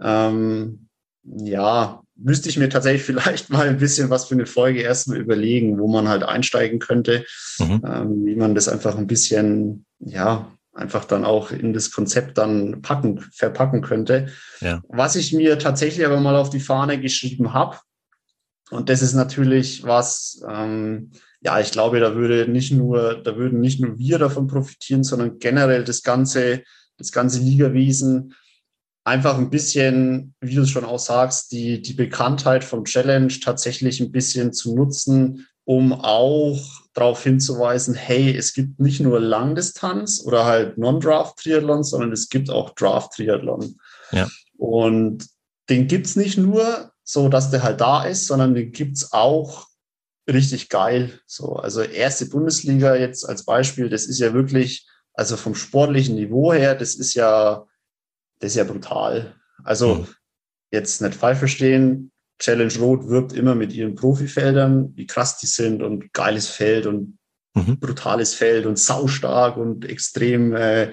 Ähm, 0.02 0.90
ja, 1.24 2.02
müsste 2.16 2.50
ich 2.50 2.58
mir 2.58 2.70
tatsächlich 2.70 3.04
vielleicht 3.06 3.50
mal 3.50 3.68
ein 3.68 3.78
bisschen 3.78 4.10
was 4.10 4.26
für 4.26 4.36
eine 4.36 4.46
Folge 4.46 4.82
erstmal 4.82 5.18
überlegen, 5.18 5.80
wo 5.80 5.88
man 5.88 6.08
halt 6.08 6.24
einsteigen 6.24 6.80
könnte, 6.80 7.26
mhm. 7.60 7.82
ähm, 7.86 8.26
wie 8.26 8.36
man 8.36 8.56
das 8.56 8.68
einfach 8.68 8.98
ein 8.98 9.08
bisschen, 9.08 9.86
ja, 10.06 10.52
einfach 10.74 11.06
dann 11.06 11.24
auch 11.24 11.52
in 11.52 11.74
das 11.74 11.92
Konzept 11.92 12.38
dann 12.38 12.82
packen, 12.82 13.20
verpacken 13.20 13.82
könnte. 13.82 14.28
Ja. 14.60 14.82
Was 14.88 15.16
ich 15.16 15.34
mir 15.34 15.60
tatsächlich 15.60 16.06
aber 16.06 16.20
mal 16.20 16.36
auf 16.36 16.50
die 16.50 16.60
Fahne 16.60 17.00
geschrieben 17.00 17.54
habe, 17.54 17.78
und 18.72 18.90
das 18.90 19.02
ist 19.02 19.14
natürlich 19.14 19.84
was, 19.84 20.42
ähm, 20.50 21.12
ja, 21.42 21.60
ich 21.60 21.72
glaube, 21.72 22.00
da 22.00 22.16
würde 22.16 22.50
nicht 22.50 22.72
nur, 22.72 23.22
da 23.22 23.36
würden 23.36 23.60
nicht 23.60 23.80
nur 23.80 24.00
wir 24.00 24.18
davon 24.18 24.48
profitieren, 24.48 25.04
sondern 25.04 25.38
generell 25.38 25.84
das 25.84 26.02
ganze, 26.02 26.64
das 26.98 27.12
ganze 27.12 27.40
Ligawesen 27.40 28.34
einfach 29.04 29.38
ein 29.38 29.50
bisschen, 29.50 30.34
wie 30.40 30.56
du 30.56 30.62
es 30.62 30.70
schon 30.70 30.86
auch 30.86 31.00
sagst, 31.00 31.52
die, 31.52 31.82
die 31.82 31.94
Bekanntheit 31.94 32.64
vom 32.64 32.86
Challenge 32.86 33.34
tatsächlich 33.42 34.00
ein 34.00 34.12
bisschen 34.12 34.54
zu 34.54 34.76
nutzen, 34.76 35.46
um 35.66 35.94
auch 35.94 36.83
darauf 36.94 37.24
hinzuweisen, 37.24 37.96
hey, 37.96 38.36
es 38.36 38.54
gibt 38.54 38.80
nicht 38.80 39.00
nur 39.00 39.20
Langdistanz 39.20 40.24
oder 40.26 40.46
halt 40.46 40.78
Non-Draft-Triathlon, 40.78 41.84
sondern 41.84 42.12
es 42.12 42.30
gibt 42.30 42.50
auch 42.50 42.76
Draft-Triathlon. 42.76 43.78
Ja. 44.12 44.30
Und 44.58 45.28
den 45.70 45.88
gibt 45.88 46.06
es 46.06 46.16
nicht 46.16 46.38
nur 46.38 46.92
so, 47.04 47.30
dass 47.30 47.52
der 47.52 47.64
halt 47.64 47.82
da 47.82 48.04
ist, 48.04 48.28
sondern 48.28 48.54
den 48.54 48.72
gibt 48.72 48.98
es 48.98 49.12
auch 49.12 49.68
richtig 50.30 50.70
geil. 50.70 51.20
So, 51.26 51.56
also 51.56 51.82
erste 51.82 52.28
Bundesliga 52.28 52.96
jetzt 52.96 53.28
als 53.28 53.44
Beispiel, 53.44 53.90
das 53.90 54.06
ist 54.06 54.20
ja 54.20 54.34
wirklich, 54.34 54.88
also 55.14 55.36
vom 55.36 55.56
sportlichen 55.56 56.16
Niveau 56.16 56.54
her, 56.54 56.76
das 56.76 56.96
ist 56.96 57.14
ja, 57.14 57.66
das 58.40 58.52
ist 58.52 58.58
ja 58.58 58.64
brutal. 58.64 59.36
Also 59.64 59.96
mhm. 59.96 60.08
jetzt 60.72 61.02
nicht 61.02 61.16
falsch 61.16 61.40
verstehen, 61.40 62.13
Challenge 62.44 62.74
Road 62.80 63.08
wirbt 63.08 63.32
immer 63.32 63.56
mit 63.56 63.72
ihren 63.72 63.96
Profifeldern, 63.96 64.92
wie 64.98 65.08
krass 65.08 65.38
die 65.38 65.46
sind 65.46 65.82
und 65.82 66.12
geiles 66.12 66.50
Feld 66.50 66.86
und 66.86 67.18
mhm. 67.54 67.80
brutales 67.80 68.34
Feld 68.34 68.66
und 68.66 68.78
saustark 68.78 69.56
und 69.56 69.86
extrem 69.86 70.54
äh, 70.54 70.92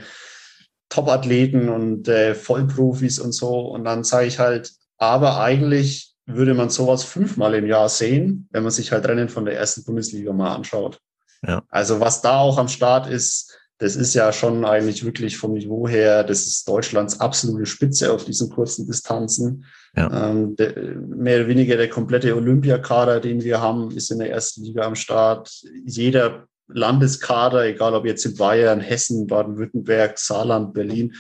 Top-Athleten 0.91 1.69
und 1.69 2.07
äh, 2.07 2.37
Vollprofis 2.37 3.19
und 3.19 3.33
so. 3.33 3.63
Und 3.63 3.85
dann 3.85 4.05
sage 4.05 4.29
ich 4.29 4.39
halt, 4.39 4.73
aber 4.97 5.41
eigentlich 5.41 6.15
würde 6.25 6.55
man 6.55 6.71
sowas 6.71 7.03
fünfmal 7.03 7.55
im 7.55 7.67
Jahr 7.67 7.89
sehen, 7.89 8.49
wenn 8.53 8.63
man 8.63 8.71
sich 8.71 8.93
halt 8.93 9.09
Rennen 9.09 9.29
von 9.29 9.45
der 9.45 9.57
ersten 9.57 9.83
Bundesliga 9.83 10.33
mal 10.33 10.55
anschaut. 10.55 11.01
Ja. 11.45 11.65
Also 11.69 11.99
was 11.99 12.23
da 12.23 12.39
auch 12.39 12.59
am 12.59 12.69
Start 12.69 13.09
ist, 13.09 13.59
das 13.81 13.97
ist 13.97 14.13
ja 14.13 14.31
schon 14.31 14.67
eigentlich 14.67 15.07
wirklich 15.07 15.39
vom 15.39 15.55
Niveau 15.55 15.89
her, 15.89 16.23
das 16.23 16.47
ist 16.47 16.69
Deutschlands 16.69 17.19
absolute 17.19 17.65
Spitze 17.65 18.13
auf 18.13 18.27
diesen 18.27 18.51
kurzen 18.51 18.87
Distanzen. 18.87 19.65
Ja. 19.97 20.31
Ähm, 20.31 20.55
der, 20.57 20.77
mehr 20.97 21.39
oder 21.39 21.49
weniger 21.49 21.79
der 21.79 21.89
komplette 21.89 22.37
Olympiakader, 22.37 23.21
den 23.21 23.43
wir 23.43 23.63
haben, 23.63 23.91
ist 23.91 24.11
in 24.11 24.19
der 24.19 24.31
ersten 24.31 24.65
Liga 24.65 24.83
am 24.83 24.97
Start. 24.97 25.51
Jeder 25.87 26.45
Landeskader, 26.69 27.65
egal 27.65 27.95
ob 27.95 28.05
jetzt 28.05 28.27
in 28.27 28.37
Bayern, 28.37 28.81
Hessen, 28.81 29.27
Baden-Württemberg, 29.27 30.19
Saarland, 30.19 30.75
Berlin, 30.75 31.15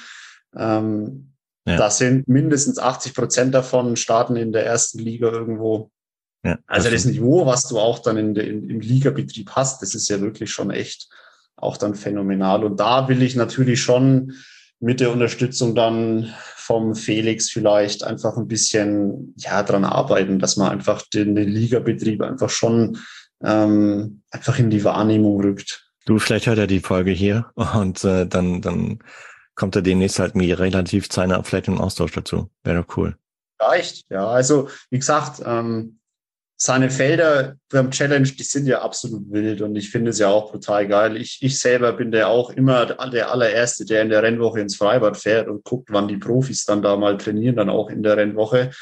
ähm, 0.54 1.32
ja. 1.66 1.76
da 1.76 1.90
sind 1.90 2.28
mindestens 2.28 2.78
80 2.78 3.14
Prozent 3.14 3.54
davon 3.54 3.96
starten 3.96 4.36
in 4.36 4.52
der 4.52 4.66
ersten 4.66 4.98
Liga 4.98 5.30
irgendwo. 5.30 5.90
Ja, 6.44 6.56
das 6.56 6.62
also 6.66 6.90
das 6.90 7.04
Niveau, 7.06 7.46
was 7.46 7.66
du 7.68 7.78
auch 7.78 8.00
dann 8.00 8.18
in, 8.18 8.36
in, 8.36 8.68
im 8.68 8.80
Ligabetrieb 8.80 9.50
hast, 9.52 9.80
das 9.80 9.94
ist 9.94 10.10
ja 10.10 10.20
wirklich 10.20 10.50
schon 10.50 10.70
echt 10.70 11.08
auch 11.60 11.76
dann 11.76 11.94
phänomenal. 11.94 12.64
Und 12.64 12.80
da 12.80 13.08
will 13.08 13.22
ich 13.22 13.36
natürlich 13.36 13.80
schon 13.82 14.34
mit 14.80 15.00
der 15.00 15.12
Unterstützung 15.12 15.74
dann 15.74 16.32
vom 16.56 16.94
Felix 16.94 17.50
vielleicht 17.50 18.02
einfach 18.02 18.36
ein 18.36 18.48
bisschen 18.48 19.34
ja 19.36 19.62
dran 19.62 19.84
arbeiten, 19.84 20.38
dass 20.38 20.56
man 20.56 20.70
einfach 20.70 21.02
den, 21.12 21.34
den 21.34 21.48
Ligabetrieb 21.48 22.22
einfach 22.22 22.48
schon 22.48 22.98
ähm, 23.44 24.22
einfach 24.30 24.58
in 24.58 24.70
die 24.70 24.84
Wahrnehmung 24.84 25.40
rückt. 25.40 25.86
Du, 26.06 26.18
vielleicht 26.18 26.46
hört 26.46 26.58
er 26.58 26.66
die 26.66 26.80
Folge 26.80 27.10
hier 27.10 27.50
und 27.54 28.02
äh, 28.04 28.26
dann, 28.26 28.62
dann 28.62 29.00
kommt 29.54 29.76
er 29.76 29.82
demnächst 29.82 30.18
halt 30.18 30.34
mir 30.34 30.58
relativ 30.58 31.10
zeitnah 31.10 31.42
vielleicht 31.42 31.68
im 31.68 31.78
Austausch 31.78 32.12
dazu. 32.12 32.50
Wäre 32.64 32.82
doch 32.82 32.96
cool. 32.96 33.16
Reicht, 33.58 34.06
ja. 34.08 34.26
Also, 34.26 34.68
wie 34.88 34.98
gesagt, 34.98 35.42
ähm, 35.44 35.99
seine 36.62 36.90
Felder 36.90 37.56
beim 37.70 37.90
Challenge, 37.90 38.28
die 38.28 38.42
sind 38.42 38.66
ja 38.66 38.82
absolut 38.82 39.32
wild 39.32 39.62
und 39.62 39.76
ich 39.76 39.90
finde 39.90 40.10
es 40.10 40.18
ja 40.18 40.28
auch 40.28 40.50
brutal 40.50 40.86
geil. 40.86 41.16
Ich, 41.16 41.38
ich 41.40 41.58
selber 41.58 41.94
bin 41.94 42.12
der 42.12 42.28
auch 42.28 42.50
immer 42.50 42.84
der 42.84 43.30
allererste, 43.30 43.86
der 43.86 44.02
in 44.02 44.10
der 44.10 44.22
Rennwoche 44.22 44.60
ins 44.60 44.76
Freibad 44.76 45.16
fährt 45.16 45.48
und 45.48 45.64
guckt, 45.64 45.88
wann 45.90 46.06
die 46.06 46.18
Profis 46.18 46.66
dann 46.66 46.82
da 46.82 46.98
mal 46.98 47.16
trainieren, 47.16 47.56
dann 47.56 47.70
auch 47.70 47.88
in 47.88 48.02
der 48.02 48.18
Rennwoche. 48.18 48.72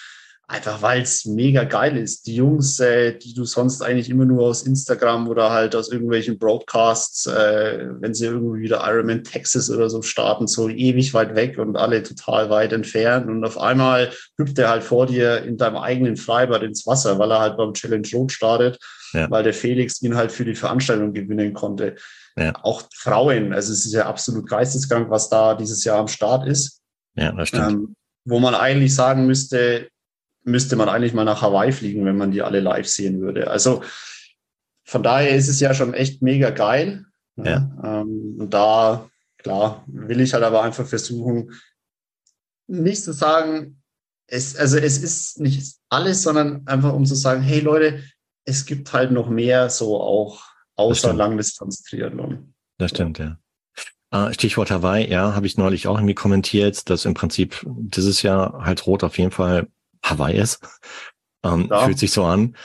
Einfach 0.50 0.80
weil 0.80 1.02
es 1.02 1.26
mega 1.26 1.64
geil 1.64 1.98
ist. 1.98 2.26
Die 2.26 2.34
Jungs, 2.34 2.80
äh, 2.80 3.18
die 3.18 3.34
du 3.34 3.44
sonst 3.44 3.82
eigentlich 3.82 4.08
immer 4.08 4.24
nur 4.24 4.46
aus 4.46 4.62
Instagram 4.62 5.28
oder 5.28 5.50
halt 5.50 5.76
aus 5.76 5.92
irgendwelchen 5.92 6.38
Broadcasts, 6.38 7.26
äh, 7.26 7.86
wenn 8.00 8.14
sie 8.14 8.24
irgendwie 8.24 8.62
wieder 8.62 8.82
Ironman 8.82 9.24
Texas 9.24 9.68
oder 9.68 9.90
so 9.90 10.00
starten, 10.00 10.46
so 10.46 10.70
ewig 10.70 11.12
weit 11.12 11.34
weg 11.34 11.58
und 11.58 11.76
alle 11.76 12.02
total 12.02 12.48
weit 12.48 12.72
entfernt. 12.72 13.28
Und 13.28 13.44
auf 13.44 13.58
einmal 13.58 14.10
hüpft 14.38 14.58
er 14.58 14.70
halt 14.70 14.84
vor 14.84 15.04
dir 15.04 15.42
in 15.42 15.58
deinem 15.58 15.76
eigenen 15.76 16.16
Freibad 16.16 16.62
ins 16.62 16.86
Wasser, 16.86 17.18
weil 17.18 17.30
er 17.30 17.40
halt 17.40 17.58
beim 17.58 17.74
Challenge 17.74 18.08
Road 18.14 18.32
startet, 18.32 18.78
ja. 19.12 19.30
weil 19.30 19.42
der 19.42 19.52
Felix 19.52 20.00
ihn 20.00 20.16
halt 20.16 20.32
für 20.32 20.46
die 20.46 20.54
Veranstaltung 20.54 21.12
gewinnen 21.12 21.52
konnte. 21.52 21.96
Ja. 22.38 22.54
Auch 22.62 22.84
Frauen, 22.94 23.52
also 23.52 23.70
es 23.70 23.84
ist 23.84 23.92
ja 23.92 24.06
absolut 24.06 24.48
geisteskrank, 24.48 25.10
was 25.10 25.28
da 25.28 25.54
dieses 25.54 25.84
Jahr 25.84 25.98
am 25.98 26.08
Start 26.08 26.48
ist. 26.48 26.80
Ja, 27.16 27.32
das 27.32 27.48
stimmt. 27.48 27.70
Ähm, 27.70 27.94
wo 28.24 28.38
man 28.38 28.54
eigentlich 28.54 28.94
sagen 28.94 29.26
müsste, 29.26 29.88
müsste 30.50 30.76
man 30.76 30.88
eigentlich 30.88 31.14
mal 31.14 31.24
nach 31.24 31.42
Hawaii 31.42 31.72
fliegen, 31.72 32.04
wenn 32.04 32.16
man 32.16 32.30
die 32.30 32.42
alle 32.42 32.60
live 32.60 32.88
sehen 32.88 33.20
würde. 33.20 33.50
Also 33.50 33.82
von 34.84 35.02
daher 35.02 35.36
ist 35.36 35.48
es 35.48 35.60
ja 35.60 35.74
schon 35.74 35.94
echt 35.94 36.22
mega 36.22 36.50
geil. 36.50 37.04
Ja. 37.36 37.70
Ähm, 37.84 38.36
und 38.38 38.52
da, 38.52 39.08
klar, 39.38 39.84
will 39.86 40.20
ich 40.20 40.32
halt 40.34 40.44
aber 40.44 40.62
einfach 40.62 40.86
versuchen, 40.86 41.52
nicht 42.66 43.02
zu 43.02 43.12
sagen, 43.12 43.82
es, 44.26 44.56
also 44.56 44.76
es 44.76 44.98
ist 44.98 45.40
nicht 45.40 45.76
alles, 45.88 46.22
sondern 46.22 46.66
einfach 46.66 46.92
um 46.92 47.06
zu 47.06 47.14
sagen, 47.14 47.42
hey 47.42 47.60
Leute, 47.60 48.02
es 48.44 48.66
gibt 48.66 48.92
halt 48.92 49.10
noch 49.10 49.28
mehr 49.28 49.70
so 49.70 50.00
auch 50.00 50.42
außer 50.76 51.12
Langdistanz-Triathlon. 51.12 52.54
Das 52.78 52.90
stimmt, 52.90 53.18
ja. 53.18 53.38
Ah, 54.10 54.32
Stichwort 54.32 54.70
Hawaii, 54.70 55.10
ja, 55.10 55.34
habe 55.34 55.46
ich 55.46 55.58
neulich 55.58 55.86
auch 55.86 55.96
irgendwie 55.96 56.14
kommentiert, 56.14 56.88
dass 56.88 57.04
im 57.04 57.12
Prinzip 57.12 57.66
dieses 57.66 58.22
Jahr 58.22 58.64
halt 58.64 58.86
Rot 58.86 59.04
auf 59.04 59.18
jeden 59.18 59.32
Fall 59.32 59.68
Hawaii 60.10 60.38
ist. 60.38 60.60
Ähm, 61.44 61.68
ja. 61.70 61.84
Fühlt 61.84 61.98
sich 61.98 62.10
so 62.10 62.24
an. 62.24 62.56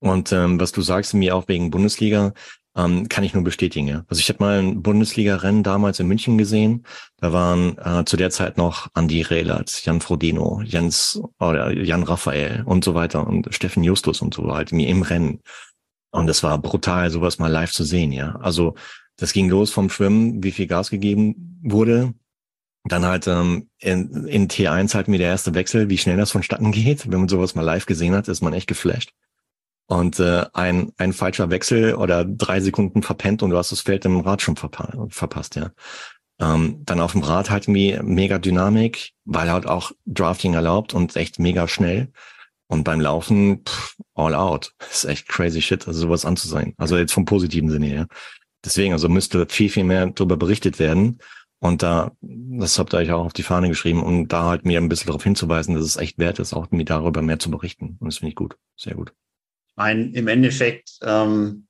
Und 0.00 0.32
ähm, 0.32 0.60
was 0.60 0.72
du 0.72 0.82
sagst, 0.82 1.14
mir 1.14 1.34
auch 1.34 1.48
wegen 1.48 1.70
Bundesliga, 1.70 2.32
ähm, 2.76 3.08
kann 3.08 3.24
ich 3.24 3.34
nur 3.34 3.42
bestätigen. 3.42 3.88
Ja. 3.88 4.04
Also 4.08 4.20
ich 4.20 4.28
habe 4.28 4.44
mal 4.44 4.58
ein 4.58 4.82
Bundesliga-Rennen 4.82 5.62
damals 5.62 5.98
in 5.98 6.06
München 6.06 6.36
gesehen. 6.36 6.84
Da 7.16 7.32
waren 7.32 7.78
äh, 7.78 8.04
zu 8.04 8.16
der 8.16 8.30
Zeit 8.30 8.58
noch 8.58 8.88
Andi 8.92 9.22
Rehlert, 9.22 9.84
Jan 9.84 10.00
Frodeno, 10.00 10.60
Jens 10.62 11.20
oder 11.40 11.72
Jan 11.72 12.02
Raphael 12.02 12.62
und 12.66 12.84
so 12.84 12.94
weiter 12.94 13.26
und 13.26 13.52
Steffen 13.54 13.82
Justus 13.82 14.20
und 14.20 14.34
so 14.34 14.54
halt 14.54 14.72
mir 14.72 14.88
im 14.88 15.02
Rennen. 15.02 15.40
Und 16.10 16.28
es 16.28 16.42
war 16.42 16.58
brutal, 16.58 17.10
sowas 17.10 17.38
mal 17.38 17.50
live 17.50 17.72
zu 17.72 17.84
sehen. 17.84 18.12
Ja, 18.12 18.36
also 18.36 18.74
das 19.16 19.32
ging 19.32 19.48
los 19.48 19.70
vom 19.70 19.88
Schwimmen, 19.88 20.42
wie 20.42 20.52
viel 20.52 20.66
Gas 20.66 20.90
gegeben 20.90 21.60
wurde, 21.62 22.12
dann 22.88 23.04
halt 23.04 23.26
ähm, 23.26 23.68
in, 23.78 24.26
in 24.26 24.48
T1 24.48 24.94
halt 24.94 25.08
mir 25.08 25.18
der 25.18 25.28
erste 25.28 25.54
Wechsel, 25.54 25.88
wie 25.88 25.98
schnell 25.98 26.16
das 26.16 26.30
vonstatten 26.30 26.72
geht. 26.72 27.10
Wenn 27.10 27.20
man 27.20 27.28
sowas 27.28 27.54
mal 27.54 27.62
live 27.62 27.86
gesehen 27.86 28.14
hat, 28.14 28.28
ist 28.28 28.42
man 28.42 28.52
echt 28.52 28.68
geflasht. 28.68 29.12
Und 29.86 30.18
äh, 30.18 30.46
ein, 30.52 30.92
ein 30.96 31.12
falscher 31.12 31.50
Wechsel 31.50 31.94
oder 31.94 32.24
drei 32.24 32.60
Sekunden 32.60 33.02
verpennt 33.02 33.42
und 33.42 33.50
du 33.50 33.56
hast 33.56 33.70
das 33.70 33.80
Feld 33.80 34.04
im 34.04 34.20
Rad 34.20 34.42
schon 34.42 34.56
verpa 34.56 35.06
verpasst, 35.08 35.54
ja. 35.54 35.70
Ähm, 36.38 36.82
dann 36.84 37.00
auf 37.00 37.12
dem 37.12 37.22
Rad 37.22 37.50
halt 37.50 37.66
mir 37.66 38.02
mega 38.02 38.38
Dynamik, 38.38 39.12
weil 39.24 39.50
halt 39.50 39.66
auch 39.66 39.92
Drafting 40.04 40.54
erlaubt 40.54 40.92
und 40.92 41.16
echt 41.16 41.38
mega 41.38 41.66
schnell. 41.66 42.12
Und 42.68 42.82
beim 42.82 43.00
Laufen 43.00 43.62
pff, 43.64 43.96
all 44.14 44.34
out. 44.34 44.74
Ist 44.90 45.04
echt 45.04 45.28
crazy 45.28 45.62
shit, 45.62 45.86
also 45.86 46.00
sowas 46.00 46.24
anzusehen. 46.24 46.74
Also 46.78 46.98
jetzt 46.98 47.12
vom 47.12 47.24
positiven 47.24 47.70
Sinne 47.70 47.86
her. 47.86 48.06
Deswegen, 48.64 48.92
also 48.92 49.08
müsste 49.08 49.46
viel, 49.48 49.70
viel 49.70 49.84
mehr 49.84 50.06
darüber 50.08 50.36
berichtet 50.36 50.78
werden. 50.78 51.20
Und 51.66 51.82
da, 51.82 52.12
das 52.20 52.78
habt 52.78 52.94
ihr 52.94 52.98
euch 52.98 53.12
auch 53.12 53.24
auf 53.24 53.32
die 53.32 53.42
Fahne 53.42 53.68
geschrieben, 53.68 54.02
um 54.02 54.28
da 54.28 54.44
halt 54.44 54.64
mir 54.64 54.80
ein 54.80 54.88
bisschen 54.88 55.08
darauf 55.08 55.24
hinzuweisen, 55.24 55.74
dass 55.74 55.84
es 55.84 55.96
echt 55.96 56.18
wert 56.18 56.38
ist, 56.38 56.54
auch 56.54 56.70
mir 56.70 56.84
darüber 56.84 57.22
mehr 57.22 57.38
zu 57.38 57.50
berichten. 57.50 57.96
Und 58.00 58.06
das 58.06 58.18
finde 58.18 58.30
ich 58.30 58.36
gut. 58.36 58.56
Sehr 58.76 58.94
gut. 58.94 59.12
Ein, 59.76 60.12
Im 60.14 60.28
Endeffekt, 60.28 60.98
ähm, 61.02 61.66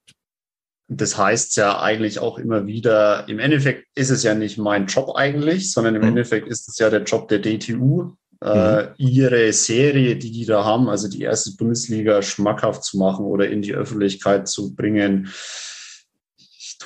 das 0.87 1.17
heißt 1.17 1.57
ja 1.57 1.81
eigentlich 1.81 2.19
auch 2.19 2.37
immer 2.37 2.65
wieder, 2.65 3.27
im 3.27 3.39
Endeffekt 3.39 3.87
ist 3.95 4.09
es 4.09 4.23
ja 4.23 4.33
nicht 4.33 4.57
mein 4.57 4.87
Job 4.87 5.15
eigentlich, 5.15 5.71
sondern 5.71 5.95
im 5.95 6.01
mhm. 6.01 6.09
Endeffekt 6.09 6.47
ist 6.47 6.69
es 6.69 6.77
ja 6.77 6.89
der 6.89 7.03
Job 7.03 7.27
der 7.27 7.39
DTU, 7.39 8.13
äh, 8.41 8.83
mhm. 8.83 8.89
ihre 8.97 9.51
Serie, 9.51 10.15
die 10.15 10.31
die 10.31 10.45
da 10.45 10.63
haben, 10.63 10.87
also 10.89 11.09
die 11.09 11.23
erste 11.23 11.51
Bundesliga 11.57 12.21
schmackhaft 12.21 12.83
zu 12.83 12.97
machen 12.97 13.25
oder 13.25 13.49
in 13.49 13.61
die 13.61 13.73
Öffentlichkeit 13.73 14.47
zu 14.47 14.75
bringen. 14.75 15.29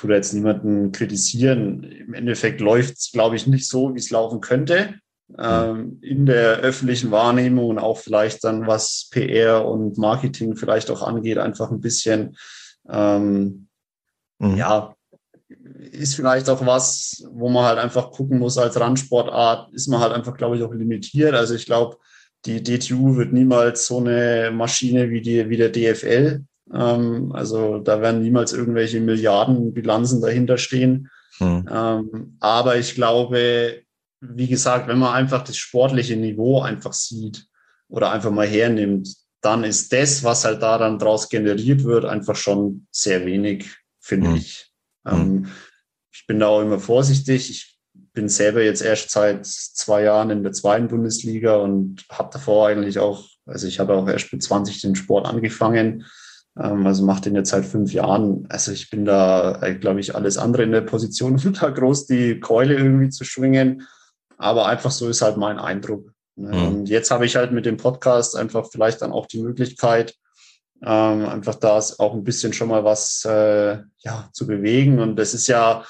Tue 0.02 0.10
da 0.10 0.16
jetzt 0.16 0.34
niemanden 0.34 0.92
kritisieren. 0.92 1.82
Im 1.84 2.14
Endeffekt 2.14 2.60
läuft 2.60 2.98
es, 2.98 3.10
glaube 3.12 3.36
ich, 3.36 3.46
nicht 3.46 3.68
so, 3.68 3.94
wie 3.94 3.98
es 3.98 4.10
laufen 4.10 4.40
könnte. 4.40 4.94
Ähm, 5.38 5.98
in 6.02 6.26
der 6.26 6.58
öffentlichen 6.58 7.10
Wahrnehmung 7.10 7.70
und 7.70 7.78
auch 7.78 7.98
vielleicht 7.98 8.44
dann, 8.44 8.66
was 8.66 9.08
PR 9.10 9.64
und 9.64 9.96
Marketing 9.96 10.56
vielleicht 10.56 10.90
auch 10.90 11.02
angeht, 11.02 11.38
einfach 11.38 11.70
ein 11.70 11.80
bisschen 11.80 12.36
ähm, 12.90 13.68
Mhm. 14.42 14.56
Ja, 14.56 14.96
ist 15.92 16.16
vielleicht 16.16 16.48
auch 16.50 16.66
was, 16.66 17.24
wo 17.30 17.48
man 17.48 17.64
halt 17.64 17.78
einfach 17.78 18.10
gucken 18.10 18.38
muss 18.38 18.58
als 18.58 18.78
Randsportart, 18.78 19.72
ist 19.72 19.88
man 19.88 20.00
halt 20.00 20.12
einfach, 20.12 20.36
glaube 20.36 20.56
ich, 20.56 20.62
auch 20.62 20.72
limitiert. 20.72 21.34
Also 21.34 21.54
ich 21.54 21.66
glaube, 21.66 21.96
die 22.44 22.62
DTU 22.62 23.16
wird 23.16 23.32
niemals 23.32 23.86
so 23.86 23.98
eine 23.98 24.50
Maschine 24.52 25.10
wie, 25.10 25.20
die, 25.20 25.48
wie 25.48 25.56
der 25.56 25.70
DFL. 25.70 26.44
Ähm, 26.74 27.32
also 27.32 27.78
da 27.78 28.00
werden 28.00 28.22
niemals 28.22 28.52
irgendwelche 28.52 29.00
Milliardenbilanzen 29.00 30.20
dahinter 30.20 30.58
stehen. 30.58 31.10
Mhm. 31.38 31.68
Ähm, 31.70 32.36
aber 32.40 32.76
ich 32.76 32.94
glaube, 32.94 33.82
wie 34.20 34.48
gesagt, 34.48 34.88
wenn 34.88 34.98
man 34.98 35.14
einfach 35.14 35.42
das 35.42 35.56
sportliche 35.56 36.16
Niveau 36.16 36.60
einfach 36.60 36.92
sieht 36.92 37.46
oder 37.88 38.12
einfach 38.12 38.30
mal 38.30 38.46
hernimmt, 38.46 39.08
dann 39.40 39.64
ist 39.64 39.92
das, 39.92 40.22
was 40.22 40.44
halt 40.44 40.62
da 40.62 40.78
dann 40.78 40.98
draus 40.98 41.28
generiert 41.28 41.84
wird, 41.84 42.04
einfach 42.04 42.36
schon 42.36 42.86
sehr 42.90 43.26
wenig 43.26 43.76
finde 44.02 44.30
mhm. 44.30 44.36
ich. 44.36 44.70
Ähm, 45.06 45.48
ich 46.12 46.26
bin 46.26 46.38
da 46.38 46.48
auch 46.48 46.60
immer 46.60 46.78
vorsichtig. 46.78 47.50
Ich 47.50 47.78
bin 48.12 48.28
selber 48.28 48.62
jetzt 48.62 48.82
erst 48.82 49.10
seit 49.10 49.46
zwei 49.46 50.02
Jahren 50.02 50.30
in 50.30 50.42
der 50.42 50.52
zweiten 50.52 50.88
Bundesliga 50.88 51.56
und 51.56 52.04
habe 52.10 52.30
davor 52.32 52.68
eigentlich 52.68 52.98
auch, 52.98 53.26
also 53.46 53.66
ich 53.66 53.80
habe 53.80 53.94
auch 53.94 54.06
erst 54.08 54.32
mit 54.32 54.42
20 54.42 54.82
den 54.82 54.94
Sport 54.94 55.26
angefangen. 55.26 56.04
Ähm, 56.58 56.86
also 56.86 57.04
mache 57.04 57.22
den 57.22 57.34
jetzt 57.34 57.50
seit 57.50 57.64
fünf 57.64 57.92
Jahren. 57.92 58.46
Also 58.48 58.72
ich 58.72 58.90
bin 58.90 59.04
da, 59.04 59.60
äh, 59.62 59.74
glaube 59.74 60.00
ich, 60.00 60.14
alles 60.14 60.38
andere 60.38 60.62
in 60.62 60.72
der 60.72 60.82
Position, 60.82 61.40
da 61.60 61.70
groß 61.70 62.06
die 62.06 62.40
Keule 62.40 62.74
irgendwie 62.74 63.10
zu 63.10 63.24
schwingen. 63.24 63.86
Aber 64.38 64.66
einfach 64.66 64.90
so 64.90 65.08
ist 65.08 65.22
halt 65.22 65.36
mein 65.36 65.58
Eindruck. 65.58 66.12
Ne? 66.36 66.56
Mhm. 66.56 66.66
Und 66.66 66.88
jetzt 66.88 67.10
habe 67.10 67.26
ich 67.26 67.36
halt 67.36 67.52
mit 67.52 67.66
dem 67.66 67.76
Podcast 67.76 68.36
einfach 68.36 68.68
vielleicht 68.70 69.02
dann 69.02 69.12
auch 69.12 69.26
die 69.26 69.42
Möglichkeit, 69.42 70.14
ähm, 70.84 71.26
einfach 71.26 71.54
da 71.54 71.78
auch 71.98 72.12
ein 72.12 72.24
bisschen 72.24 72.52
schon 72.52 72.68
mal 72.68 72.84
was 72.84 73.24
äh, 73.24 73.78
ja, 73.98 74.28
zu 74.32 74.46
bewegen. 74.46 74.98
Und 74.98 75.16
das 75.16 75.34
ist 75.34 75.46
ja 75.46 75.84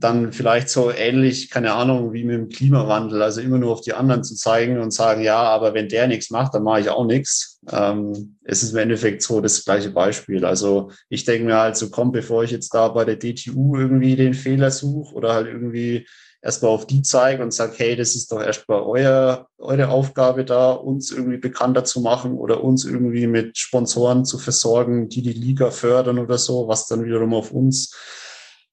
dann 0.00 0.32
vielleicht 0.32 0.68
so 0.68 0.92
ähnlich, 0.92 1.50
keine 1.50 1.72
Ahnung, 1.74 2.12
wie 2.12 2.22
mit 2.22 2.36
dem 2.36 2.48
Klimawandel, 2.48 3.20
also 3.20 3.40
immer 3.40 3.58
nur 3.58 3.72
auf 3.72 3.80
die 3.80 3.94
anderen 3.94 4.22
zu 4.22 4.36
zeigen 4.36 4.80
und 4.80 4.92
sagen, 4.92 5.22
ja, 5.22 5.42
aber 5.42 5.74
wenn 5.74 5.88
der 5.88 6.06
nichts 6.06 6.30
macht, 6.30 6.54
dann 6.54 6.62
mache 6.62 6.80
ich 6.80 6.88
auch 6.88 7.04
nichts. 7.04 7.60
Ähm, 7.70 8.36
es 8.44 8.62
ist 8.62 8.72
im 8.72 8.78
Endeffekt 8.78 9.22
so 9.22 9.40
das 9.40 9.64
gleiche 9.64 9.90
Beispiel. 9.90 10.44
Also 10.44 10.90
ich 11.08 11.24
denke 11.24 11.46
mir 11.46 11.56
halt 11.56 11.76
so, 11.76 11.90
komm, 11.90 12.12
bevor 12.12 12.44
ich 12.44 12.52
jetzt 12.52 12.72
da 12.74 12.88
bei 12.88 13.04
der 13.04 13.16
DTU 13.16 13.76
irgendwie 13.76 14.14
den 14.14 14.34
Fehler 14.34 14.70
suche 14.70 15.14
oder 15.14 15.34
halt 15.34 15.48
irgendwie 15.48 16.06
erstmal 16.40 16.70
auf 16.70 16.86
die 16.86 17.02
zeige 17.02 17.42
und 17.42 17.52
sage, 17.52 17.74
hey, 17.76 17.96
das 17.96 18.14
ist 18.14 18.30
doch 18.30 18.40
erstmal 18.40 18.82
euer, 18.82 19.48
eure 19.58 19.88
Aufgabe 19.88 20.44
da, 20.44 20.70
uns 20.70 21.10
irgendwie 21.10 21.38
bekannter 21.38 21.84
zu 21.84 22.00
machen 22.00 22.38
oder 22.38 22.62
uns 22.62 22.84
irgendwie 22.84 23.26
mit 23.26 23.58
Sponsoren 23.58 24.24
zu 24.24 24.38
versorgen, 24.38 25.08
die 25.08 25.22
die 25.22 25.32
Liga 25.32 25.72
fördern 25.72 26.20
oder 26.20 26.38
so, 26.38 26.68
was 26.68 26.86
dann 26.86 27.04
wiederum 27.04 27.34
auf 27.34 27.50
uns 27.50 27.92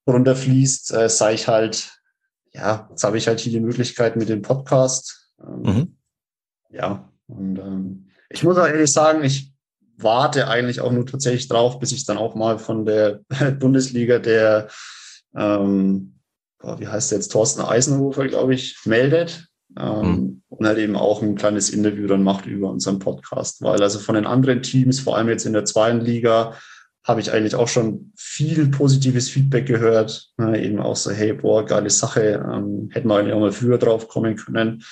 runterfließt, 0.08 0.94
äh, 0.94 1.10
sei 1.10 1.34
ich 1.34 1.48
halt, 1.48 1.92
ja, 2.54 2.88
jetzt 2.90 3.04
habe 3.04 3.18
ich 3.18 3.28
halt 3.28 3.40
hier 3.40 3.52
die 3.52 3.60
Möglichkeit 3.60 4.16
mit 4.16 4.30
dem 4.30 4.42
Podcast. 4.42 5.32
Ähm, 5.42 5.62
mhm. 5.62 5.98
Ja, 6.70 7.10
und 7.28 7.58
ähm, 7.60 8.10
ich 8.30 8.44
muss 8.44 8.58
auch 8.58 8.68
ehrlich 8.68 8.92
sagen, 8.92 9.24
ich 9.24 9.54
warte 9.98 10.48
eigentlich 10.48 10.82
auch 10.82 10.92
nur 10.92 11.06
tatsächlich 11.06 11.48
drauf, 11.48 11.80
bis 11.80 11.92
ich 11.92 12.06
dann 12.06 12.18
auch 12.18 12.36
mal 12.36 12.60
von 12.60 12.86
der 12.86 13.22
Bundesliga 13.60 14.20
der 14.20 14.68
ähm, 15.36 16.16
wie 16.78 16.88
heißt 16.88 17.12
der 17.12 17.20
jetzt, 17.20 17.32
Thorsten 17.32 17.62
Eisenhofer, 17.62 18.28
glaube 18.28 18.54
ich, 18.54 18.78
meldet. 18.86 19.48
Ähm, 19.78 20.02
mhm. 20.02 20.42
Und 20.50 20.66
halt 20.66 20.78
eben 20.78 20.96
auch 20.96 21.22
ein 21.22 21.36
kleines 21.36 21.70
Interview 21.70 22.08
dann 22.08 22.24
macht 22.24 22.46
über 22.46 22.70
unseren 22.70 23.00
Podcast. 23.00 23.62
Weil 23.62 23.82
also 23.82 24.00
von 24.00 24.16
den 24.16 24.26
anderen 24.26 24.62
Teams, 24.62 25.00
vor 25.00 25.18
allem 25.18 25.30
jetzt 25.30 25.46
in 25.46 25.54
der 25.54 25.66
zweiten 25.66 26.00
Liga, 26.00 26.56
habe 27.06 27.22
ich 27.22 27.32
eigentlich 27.32 27.56
auch 27.56 27.68
schon 27.68 28.12
viel 28.18 28.68
positives 28.70 29.30
Feedback 29.30 29.68
gehört. 29.68 30.32
Ne, 30.38 30.62
eben 30.62 30.80
auch 30.80 30.96
so, 30.96 31.12
hey, 31.12 31.34
boah, 31.34 31.64
geile 31.64 31.92
Sache, 31.92 32.44
ähm, 32.52 32.90
hätten 32.92 33.08
wir 33.08 33.16
eigentlich 33.16 33.34
auch 33.34 33.40
mal 33.40 33.52
früher 33.52 33.78
drauf 33.78 34.08
kommen 34.08 34.36
können. 34.36 34.84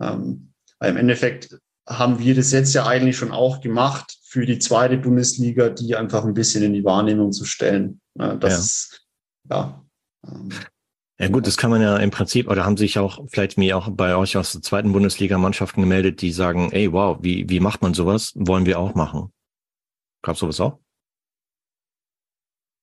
Ähm, 0.00 0.52
weil 0.80 0.90
im 0.90 0.96
Endeffekt 0.96 1.56
haben 1.88 2.18
wir 2.18 2.34
das 2.34 2.50
jetzt 2.52 2.74
ja 2.74 2.86
eigentlich 2.86 3.16
schon 3.16 3.30
auch 3.30 3.60
gemacht 3.60 4.18
für 4.24 4.46
die 4.46 4.58
zweite 4.58 4.98
Bundesliga, 4.98 5.70
die 5.70 5.94
einfach 5.96 6.24
ein 6.24 6.34
bisschen 6.34 6.64
in 6.64 6.72
die 6.72 6.84
Wahrnehmung 6.84 7.32
zu 7.32 7.44
stellen. 7.44 8.00
Ne, 8.14 8.36
das 8.38 9.00
ja. 9.48 9.56
ja 9.56 9.84
ähm, 10.26 10.50
ja 11.20 11.28
gut, 11.28 11.46
das 11.46 11.58
kann 11.58 11.70
man 11.70 11.82
ja 11.82 11.98
im 11.98 12.10
Prinzip, 12.10 12.48
oder 12.48 12.64
haben 12.64 12.78
sich 12.78 12.98
auch 12.98 13.22
vielleicht 13.28 13.58
mir 13.58 13.76
auch 13.76 13.90
bei 13.90 14.16
euch 14.16 14.38
aus 14.38 14.52
der 14.52 14.62
zweiten 14.62 14.92
Bundesliga 14.92 15.36
Mannschaften 15.36 15.82
gemeldet, 15.82 16.22
die 16.22 16.32
sagen, 16.32 16.72
ey, 16.72 16.90
wow, 16.92 17.18
wie, 17.20 17.46
wie 17.48 17.60
macht 17.60 17.82
man 17.82 17.92
sowas? 17.92 18.32
Wollen 18.36 18.64
wir 18.64 18.78
auch 18.78 18.94
machen. 18.94 19.30
Gab 20.22 20.38
sowas 20.38 20.58
auch? 20.60 20.78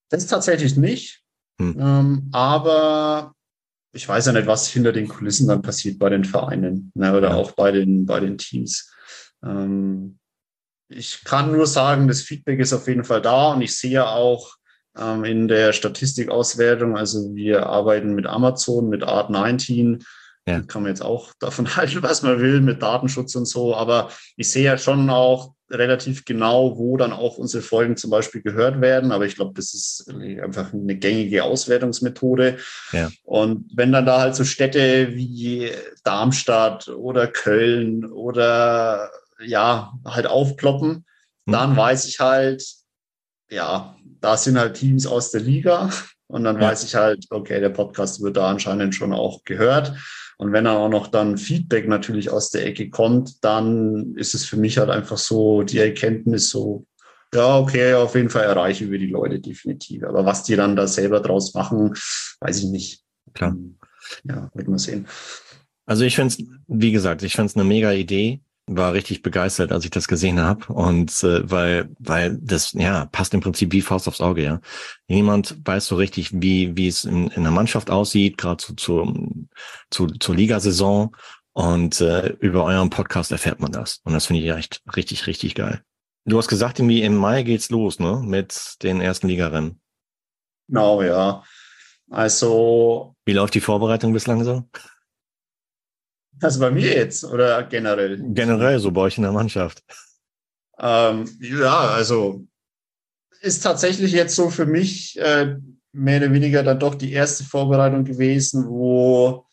Das 0.10 0.28
tatsächlich 0.28 0.78
nicht. 0.78 1.22
Hm. 1.60 1.76
Ähm, 1.80 2.30
aber 2.32 3.34
ich 3.94 4.08
weiß 4.08 4.28
ja 4.28 4.34
nicht, 4.34 4.48
was 4.48 4.68
hinter 4.68 4.92
den 4.94 5.08
Kulissen 5.08 5.48
dann 5.48 5.62
passiert 5.62 6.00
bei 6.00 6.10
den 6.10 6.24
Vereinen 6.24 6.92
ne, 6.94 7.16
oder 7.18 7.30
ja. 7.30 7.36
auch 7.36 7.52
bei 7.52 7.72
den, 7.72 8.06
bei 8.06 8.20
den 8.20 8.38
Teams. 8.38 8.92
Ähm, 9.44 10.20
ich 10.90 11.24
kann 11.24 11.52
nur 11.52 11.68
sagen, 11.68 12.08
das 12.08 12.22
Feedback 12.22 12.60
ist 12.60 12.74
auf 12.74 12.88
jeden 12.88 13.04
Fall 13.04 13.22
da 13.22 13.54
und 13.54 13.62
ich 13.62 13.78
sehe 13.78 14.08
auch, 14.08 14.58
ähm, 14.98 15.24
in 15.24 15.48
der 15.48 15.74
Statistikauswertung. 15.74 16.98
Also 16.98 17.36
wir 17.36 17.68
arbeiten 17.68 18.16
mit 18.16 18.26
Amazon, 18.26 18.90
mit 18.90 19.04
Art19. 19.04 20.04
Ja. 20.48 20.62
Kann 20.62 20.84
man 20.84 20.90
jetzt 20.90 21.04
auch 21.04 21.34
davon 21.40 21.68
halten, 21.76 22.02
was 22.02 22.24
man 22.24 22.40
will, 22.40 22.62
mit 22.62 22.82
Datenschutz 22.82 23.36
und 23.36 23.46
so. 23.46 23.76
Aber 23.76 24.10
ich 24.38 24.50
sehe 24.50 24.64
ja 24.64 24.78
schon 24.78 25.10
auch 25.10 25.54
relativ 25.70 26.24
genau, 26.24 26.78
wo 26.78 26.96
dann 26.96 27.12
auch 27.12 27.38
unsere 27.38 27.62
Folgen 27.62 27.98
zum 27.98 28.10
Beispiel 28.10 28.42
gehört 28.42 28.80
werden. 28.80 29.12
Aber 29.12 29.26
ich 29.26 29.36
glaube, 29.36 29.54
das 29.56 29.74
ist 29.74 30.10
einfach 30.42 30.74
eine 30.74 30.96
gängige 30.96 31.44
Auswertungsmethode. 31.44 32.58
Ja. 32.94 33.12
Und 33.24 33.70
wenn 33.76 33.92
dann 33.92 34.06
da 34.06 34.22
halt 34.22 34.36
so 34.36 34.46
Städte 34.46 35.14
wie 35.14 35.70
Darmstadt 36.06 36.88
oder 36.88 37.28
Köln 37.28 38.06
oder 38.06 39.12
ja, 39.46 39.94
halt 40.06 40.28
aufploppen, 40.28 41.06
mhm. 41.46 41.52
dann 41.52 41.76
weiß 41.76 42.06
ich 42.06 42.22
halt, 42.22 42.64
ja, 43.50 43.96
da 44.22 44.38
sind 44.38 44.58
halt 44.58 44.76
Teams 44.76 45.06
aus 45.06 45.32
der 45.32 45.42
Liga 45.42 45.90
und 46.28 46.44
dann 46.44 46.56
ja. 46.56 46.62
weiß 46.62 46.84
ich 46.84 46.96
halt, 46.96 47.26
okay, 47.30 47.60
der 47.60 47.70
Podcast 47.70 48.22
wird 48.22 48.38
da 48.38 48.50
anscheinend 48.50 48.96
schon 48.96 49.14
auch 49.14 49.44
gehört. 49.44 49.94
Und 50.38 50.54
wenn 50.54 50.66
dann 50.66 50.78
auch 50.78 50.90
noch 50.90 51.08
dann 51.08 51.38
Feedback 51.38 51.88
natürlich 51.88 52.30
aus 52.30 52.52
der 52.52 52.66
Ecke 52.66 52.90
kommt, 52.90 53.44
dann 53.44 54.16
ist 54.16 54.36
es 54.36 54.46
für 54.46 54.58
mich 54.58 54.78
halt 54.78 54.90
einfach 54.90 55.18
so 55.18 55.64
die 55.64 55.80
Erkenntnis 55.80 56.50
so, 56.50 56.86
ja, 57.34 57.58
okay, 57.58 57.96
auf 57.96 58.16
jeden 58.16 58.30
Fall 58.30 58.44
erreichen 58.44 58.92
wir 58.92 59.00
die 59.00 59.08
Leute 59.08 59.40
definitiv. 59.40 60.04
Aber 60.04 60.26
was 60.26 60.44
die 60.44 60.56
dann 60.56 60.76
da 60.76 60.88
selber 60.88 61.20
draus 61.20 61.54
machen, 61.56 61.96
weiß 62.40 62.60
ich 62.60 62.70
nicht. 62.70 63.04
Klar. 63.34 63.58
Ja, 64.24 64.50
wird 64.54 64.68
man 64.68 64.78
sehen. 64.78 65.08
Also 65.86 66.04
ich 66.04 66.16
finde 66.16 66.34
es, 66.34 66.44
wie 66.68 66.92
gesagt, 66.92 67.24
ich 67.24 67.34
finde 67.34 67.48
es 67.48 67.56
eine 67.56 67.66
mega 67.66 67.92
Idee 67.92 68.42
war 68.68 68.94
richtig 68.94 69.22
begeistert, 69.22 69.72
als 69.72 69.86
ich 69.86 69.92
das 69.92 70.08
gesehen 70.08 70.40
habe. 70.40 70.72
Und 70.72 71.24
äh, 71.24 71.50
weil, 71.50 71.90
weil 72.00 72.38
das 72.42 72.74
ja 72.74 73.06
passt 73.06 73.34
im 73.34 73.40
Prinzip 73.40 73.72
wie 73.72 73.82
Faust 73.82 74.08
aufs 74.08 74.22
Auge, 74.22 74.44
ja. 74.44 74.60
Niemand 75.08 75.58
weiß 75.66 75.88
so 75.88 75.96
richtig, 75.96 76.32
wie, 76.34 76.76
wie 76.76 76.88
es 76.88 77.06
in, 77.06 77.30
in 77.30 77.44
der 77.44 77.52
Mannschaft 77.52 77.90
aussieht, 77.90 78.38
gerade 78.38 78.58
zu, 78.58 78.76
zu, 78.76 79.48
zu, 79.90 80.08
zur 80.08 80.36
Ligasaison. 80.36 81.16
Und 81.54 82.02
äh, 82.02 82.36
über 82.40 82.66
euren 82.66 82.92
Podcast 82.92 83.32
erfährt 83.32 83.60
man 83.60 83.72
das. 83.72 84.02
Und 84.04 84.14
das 84.14 84.28
finde 84.28 84.44
ich 84.44 84.52
echt 84.52 84.84
richtig, 84.96 85.26
richtig 85.26 85.56
geil. 85.56 85.82
Du 86.26 86.38
hast 86.38 86.50
gesagt, 86.50 86.78
irgendwie 86.78 87.02
im 87.02 87.16
Mai 87.16 87.42
geht's 87.44 87.70
los, 87.70 88.00
ne? 88.00 88.22
Mit 88.24 88.76
den 88.84 89.02
ersten 89.02 89.28
Ligarennen. 89.28 89.80
Genau, 90.68 91.02
ja. 91.02 91.44
Also. 92.12 93.16
Wie 93.26 93.34
läuft 93.34 93.56
die 93.56 93.62
Vorbereitung 93.62 94.14
bislang 94.14 94.44
so? 94.44 94.66
Also 96.42 96.60
bei 96.60 96.72
mir 96.72 96.94
jetzt 96.94 97.24
oder 97.24 97.64
generell? 97.64 98.22
Generell, 98.34 98.80
so 98.80 98.92
bei 98.92 99.02
euch 99.02 99.18
in 99.18 99.24
der 99.24 99.32
Mannschaft. 99.32 99.84
Ähm, 100.80 101.28
ja, 101.42 101.80
also 101.80 102.46
ist 103.42 103.64
tatsächlich 103.64 104.12
jetzt 104.12 104.36
so 104.36 104.50
für 104.50 104.66
mich 104.66 105.18
äh, 105.20 105.56
mehr 105.92 106.22
oder 106.22 106.34
weniger 106.34 106.64
dann 106.64 106.80
doch 106.80 106.96
die 106.96 107.14
erste 107.14 107.44
Vorbereitung 107.44 108.04
gewesen, 108.04 108.68
wo 108.68 109.46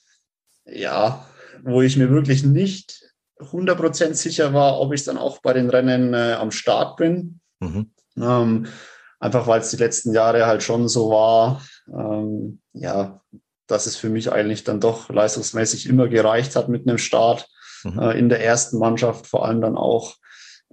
ja, 0.66 1.26
wo 1.62 1.82
ich 1.82 1.97
mir 1.97 2.11
wirklich 2.11 2.45
nicht 2.45 3.03
100% 3.39 4.14
sicher 4.14 4.55
war, 4.55 4.80
ob 4.80 4.93
ich 4.93 5.05
dann 5.05 5.18
auch 5.18 5.41
bei 5.41 5.53
den 5.53 5.70
Rennen 5.70 6.14
äh, 6.14 6.35
am 6.39 6.51
Start 6.51 6.97
bin. 6.97 7.41
Mhm. 7.61 7.91
Ähm, 8.16 8.66
einfach 9.18 9.47
weil 9.47 9.61
es 9.61 9.70
die 9.70 9.76
letzten 9.76 10.12
Jahre 10.12 10.47
halt 10.47 10.62
schon 10.62 10.89
so 10.89 11.11
war, 11.11 11.62
ähm, 11.89 12.61
ja, 12.72 13.20
dass 13.67 13.87
es 13.87 13.97
für 13.97 14.09
mich 14.09 14.33
eigentlich 14.33 14.65
dann 14.65 14.81
doch 14.81 15.09
leistungsmäßig 15.09 15.89
immer 15.89 16.09
gereicht 16.09 16.57
hat 16.57 16.69
mit 16.69 16.87
einem 16.87 16.99
Start 16.99 17.49
mhm. 17.85 17.99
äh, 17.99 18.19
in 18.19 18.29
der 18.29 18.45
ersten 18.45 18.79
Mannschaft, 18.79 19.27
vor 19.27 19.47
allem 19.47 19.61
dann 19.61 19.77
auch. 19.77 20.17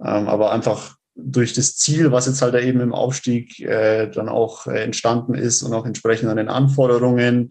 Ähm, 0.04 0.28
aber 0.28 0.52
einfach 0.52 0.96
durch 1.14 1.52
das 1.52 1.76
Ziel, 1.76 2.10
was 2.10 2.26
jetzt 2.26 2.42
halt 2.42 2.54
eben 2.54 2.80
im 2.80 2.94
Aufstieg 2.94 3.60
äh, 3.60 4.08
dann 4.08 4.28
auch 4.28 4.66
äh, 4.66 4.82
entstanden 4.82 5.34
ist 5.34 5.62
und 5.62 5.74
auch 5.74 5.86
entsprechend 5.86 6.28
an 6.28 6.38
den 6.38 6.48
Anforderungen, 6.48 7.50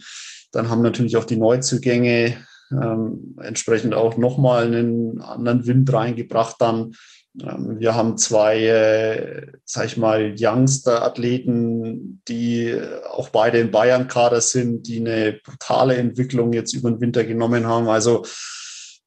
dann 0.52 0.70
haben 0.70 0.82
natürlich 0.82 1.18
auch 1.18 1.26
die 1.26 1.38
Neuzugänge 1.38 2.38
ähm, 2.72 3.36
entsprechend 3.42 3.94
auch 3.94 4.18
nochmal 4.18 4.66
einen 4.66 5.22
anderen 5.22 5.66
Wind 5.68 5.92
reingebracht 5.92 6.56
dann. 6.60 6.94
Ähm, 7.40 7.80
wir 7.80 7.96
haben 7.96 8.18
zwei, 8.18 8.66
äh, 8.66 9.48
sag 9.66 9.86
ich 9.86 9.98
mal, 9.98 10.36
Youngster-Athleten, 10.38 12.22
die 12.28 12.78
auch 13.10 13.30
beide 13.30 13.60
im 13.60 13.72
Bayern-Kader 13.72 14.42
sind, 14.42 14.88
die 14.88 15.00
eine 15.00 15.40
brutale 15.44 15.96
Entwicklung 15.96 16.54
jetzt 16.54 16.74
über 16.74 16.92
den 16.92 17.02
Winter 17.02 17.24
genommen 17.24 17.68
haben. 17.68 17.88
Also 17.88 18.26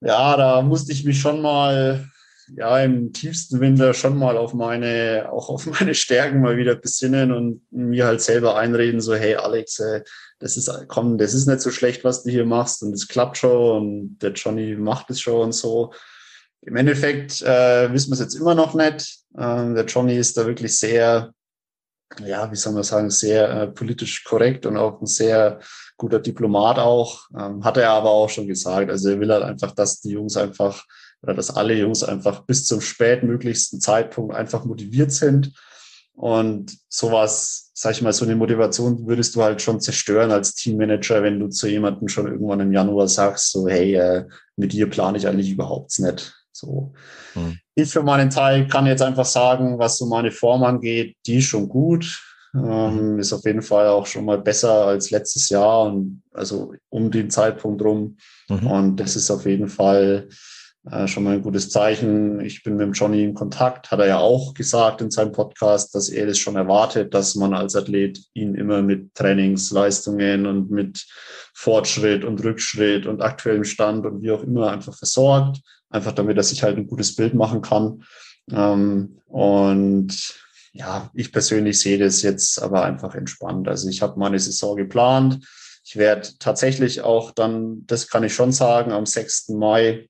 ja, 0.01 0.37
da 0.37 0.63
musste 0.63 0.93
ich 0.93 1.05
mich 1.05 1.21
schon 1.21 1.43
mal 1.43 2.09
ja 2.57 2.79
im 2.81 3.13
tiefsten 3.13 3.61
Winter 3.61 3.95
schon 3.95 4.19
mal 4.19 4.37
auf 4.37 4.55
meine, 4.55 5.29
auch 5.33 5.49
auf 5.49 5.67
meine 5.81 5.95
Stärken 5.95 6.41
mal 6.41 6.57
wieder 6.57 6.75
besinnen 6.75 7.33
und 7.33 7.63
mir 7.71 8.07
halt 8.07 8.21
selber 8.21 8.57
einreden, 8.57 9.01
so, 9.01 9.15
hey 9.15 9.37
Alex, 9.37 9.79
äh, 9.81 10.03
das 10.39 10.57
ist, 10.57 10.71
komm, 10.89 11.19
das 11.19 11.33
ist 11.35 11.47
nicht 11.47 11.61
so 11.61 11.71
schlecht, 11.71 12.05
was 12.05 12.23
du 12.23 12.31
hier 12.31 12.45
machst 12.45 12.83
und 12.83 12.93
es 12.93 13.09
klappt 13.09 13.39
schon 13.39 13.77
und 13.77 14.19
der 14.19 14.33
Johnny 14.33 14.77
macht 14.77 15.11
es 15.11 15.21
schon 15.21 15.41
und 15.41 15.53
so. 15.53 15.93
Im 16.67 16.77
Endeffekt 16.77 17.43
äh, 17.43 17.93
wissen 17.93 18.11
wir 18.11 18.15
es 18.15 18.21
jetzt 18.21 18.35
immer 18.35 18.55
noch 18.55 18.75
nicht. 18.75 19.19
Ähm, 19.39 19.75
der 19.75 19.85
Johnny 19.85 20.17
ist 20.17 20.37
da 20.37 20.47
wirklich 20.47 20.79
sehr, 20.79 21.33
ja, 22.25 22.51
wie 22.51 22.57
soll 22.57 22.73
man 22.73 22.83
sagen, 22.83 23.11
sehr 23.11 23.51
äh, 23.51 23.67
politisch 23.69 24.25
korrekt 24.25 24.65
und 24.65 24.79
auch 24.79 25.01
ein 25.01 25.07
sehr 25.07 25.61
guter 25.99 26.21
Diplomat 26.21 26.79
auch. 26.79 27.29
Ähm, 27.39 27.63
hat 27.65 27.77
er 27.77 27.91
aber 27.91 28.11
auch 28.11 28.31
schon 28.31 28.47
gesagt. 28.47 28.91
Also 28.91 29.11
er 29.11 29.21
will 29.21 29.31
halt 29.31 29.43
einfach, 29.43 29.73
dass 29.73 30.01
die 30.01 30.11
Jungs 30.11 30.37
einfach 30.37 30.85
oder 31.23 31.35
dass 31.35 31.55
alle 31.55 31.75
Jungs 31.75 32.03
einfach 32.03 32.45
bis 32.45 32.67
zum 32.67 32.81
spätmöglichsten 32.81 33.81
Zeitpunkt 33.81 34.35
einfach 34.35 34.65
motiviert 34.65 35.13
sind. 35.13 35.53
Und 36.15 36.79
sowas, 36.89 37.73
sag 37.75 37.93
ich 37.93 38.03
mal, 38.03 38.13
so 38.13 38.25
eine 38.25 38.37
Motivation 38.37 39.07
würdest 39.07 39.35
du 39.35 39.43
halt 39.43 39.61
schon 39.61 39.81
zerstören 39.81 40.31
als 40.31 40.55
Teammanager, 40.55 41.23
wenn 41.23 41.41
du 41.41 41.49
zu 41.49 41.67
jemandem 41.67 42.09
schon 42.09 42.27
irgendwann 42.27 42.61
im 42.61 42.73
Januar 42.73 43.09
sagst, 43.09 43.51
so, 43.51 43.67
hey, 43.69 43.95
äh, 43.97 44.25
mit 44.57 44.73
dir 44.73 44.89
plane 44.89 45.19
ich 45.19 45.27
eigentlich 45.27 45.51
überhaupt 45.51 45.99
nicht. 45.99 46.44
So. 46.55 46.93
Hm. 47.35 47.59
Ich 47.75 47.91
für 47.91 48.03
meinen 48.03 48.31
Teil 48.31 48.69
kann 48.69 48.87
jetzt 48.87 49.03
einfach 49.03 49.25
sagen, 49.25 49.79
was 49.79 49.99
so 49.99 50.07
meine 50.07 50.31
Form 50.31 50.63
angeht, 50.63 51.17
die 51.27 51.39
ist 51.39 51.47
schon 51.47 51.69
gut. 51.69 52.23
Ähm, 52.55 53.15
mhm. 53.15 53.19
ist 53.19 53.33
auf 53.33 53.45
jeden 53.45 53.63
Fall 53.63 53.89
auch 53.89 54.07
schon 54.07 54.25
mal 54.25 54.39
besser 54.39 54.87
als 54.87 55.11
letztes 55.11 55.49
Jahr 55.49 55.83
und 55.87 56.23
also 56.33 56.73
um 56.89 57.11
den 57.11 57.29
Zeitpunkt 57.29 57.83
rum. 57.83 58.17
Mhm. 58.49 58.67
Und 58.69 58.97
das 58.97 59.17
ist 59.17 59.29
auf 59.33 59.45
jeden 59.45 59.67
Fall 59.67 60.29
äh, 60.91 61.07
schon 61.07 61.25
mal 61.25 61.35
ein 61.35 61.43
gutes 61.43 61.71
Zeichen. 61.71 62.41
Ich 62.41 62.63
bin 62.63 62.77
mit 62.77 62.87
dem 62.87 62.93
Johnny 62.93 63.23
in 63.25 63.35
Kontakt, 63.35 63.91
hat 63.91 64.01
er 64.01 64.07
ja 64.07 64.19
auch 64.19 64.55
gesagt 64.55 65.01
in 65.01 65.11
seinem 65.11 65.33
Podcast, 65.33 65.95
dass 65.95 66.09
er 66.09 66.27
das 66.27 66.39
schon 66.39 66.57
erwartet, 66.57 67.15
dass 67.15 67.35
man 67.35 67.55
als 67.55 67.77
Athlet 67.77 68.21
ihn 68.35 68.55
immer 68.55 68.83
mit 68.83 69.15
Trainingsleistungen 69.15 70.47
und 70.47 70.71
mit 70.71 71.07
Fortschritt 71.55 72.25
und 72.25 72.43
Rückschritt 72.45 73.07
und 73.07 73.23
aktuellem 73.23 73.65
Stand 73.65 74.05
und 74.07 74.23
wie 74.23 74.31
auch 74.31 74.43
immer 74.43 74.71
einfach 74.71 74.97
versorgt 74.97 75.61
einfach 75.95 76.13
damit 76.13 76.37
er 76.37 76.43
sich 76.43 76.63
halt 76.63 76.77
ein 76.77 76.89
gutes 76.89 77.15
Bild 77.15 77.35
machen 77.35 77.63
kann. 77.63 78.05
Ähm, 78.51 79.21
und 79.27 80.35
ja, 80.73 81.11
ich 81.15 81.33
persönlich 81.33 81.79
sehe 81.79 81.99
das 81.99 82.23
jetzt 82.23 82.61
aber 82.61 82.83
einfach 82.83 83.15
entspannt. 83.15 83.69
Also 83.69 83.89
ich 83.89 84.03
habe 84.03 84.19
meine 84.19 84.39
Saison 84.41 84.77
geplant. 84.77 85.47
Ich 85.85 85.97
werde 85.97 86.29
tatsächlich 86.39 87.03
auch 87.03 87.31
dann, 87.31 87.87
das 87.87 88.09
kann 88.09 88.25
ich 88.25 88.35
schon 88.35 88.51
sagen, 88.51 88.91
am 88.91 89.07
6. 89.07 89.51
Mai, 89.51 90.09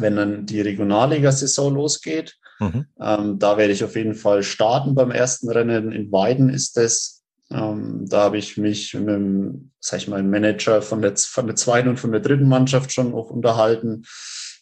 wenn 0.00 0.16
dann 0.16 0.46
die 0.46 0.60
Regionalliga-Saison 0.60 1.74
losgeht, 1.74 2.36
mhm. 2.60 2.86
ähm, 3.00 3.38
da 3.38 3.56
werde 3.56 3.72
ich 3.72 3.84
auf 3.84 3.96
jeden 3.96 4.14
Fall 4.14 4.42
starten 4.42 4.94
beim 4.94 5.10
ersten 5.10 5.50
Rennen. 5.50 5.92
In 5.92 6.10
Weiden 6.12 6.48
ist 6.48 6.76
das. 6.76 7.22
Ähm, 7.50 8.06
da 8.08 8.22
habe 8.22 8.38
ich 8.38 8.56
mich 8.56 8.94
mit 8.94 9.08
dem, 9.08 9.70
sag 9.80 9.98
ich 9.98 10.08
mal, 10.08 10.22
Manager 10.22 10.82
von 10.82 11.02
der, 11.02 11.16
von 11.16 11.46
der 11.46 11.56
zweiten 11.56 11.88
und 11.88 12.00
von 12.00 12.12
der 12.12 12.20
dritten 12.20 12.48
Mannschaft 12.48 12.92
schon 12.92 13.14
auch 13.14 13.30
unterhalten 13.30 14.04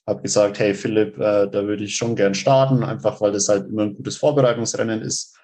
habe 0.06 0.22
gesagt, 0.22 0.58
hey 0.58 0.74
Philipp, 0.74 1.16
äh, 1.18 1.48
da 1.48 1.64
würde 1.66 1.84
ich 1.84 1.96
schon 1.96 2.16
gern 2.16 2.34
starten, 2.34 2.82
einfach 2.82 3.20
weil 3.20 3.32
das 3.32 3.48
halt 3.48 3.68
immer 3.68 3.82
ein 3.82 3.96
gutes 3.96 4.16
Vorbereitungsrennen 4.16 5.00
ist. 5.00 5.36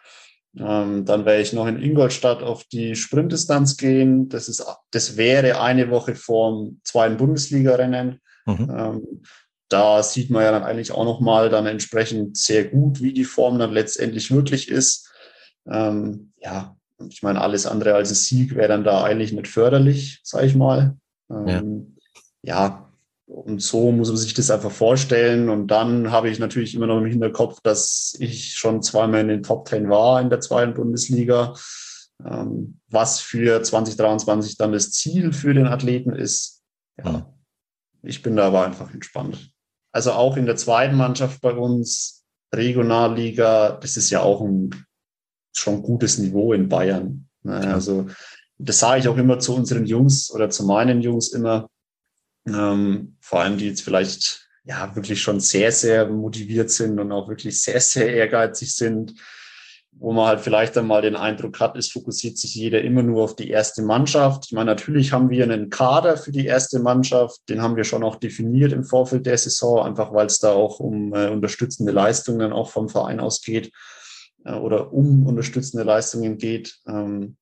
Ähm, 0.57 1.05
dann 1.05 1.25
werde 1.25 1.43
ich 1.43 1.53
noch 1.53 1.67
in 1.67 1.81
Ingolstadt 1.81 2.43
auf 2.43 2.65
die 2.65 2.97
Sprintdistanz 2.97 3.77
gehen. 3.77 4.29
Das 4.29 4.49
ist, 4.49 4.65
das 4.91 5.17
wäre 5.17 5.61
eine 5.61 5.91
Woche 5.91 6.15
vorm 6.15 6.81
zweiten 6.83 7.17
Bundesliga-Rennen. 7.17 8.21
Mhm. 8.47 8.73
Ähm, 8.77 9.23
da 9.69 10.03
sieht 10.03 10.31
man 10.31 10.43
ja 10.43 10.51
dann 10.51 10.65
eigentlich 10.65 10.93
auch 10.93 11.05
nochmal 11.05 11.51
dann 11.51 11.67
entsprechend 11.67 12.37
sehr 12.37 12.65
gut, 12.65 13.03
wie 13.03 13.13
die 13.13 13.25
Form 13.25 13.59
dann 13.59 13.73
letztendlich 13.73 14.31
wirklich 14.31 14.69
ist. 14.69 15.11
Ähm, 15.71 16.33
ja, 16.41 16.77
ich 17.09 17.23
meine, 17.23 17.41
alles 17.41 17.67
andere 17.67 17.95
als 17.95 18.11
ein 18.11 18.15
Sieg 18.15 18.55
wäre 18.55 18.69
dann 18.69 18.85
da 18.85 19.05
eigentlich 19.05 19.33
nicht 19.33 19.49
förderlich, 19.49 20.21
sage 20.25 20.47
ich 20.47 20.55
mal. 20.55 20.97
Ähm, 21.31 21.97
ja. 22.43 22.67
ja, 22.67 22.89
und 23.27 23.61
so 23.61 23.93
muss 23.93 24.09
man 24.09 24.17
sich 24.17 24.33
das 24.35 24.51
einfach 24.51 24.71
vorstellen. 24.71 25.51
Und 25.51 25.69
dann 25.69 26.11
habe 26.11 26.31
ich 26.31 26.39
natürlich 26.39 26.75
immer 26.75 26.87
noch 26.87 26.99
im 26.99 27.07
Hinterkopf, 27.07 27.61
dass 27.63 28.17
ich 28.19 28.55
schon 28.55 28.83
zweimal 28.83 29.21
in 29.21 29.29
den 29.29 29.43
Top 29.43 29.67
Ten 29.67 29.91
war 29.91 30.21
in 30.21 30.31
der 30.31 30.41
zweiten 30.41 30.75
Bundesliga. 30.75 31.55
Ähm, 32.25 32.81
was 32.89 33.21
für 33.21 33.63
2023 33.63 34.57
dann 34.57 34.73
das 34.73 34.91
Ziel 34.93 35.33
für 35.33 35.55
den 35.55 35.67
Athleten 35.67 36.13
ist. 36.13 36.63
Ja, 37.05 37.33
ich 38.03 38.23
bin 38.23 38.35
da 38.35 38.47
aber 38.49 38.65
einfach 38.65 38.93
entspannt. 38.93 39.53
Also 39.99 40.13
auch 40.13 40.37
in 40.37 40.47
der 40.47 40.55
zweiten 40.55 40.95
Mannschaft 40.95 41.41
bei 41.41 41.51
uns, 41.51 42.25
Regionalliga, 42.55 43.73
das 43.81 43.97
ist 43.97 44.11
ja 44.11 44.21
auch 44.21 44.41
ein 44.41 44.87
schon 45.53 45.83
gutes 45.83 46.19
Niveau 46.19 46.53
in 46.53 46.69
Bayern. 46.69 47.29
Ne? 47.43 47.57
Also 47.75 48.07
das 48.59 48.79
sage 48.79 49.01
ich 49.01 49.09
auch 49.09 49.17
immer 49.17 49.41
zu 49.41 49.57
unseren 49.57 49.87
Jungs 49.87 50.31
oder 50.31 50.51
zu 50.51 50.65
meinen 50.65 51.01
Jungs 51.01 51.33
immer 51.33 51.69
ähm, 52.47 53.17
vor 53.21 53.41
allem 53.41 53.59
die 53.59 53.67
jetzt 53.67 53.83
vielleicht 53.83 54.49
ja 54.63 54.95
wirklich 54.95 55.21
schon 55.21 55.41
sehr, 55.41 55.73
sehr 55.73 56.07
motiviert 56.07 56.71
sind 56.71 57.01
und 57.01 57.11
auch 57.11 57.29
wirklich 57.29 57.61
sehr, 57.61 57.81
sehr 57.81 58.09
ehrgeizig 58.15 58.73
sind, 58.77 59.15
wo 60.01 60.13
man 60.13 60.27
halt 60.27 60.41
vielleicht 60.41 60.77
dann 60.77 60.87
mal 60.87 61.03
den 61.03 61.17
Eindruck 61.17 61.59
hat, 61.59 61.77
es 61.77 61.91
fokussiert 61.91 62.39
sich 62.39 62.55
jeder 62.55 62.83
immer 62.83 63.03
nur 63.03 63.25
auf 63.25 63.35
die 63.35 63.51
erste 63.51 63.83
Mannschaft. 63.83 64.47
Ich 64.47 64.53
meine, 64.53 64.67
natürlich 64.67 65.13
haben 65.13 65.29
wir 65.31 65.43
einen 65.43 65.71
Kader 65.71 66.17
für 66.17 66.31
die 66.31 66.47
erste 66.47 66.79
Mannschaft, 66.79 67.41
den 67.49 67.63
haben 67.63 67.77
wir 67.77 67.85
schon 67.85 68.05
auch 68.05 68.17
definiert 68.17 68.73
im 68.73 68.85
Vorfeld 68.85 69.27
der 69.27 69.39
Saison, 69.39 69.85
einfach 69.85 70.13
weil 70.13 70.27
es 70.27 70.39
da 70.39 70.53
auch 70.53 70.79
um 70.79 71.13
äh, 71.15 71.29
unterstützende 71.29 71.93
Leistungen 71.93 72.53
auch 72.53 72.71
vom 72.71 72.89
Verein 72.89 73.19
ausgeht 73.19 73.73
äh, 74.45 74.53
oder 74.53 74.93
um 74.93 75.27
unterstützende 75.27 75.85
Leistungen 75.85 76.39
geht. 76.39 76.79
Ähm, 76.87 77.37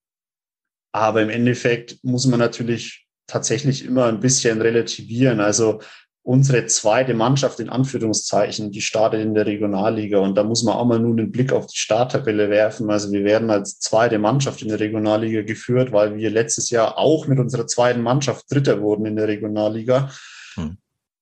aber 0.93 1.21
im 1.21 1.29
Endeffekt 1.29 1.99
muss 2.03 2.27
man 2.27 2.39
natürlich 2.39 3.07
tatsächlich 3.27 3.85
immer 3.85 4.07
ein 4.07 4.21
bisschen 4.21 4.63
relativieren. 4.63 5.41
Also 5.41 5.81
unsere 6.27 6.66
zweite 6.66 7.14
Mannschaft 7.14 7.61
in 7.61 7.68
Anführungszeichen, 7.68 8.72
die 8.72 8.81
startet 8.81 9.20
in 9.20 9.35
der 9.35 9.47
Regionalliga 9.47 10.18
und 10.18 10.35
da 10.35 10.43
muss 10.43 10.64
man 10.64 10.74
auch 10.74 10.85
mal 10.85 10.99
nun 10.99 11.20
einen 11.20 11.31
Blick 11.31 11.53
auf 11.53 11.68
die 11.68 11.79
Starttabelle 11.79 12.51
werfen. 12.51 12.91
Also 12.91 13.12
wir 13.12 13.22
werden 13.22 13.49
als 13.49 13.79
zweite 13.79 14.18
Mannschaft 14.18 14.61
in 14.61 14.68
der 14.68 14.81
Regionalliga 14.81 15.43
geführt, 15.43 15.93
weil 15.93 16.16
wir 16.16 16.31
letztes 16.31 16.70
Jahr 16.70 16.99
auch 16.99 17.29
mit 17.29 17.39
unserer 17.39 17.68
zweiten 17.68 18.03
Mannschaft 18.03 18.51
Dritter 18.51 18.83
wurden 18.83 19.07
in 19.07 19.14
der 19.14 19.29
Regionalliga. 19.29 20.11
Hm. 20.55 20.79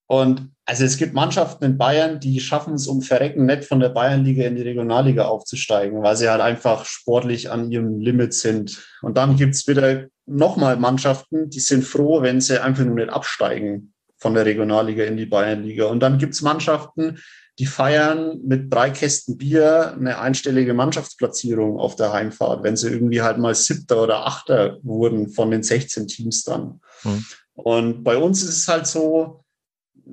Und 0.07 0.49
also 0.65 0.85
es 0.85 0.97
gibt 0.97 1.13
Mannschaften 1.13 1.65
in 1.65 1.77
Bayern, 1.77 2.19
die 2.19 2.41
schaffen 2.41 2.73
es 2.73 2.87
um 2.87 3.03
Verrecken 3.03 3.45
nicht 3.45 3.67
von 3.67 3.81
der 3.81 3.91
Bayernliga 3.91 4.45
in 4.45 4.57
die 4.57 4.63
Regionalliga 4.63 5.27
aufzusteigen, 5.27 6.03
weil 6.03 6.17
sie 6.17 6.31
halt 6.31 6.41
einfach 6.41 6.87
sportlich 6.87 7.51
an 7.51 7.71
ihrem 7.71 8.01
Limit 8.01 8.33
sind. 8.33 8.83
Und 9.03 9.19
dann 9.19 9.37
gibt's 9.37 9.69
wieder 9.69 10.07
nochmal 10.25 10.79
Mannschaften, 10.79 11.51
die 11.51 11.61
sind 11.61 11.85
froh, 11.85 12.23
wenn 12.23 12.41
sie 12.41 12.63
einfach 12.63 12.85
nur 12.85 12.95
nicht 12.95 13.11
absteigen 13.11 13.94
von 14.25 14.33
der 14.33 14.47
Regionalliga 14.47 15.05
in 15.05 15.19
die 15.19 15.27
Bayernliga. 15.27 15.85
Und 15.85 16.01
dann 16.01 16.17
gibt's 16.17 16.41
Mannschaften, 16.41 17.19
die 17.59 17.67
feiern 17.67 18.41
mit 18.43 18.73
drei 18.73 18.89
Kästen 18.89 19.37
Bier 19.37 19.93
eine 19.93 20.19
einstellige 20.19 20.73
Mannschaftsplatzierung 20.73 21.79
auf 21.79 21.95
der 21.95 22.15
Heimfahrt, 22.15 22.65
wenn 22.65 22.75
sie 22.75 22.89
irgendwie 22.89 23.21
halt 23.21 23.37
mal 23.37 23.55
Siebter 23.55 24.03
oder 24.03 24.27
Achter 24.27 24.79
wurden 24.83 25.29
von 25.29 25.51
den 25.51 25.63
16 25.63 26.09
Teams 26.09 26.43
dann. 26.45 26.81
Mhm. 27.03 27.25
Und 27.53 28.03
bei 28.03 28.17
uns 28.17 28.43
ist 28.43 28.57
es 28.57 28.67
halt 28.67 28.87
so, 28.87 29.45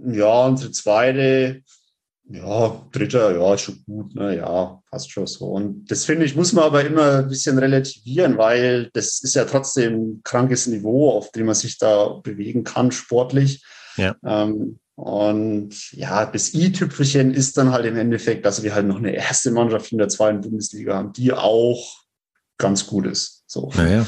ja, 0.05 0.45
unsere 0.45 0.71
zweite, 0.71 1.61
ja, 2.29 2.85
dritter, 2.91 3.39
ja, 3.39 3.53
ist 3.53 3.61
schon 3.61 3.81
gut, 3.85 4.13
ne, 4.13 4.35
ja, 4.35 4.81
passt 4.91 5.09
schon 5.09 5.25
so. 5.25 5.45
Und 5.45 5.89
das 5.89 6.03
finde 6.03 6.25
ich, 6.25 6.35
muss 6.35 6.51
man 6.51 6.65
aber 6.65 6.83
immer 6.83 7.19
ein 7.19 7.29
bisschen 7.29 7.57
relativieren, 7.57 8.37
weil 8.37 8.89
das 8.91 9.21
ist 9.23 9.35
ja 9.35 9.45
trotzdem 9.45 9.93
ein 9.93 10.21
krankes 10.25 10.67
Niveau, 10.67 11.11
auf 11.11 11.31
dem 11.31 11.45
man 11.45 11.55
sich 11.55 11.77
da 11.77 12.19
bewegen 12.21 12.65
kann, 12.65 12.91
sportlich. 12.91 13.63
Ja. 13.97 14.15
Ähm, 14.23 14.79
und 14.95 15.91
ja, 15.93 16.25
das 16.25 16.53
i-Tüpfelchen 16.53 17.33
ist 17.33 17.57
dann 17.57 17.71
halt 17.71 17.85
im 17.85 17.97
Endeffekt, 17.97 18.45
dass 18.45 18.61
wir 18.61 18.75
halt 18.75 18.85
noch 18.85 18.97
eine 18.97 19.15
erste 19.15 19.51
Mannschaft 19.51 19.91
in 19.91 19.97
der 19.97 20.09
zweiten 20.09 20.41
Bundesliga 20.41 20.95
haben, 20.95 21.13
die 21.13 21.33
auch 21.33 22.03
ganz 22.57 22.85
gut 22.85 23.07
ist. 23.07 23.43
So. 23.47 23.71
Naja. 23.75 24.05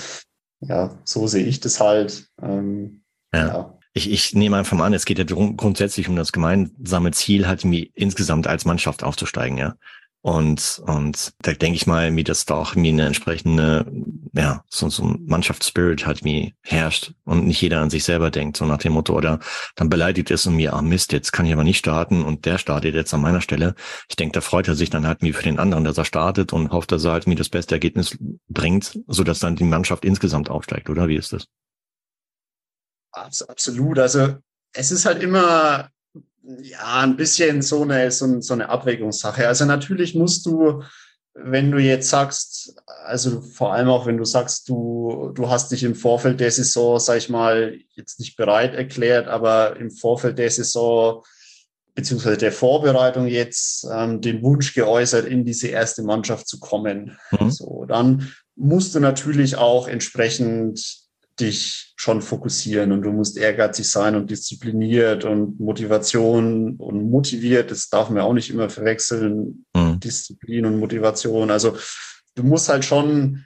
Ja, 0.59 0.99
so 1.03 1.27
sehe 1.27 1.45
ich 1.45 1.59
das 1.59 1.79
halt. 1.79 2.27
Ähm, 2.41 3.03
ja. 3.33 3.47
ja. 3.47 3.79
Ich, 3.93 4.11
ich 4.11 4.33
nehme 4.33 4.57
einfach 4.57 4.77
mal 4.77 4.85
an, 4.85 4.93
es 4.93 5.05
geht 5.05 5.19
ja 5.19 5.25
grundsätzlich 5.25 6.09
um 6.09 6.15
das 6.15 6.31
gemeinsame 6.31 7.11
Ziel, 7.11 7.47
halt 7.47 7.63
mir 7.63 7.87
insgesamt 7.93 8.47
als 8.47 8.65
Mannschaft 8.65 9.03
aufzusteigen, 9.03 9.57
ja. 9.57 9.75
Und, 10.25 10.81
und 10.85 11.33
da 11.41 11.51
denke 11.51 11.75
ich 11.75 11.85
mal, 11.85 12.15
wie 12.15 12.23
das 12.23 12.45
da 12.45 12.55
auch 12.55 12.75
mir 12.75 12.93
eine 12.93 13.07
entsprechende, 13.07 13.85
ja, 14.31 14.63
so, 14.69 14.87
so 14.87 15.03
ein 15.03 15.25
Mannschaftsspirit 15.25 16.05
halt 16.05 16.23
mir 16.23 16.53
herrscht 16.61 17.11
und 17.25 17.45
nicht 17.45 17.61
jeder 17.61 17.81
an 17.81 17.89
sich 17.89 18.05
selber 18.05 18.31
denkt, 18.31 18.55
so 18.55 18.63
nach 18.63 18.77
dem 18.77 18.93
Motto, 18.93 19.17
oder 19.17 19.39
dann 19.75 19.89
beleidigt 19.89 20.31
ist 20.31 20.45
und 20.45 20.55
mir, 20.55 20.75
ah 20.75 20.81
Mist, 20.81 21.11
jetzt 21.11 21.33
kann 21.33 21.45
ich 21.45 21.51
aber 21.51 21.65
nicht 21.65 21.77
starten 21.77 22.23
und 22.23 22.45
der 22.45 22.57
startet 22.57 22.95
jetzt 22.95 23.13
an 23.13 23.19
meiner 23.19 23.41
Stelle. 23.41 23.75
Ich 24.07 24.15
denke, 24.15 24.31
da 24.31 24.39
freut 24.39 24.69
er 24.69 24.75
sich 24.75 24.89
dann 24.89 25.05
halt 25.05 25.23
mir 25.23 25.33
für 25.33 25.43
den 25.43 25.59
anderen, 25.59 25.83
dass 25.83 25.97
er 25.97 26.05
startet 26.05 26.53
und 26.53 26.71
hofft, 26.71 26.93
dass 26.93 27.03
er 27.03 27.11
halt 27.11 27.27
mir 27.27 27.35
das 27.35 27.49
beste 27.49 27.75
Ergebnis 27.75 28.17
bringt, 28.47 28.97
so 29.07 29.25
dass 29.25 29.39
dann 29.39 29.57
die 29.57 29.65
Mannschaft 29.65 30.05
insgesamt 30.05 30.49
aufsteigt, 30.49 30.89
oder? 30.89 31.09
Wie 31.09 31.17
ist 31.17 31.33
das? 31.33 31.47
Absolut. 33.11 33.99
Also 33.99 34.37
es 34.71 34.89
ist 34.89 35.05
halt 35.05 35.21
immer 35.21 35.89
ja, 36.43 37.01
ein 37.01 37.15
bisschen 37.15 37.61
so 37.61 37.83
eine, 37.83 38.11
so, 38.11 38.41
so 38.41 38.53
eine 38.53 38.69
Abwägungssache. 38.69 39.47
Also 39.47 39.65
natürlich 39.65 40.13
musst 40.15 40.45
du, 40.45 40.83
wenn 41.33 41.71
du 41.71 41.79
jetzt 41.79 42.09
sagst, 42.09 42.75
also 43.05 43.41
vor 43.41 43.73
allem 43.73 43.89
auch 43.89 44.05
wenn 44.05 44.17
du 44.17 44.25
sagst, 44.25 44.69
du, 44.69 45.31
du 45.33 45.49
hast 45.49 45.71
dich 45.71 45.83
im 45.83 45.95
Vorfeld 45.95 46.39
der 46.39 46.51
Saison, 46.51 46.99
sag 46.99 47.17
ich 47.17 47.29
mal, 47.29 47.77
jetzt 47.95 48.19
nicht 48.19 48.35
bereit 48.35 48.75
erklärt, 48.75 49.27
aber 49.27 49.77
im 49.77 49.89
Vorfeld 49.89 50.37
der 50.37 50.51
Saison 50.51 51.23
beziehungsweise 51.95 52.37
der 52.37 52.51
Vorbereitung 52.51 53.27
jetzt 53.27 53.85
ähm, 53.91 54.19
den 54.19 54.41
Wunsch 54.41 54.73
geäußert, 54.73 55.25
in 55.25 55.45
diese 55.45 55.67
erste 55.67 56.03
Mannschaft 56.03 56.47
zu 56.47 56.59
kommen. 56.59 57.17
Mhm. 57.31 57.51
So, 57.51 57.85
dann 57.87 58.33
musst 58.55 58.95
du 58.95 58.99
natürlich 58.99 59.55
auch 59.55 59.87
entsprechend 59.87 61.02
dich 61.39 61.93
schon 61.95 62.21
fokussieren 62.21 62.91
und 62.91 63.01
du 63.01 63.11
musst 63.11 63.37
ehrgeizig 63.37 63.89
sein 63.89 64.15
und 64.15 64.29
diszipliniert 64.29 65.25
und 65.25 65.59
Motivation 65.59 66.75
und 66.75 67.09
motiviert. 67.09 67.71
Das 67.71 67.89
darf 67.89 68.09
man 68.09 68.23
auch 68.23 68.33
nicht 68.33 68.49
immer 68.49 68.69
verwechseln. 68.69 69.65
Mhm. 69.75 69.99
Disziplin 69.99 70.65
und 70.65 70.79
Motivation. 70.79 71.49
Also 71.49 71.75
du 72.35 72.43
musst 72.43 72.69
halt 72.69 72.85
schon, 72.85 73.45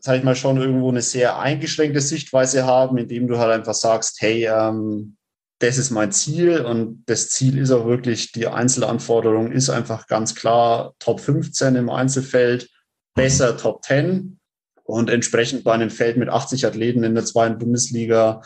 sag 0.00 0.18
ich 0.18 0.24
mal, 0.24 0.36
schon 0.36 0.58
irgendwo 0.58 0.90
eine 0.90 1.02
sehr 1.02 1.38
eingeschränkte 1.38 2.00
Sichtweise 2.00 2.66
haben, 2.66 2.98
indem 2.98 3.26
du 3.26 3.38
halt 3.38 3.52
einfach 3.52 3.74
sagst, 3.74 4.20
hey, 4.20 4.46
ähm, 4.46 5.16
das 5.60 5.78
ist 5.78 5.90
mein 5.90 6.12
Ziel 6.12 6.60
und 6.60 7.04
das 7.06 7.30
Ziel 7.30 7.58
ist 7.58 7.70
auch 7.70 7.86
wirklich, 7.86 8.32
die 8.32 8.48
Einzelanforderung 8.48 9.52
ist 9.52 9.70
einfach 9.70 10.06
ganz 10.08 10.34
klar 10.34 10.94
Top 10.98 11.20
15 11.20 11.76
im 11.76 11.88
Einzelfeld, 11.88 12.68
besser 13.14 13.54
mhm. 13.54 13.58
Top 13.58 13.84
10 13.84 14.40
und 14.84 15.10
entsprechend 15.10 15.64
bei 15.64 15.72
einem 15.72 15.90
Feld 15.90 16.16
mit 16.16 16.28
80 16.28 16.66
Athleten 16.66 17.02
in 17.02 17.14
der 17.14 17.24
zweiten 17.24 17.58
Bundesliga, 17.58 18.42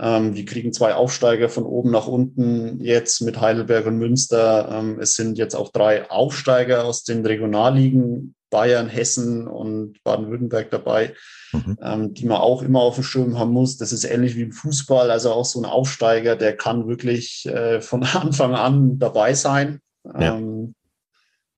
ähm, 0.00 0.36
wir 0.36 0.44
kriegen 0.44 0.72
zwei 0.72 0.94
Aufsteiger 0.94 1.48
von 1.48 1.64
oben 1.64 1.90
nach 1.90 2.06
unten 2.06 2.80
jetzt 2.80 3.20
mit 3.22 3.40
Heidelberg 3.40 3.86
und 3.86 3.98
Münster. 3.98 4.68
Ähm, 4.70 5.00
es 5.00 5.14
sind 5.14 5.38
jetzt 5.38 5.56
auch 5.56 5.72
drei 5.72 6.08
Aufsteiger 6.08 6.84
aus 6.84 7.02
den 7.02 7.26
Regionalligen, 7.26 8.34
Bayern, 8.50 8.88
Hessen 8.88 9.48
und 9.48 10.02
Baden-Württemberg 10.04 10.70
dabei, 10.70 11.14
mhm. 11.52 11.78
ähm, 11.82 12.14
die 12.14 12.26
man 12.26 12.38
auch 12.38 12.62
immer 12.62 12.80
auf 12.80 12.94
dem 12.94 13.04
Schirm 13.04 13.38
haben 13.38 13.52
muss. 13.52 13.76
Das 13.76 13.92
ist 13.92 14.04
ähnlich 14.04 14.36
wie 14.36 14.42
im 14.42 14.52
Fußball, 14.52 15.10
also 15.10 15.32
auch 15.32 15.44
so 15.44 15.60
ein 15.60 15.66
Aufsteiger, 15.66 16.36
der 16.36 16.56
kann 16.56 16.86
wirklich 16.86 17.46
äh, 17.46 17.80
von 17.80 18.02
Anfang 18.14 18.54
an 18.54 18.98
dabei 18.98 19.34
sein. 19.34 19.80
Ja. 20.04 20.36
Ähm, 20.36 20.74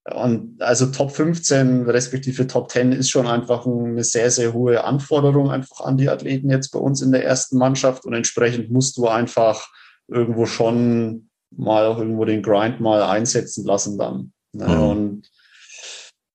und 0.09 0.59
also 0.61 0.87
Top 0.87 1.11
15 1.11 1.83
respektive 1.87 2.47
Top 2.47 2.71
10 2.71 2.91
ist 2.91 3.11
schon 3.11 3.27
einfach 3.27 3.67
eine 3.67 4.03
sehr, 4.03 4.31
sehr 4.31 4.53
hohe 4.53 4.83
Anforderung 4.83 5.51
einfach 5.51 5.81
an 5.81 5.97
die 5.97 6.09
Athleten 6.09 6.49
jetzt 6.49 6.69
bei 6.69 6.79
uns 6.79 7.01
in 7.01 7.11
der 7.11 7.23
ersten 7.23 7.57
Mannschaft. 7.57 8.05
Und 8.05 8.13
entsprechend 8.13 8.71
musst 8.71 8.97
du 8.97 9.07
einfach 9.07 9.69
irgendwo 10.07 10.47
schon 10.47 11.29
mal 11.55 11.85
auch 11.85 11.99
irgendwo 11.99 12.25
den 12.25 12.41
Grind 12.41 12.79
mal 12.79 13.03
einsetzen 13.03 13.63
lassen 13.63 13.99
dann. 13.99 14.33
Ne? 14.53 14.67
Mhm. 14.67 14.83
Und 14.83 15.31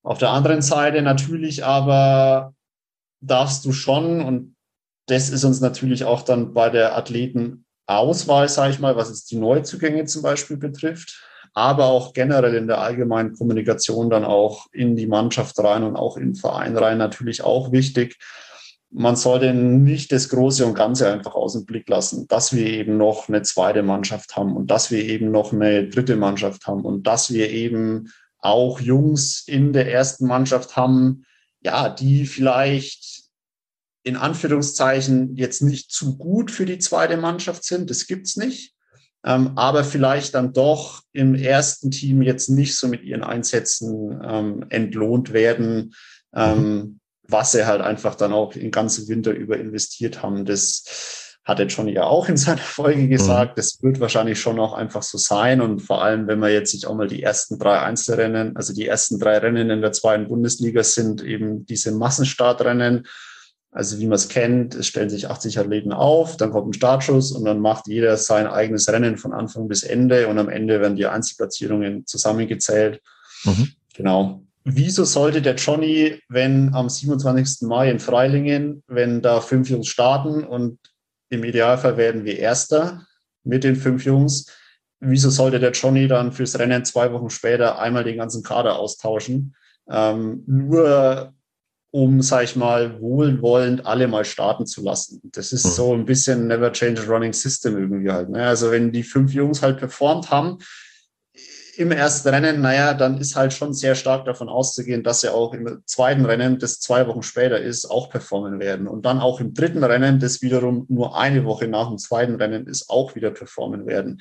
auf 0.05 0.19
der 0.19 0.31
anderen 0.31 0.63
Seite 0.63 1.03
natürlich 1.03 1.65
aber 1.65 2.55
darfst 3.21 3.65
du 3.65 3.73
schon, 3.73 4.21
und 4.21 4.55
das 5.09 5.29
ist 5.29 5.43
uns 5.43 5.61
natürlich 5.61 6.05
auch 6.05 6.23
dann 6.23 6.55
bei 6.55 6.71
der 6.71 6.97
Athletenauswahl, 6.97 8.49
sage 8.49 8.73
ich 8.73 8.79
mal, 8.79 8.95
was 8.95 9.09
jetzt 9.09 9.31
die 9.33 9.37
Neuzugänge 9.37 10.05
zum 10.05 10.23
Beispiel 10.23 10.57
betrifft, 10.57 11.21
aber 11.57 11.87
auch 11.87 12.13
generell 12.13 12.55
in 12.55 12.67
der 12.67 12.83
allgemeinen 12.83 13.33
Kommunikation 13.33 14.11
dann 14.11 14.27
auch 14.27 14.67
in 14.73 14.95
die 14.95 15.07
Mannschaft 15.07 15.59
rein 15.59 15.85
und 15.85 15.97
auch 15.97 16.19
im 16.19 16.35
Verein 16.35 16.77
rein 16.77 16.99
natürlich 16.99 17.43
auch 17.43 17.73
wichtig. 17.73 18.19
Man 18.91 19.17
sollte 19.17 19.55
nicht 19.55 20.13
das 20.13 20.29
Große 20.29 20.67
und 20.67 20.75
Ganze 20.75 21.11
einfach 21.11 21.35
aus 21.35 21.55
dem 21.55 21.65
Blick 21.65 21.89
lassen, 21.89 22.29
dass 22.29 22.55
wir 22.55 22.67
eben 22.67 22.99
noch 22.99 23.31
eine 23.31 23.41
zweite 23.41 23.83
Mannschaft 23.83 24.37
haben 24.37 24.55
und 24.55 24.71
dass 24.71 24.91
wir 24.91 25.03
eben 25.03 25.31
noch 25.31 25.55
eine 25.55 25.89
dritte 25.89 26.17
Mannschaft 26.17 26.67
haben 26.67 26.85
und 26.85 27.07
dass 27.07 27.33
wir 27.33 27.49
eben 27.49 28.13
auch 28.39 28.79
Jungs 28.79 29.43
in 29.47 29.73
der 29.73 29.91
ersten 29.91 30.27
Mannschaft 30.27 30.77
haben, 30.77 31.25
ja, 31.63 31.89
die 31.89 32.27
vielleicht 32.27 33.31
in 34.03 34.17
Anführungszeichen 34.17 35.37
jetzt 35.37 35.63
nicht 35.63 35.91
zu 35.91 36.19
gut 36.19 36.51
für 36.51 36.67
die 36.67 36.79
zweite 36.79 37.17
Mannschaft 37.17 37.65
sind. 37.65 37.89
Das 37.89 38.07
gibt's 38.07 38.37
nicht 38.37 38.76
ähm, 39.27 39.53
aber 39.57 39.83
vielleicht 39.83 40.35
dann 40.35 40.53
doch 40.53 41.03
im 41.13 41.35
ersten 41.35 41.91
Team 41.91 42.23
jetzt 42.23 42.49
nicht 42.49 42.77
so 42.77 42.87
mit 42.87 43.03
ihren 43.03 43.25
Einsätzen 43.25 44.21
ähm, 44.25 44.67
entlohnt 44.69 45.33
werden, 45.33 45.95
ähm, 46.35 46.59
mhm. 46.63 47.01
was 47.25 47.53
sie 47.53 47.67
halt 47.67 47.81
einfach 47.81 48.15
dann 48.15 48.33
auch 48.33 48.53
den 48.53 48.71
ganzen 48.71 49.09
Winter 49.09 49.33
über 49.33 49.59
investiert 49.59 50.23
haben. 50.23 50.45
Das 50.45 51.35
hat 51.45 51.59
der 51.59 51.67
Johnny 51.67 51.93
ja 51.93 52.05
auch 52.05 52.29
in 52.29 52.37
seiner 52.37 52.59
Folge 52.59 53.03
mhm. 53.03 53.11
gesagt. 53.11 53.59
Das 53.59 53.83
wird 53.83 53.99
wahrscheinlich 53.99 54.41
schon 54.41 54.61
auch 54.61 54.75
einfach 54.75 55.03
so 55.03 55.19
sein. 55.19 55.61
Und 55.61 55.81
vor 55.81 56.05
allem, 56.05 56.29
wenn 56.29 56.39
man 56.39 56.53
jetzt 56.53 56.71
sich 56.71 56.87
auch 56.87 56.95
mal 56.95 57.09
die 57.09 57.23
ersten 57.23 57.59
drei 57.59 57.81
Einzelrennen, 57.81 58.57
also 58.57 58.73
die 58.73 58.87
ersten 58.87 59.19
drei 59.19 59.39
Rennen 59.39 59.71
in 59.71 59.81
der 59.81 59.93
zweiten 59.93 60.29
Bundesliga 60.29 60.85
sind 60.85 61.23
eben 61.25 61.67
diese 61.67 61.91
Massenstartrennen 61.91 63.07
also 63.77 63.99
wie 63.99 64.07
man 64.07 64.17
es 64.17 64.31
kennt, 64.31 64.75
es 64.75 64.87
stellen 64.87 65.11
sich 65.11 65.29
80 65.29 65.59
Athleten 65.59 65.93
auf, 65.93 66.39
dann 66.39 66.51
kommt 66.51 66.71
ein 66.71 66.73
Startschuss 66.73 67.31
und 67.31 67.45
dann 67.45 67.61
macht 67.61 67.89
jeder 67.89 68.17
sein 68.17 68.47
eigenes 68.47 68.89
Rennen 68.89 69.19
von 69.19 69.35
Anfang 69.35 69.69
bis 69.69 69.83
Ende 69.83 70.29
und 70.29 70.39
am 70.39 70.49
Ende 70.49 70.81
werden 70.81 70.97
die 70.97 71.05
Einzelplatzierungen 71.05 72.07
zusammengezählt. 72.07 73.03
Mhm. 73.45 73.69
Genau. 73.95 74.41
Wieso 74.65 75.05
sollte 75.05 75.43
der 75.43 75.57
Johnny, 75.57 76.19
wenn 76.31 76.75
am 76.75 76.89
27. 76.89 77.69
Mai 77.69 77.91
in 77.91 77.99
Freilingen, 77.99 78.83
wenn 78.87 79.21
da 79.21 79.43
fünf 79.43 79.69
Jungs 79.69 79.89
starten 79.89 80.43
und 80.43 80.79
im 81.29 81.45
Idealfall 81.45 81.99
werden 81.99 82.25
wir 82.25 82.39
Erster 82.39 83.07
mit 83.45 83.63
den 83.63 83.77
fünf 83.77 84.07
Jungs, 84.07 84.47
wieso 85.01 85.29
sollte 85.29 85.61
der 85.61 85.73
Johnny 85.73 86.09
dann 86.09 86.33
fürs 86.33 86.59
Rennen 86.59 86.87
zwei 86.87 87.13
Wochen 87.13 87.29
später 87.29 87.79
einmal 87.79 88.05
den 88.05 88.17
ganzen 88.17 88.43
Kader 88.43 88.79
austauschen? 88.79 89.55
Ähm, 89.87 90.45
nur 90.47 91.35
um, 91.97 92.21
sag 92.21 92.45
ich 92.45 92.57
mal, 92.57 93.01
wohlwollend 93.01 93.87
alle 93.87 94.07
mal 94.07 94.27
starten 94.27 94.67
zu 94.67 94.83
lassen. 94.83 95.19
Das 95.33 95.51
ist 95.51 95.65
mhm. 95.65 95.71
so 95.71 95.95
ein 95.95 96.05
bisschen 96.05 96.47
Never 96.47 96.71
Change 96.71 97.01
a 97.01 97.05
Running 97.07 97.33
System 97.33 97.79
irgendwie 97.79 98.11
halt. 98.11 98.29
Ne? 98.29 98.47
Also 98.47 98.71
wenn 98.71 98.93
die 98.93 99.03
fünf 99.03 99.33
Jungs 99.33 99.63
halt 99.63 99.79
performt 99.79 100.31
haben 100.31 100.59
im 101.79 101.93
ersten 101.93 102.29
Rennen, 102.29 102.61
naja, 102.61 102.93
dann 102.93 103.17
ist 103.17 103.35
halt 103.35 103.55
schon 103.55 103.73
sehr 103.73 103.95
stark 103.95 104.27
davon 104.27 104.51
auszugehen, 104.51 105.05
dass 105.05 105.23
sie 105.23 105.33
auch 105.33 105.55
im 105.55 105.81
zweiten 105.87 106.27
Rennen, 106.27 106.59
das 106.59 106.81
zwei 106.81 107.07
Wochen 107.07 107.23
später 107.23 107.59
ist, 107.59 107.87
auch 107.87 108.11
performen 108.11 108.61
werden. 108.61 108.89
Und 108.89 109.07
dann 109.07 109.19
auch 109.19 109.41
im 109.41 109.55
dritten 109.55 109.83
Rennen, 109.83 110.21
das 110.21 110.43
wiederum 110.43 110.85
nur 110.91 111.19
eine 111.19 111.47
Woche 111.47 111.67
nach 111.67 111.89
dem 111.89 111.97
zweiten 111.97 112.35
Rennen 112.35 112.67
ist, 112.67 112.91
auch 112.91 113.15
wieder 113.15 113.31
performen 113.31 113.87
werden. 113.87 114.21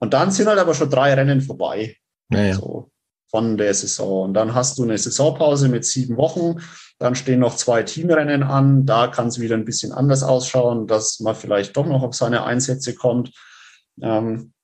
Und 0.00 0.14
dann 0.14 0.32
sind 0.32 0.48
halt 0.48 0.58
aber 0.58 0.74
schon 0.74 0.90
drei 0.90 1.14
Rennen 1.14 1.40
vorbei. 1.40 1.96
Naja. 2.28 2.54
So 2.54 2.90
von 3.34 3.56
der 3.56 3.74
Saison. 3.74 4.26
Und 4.26 4.34
dann 4.34 4.54
hast 4.54 4.78
du 4.78 4.84
eine 4.84 4.96
Saisonpause 4.96 5.68
mit 5.68 5.84
sieben 5.84 6.16
Wochen. 6.16 6.60
Dann 7.04 7.16
stehen 7.16 7.40
noch 7.40 7.54
zwei 7.54 7.82
Teamrennen 7.82 8.42
an. 8.42 8.86
Da 8.86 9.08
kann 9.08 9.26
es 9.26 9.38
wieder 9.38 9.56
ein 9.56 9.66
bisschen 9.66 9.92
anders 9.92 10.22
ausschauen, 10.22 10.86
dass 10.86 11.20
man 11.20 11.34
vielleicht 11.34 11.76
doch 11.76 11.84
noch 11.84 12.02
auf 12.02 12.14
seine 12.14 12.44
Einsätze 12.44 12.94
kommt. 12.94 13.30
Ähm, 14.00 14.54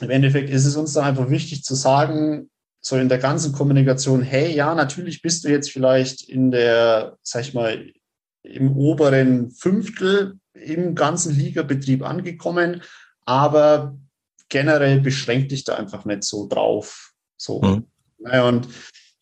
Im 0.00 0.10
Endeffekt 0.10 0.50
ist 0.50 0.64
es 0.64 0.74
uns 0.74 0.94
dann 0.94 1.04
einfach 1.04 1.30
wichtig 1.30 1.62
zu 1.62 1.76
sagen, 1.76 2.50
so 2.80 2.96
in 2.96 3.08
der 3.08 3.18
ganzen 3.18 3.52
Kommunikation, 3.52 4.22
hey, 4.22 4.52
ja, 4.52 4.74
natürlich 4.74 5.22
bist 5.22 5.44
du 5.44 5.50
jetzt 5.50 5.70
vielleicht 5.70 6.28
in 6.28 6.50
der, 6.50 7.16
sag 7.22 7.42
ich 7.42 7.54
mal, 7.54 7.92
im 8.42 8.76
oberen 8.76 9.52
Fünftel 9.52 10.40
im 10.52 10.96
ganzen 10.96 11.32
Ligabetrieb 11.32 12.02
angekommen, 12.02 12.82
aber 13.24 13.96
generell 14.48 15.00
beschränkt 15.00 15.52
dich 15.52 15.62
da 15.62 15.76
einfach 15.76 16.04
nicht 16.06 16.24
so 16.24 16.48
drauf. 16.48 17.12
So. 17.36 17.62
Mhm. 17.62 17.86
Und 18.18 18.68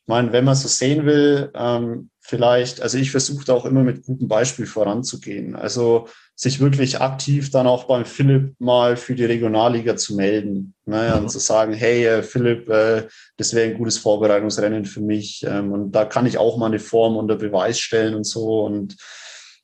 ich 0.03 0.09
meine, 0.09 0.33
wenn 0.33 0.45
man 0.45 0.57
so 0.57 0.69
sehen 0.69 1.07
will, 1.07 1.51
ähm, 1.55 2.11
vielleicht, 2.21 2.81
also 2.81 2.99
ich 2.99 3.11
versuche 3.11 3.45
da 3.45 3.55
auch 3.55 3.65
immer 3.65 3.83
mit 3.83 4.05
gutem 4.05 4.27
Beispiel 4.27 4.67
voranzugehen. 4.67 5.55
Also 5.55 6.09
sich 6.35 6.61
wirklich 6.61 7.01
aktiv 7.01 7.51
dann 7.51 7.67
auch 7.67 7.85
beim 7.85 8.05
Philipp 8.05 8.55
mal 8.59 8.97
für 8.97 9.15
die 9.15 9.25
Regionalliga 9.25 9.97
zu 9.97 10.17
melden 10.17 10.75
ne, 10.87 11.13
mhm. 11.15 11.23
und 11.23 11.29
zu 11.31 11.39
sagen, 11.39 11.73
hey 11.73 12.05
äh, 12.05 12.23
Philipp, 12.23 12.69
äh, 12.69 13.07
das 13.37 13.55
wäre 13.55 13.71
ein 13.71 13.79
gutes 13.79 13.99
Vorbereitungsrennen 13.99 14.85
für 14.85 15.01
mich 15.01 15.45
ähm, 15.47 15.73
und 15.73 15.93
da 15.93 16.05
kann 16.05 16.27
ich 16.27 16.39
auch 16.39 16.57
mal 16.57 16.67
eine 16.67 16.81
Form 16.81 17.17
unter 17.17 17.37
Beweis 17.37 17.79
stellen 17.79 18.15
und 18.15 18.25
so 18.25 18.65
und 18.65 18.97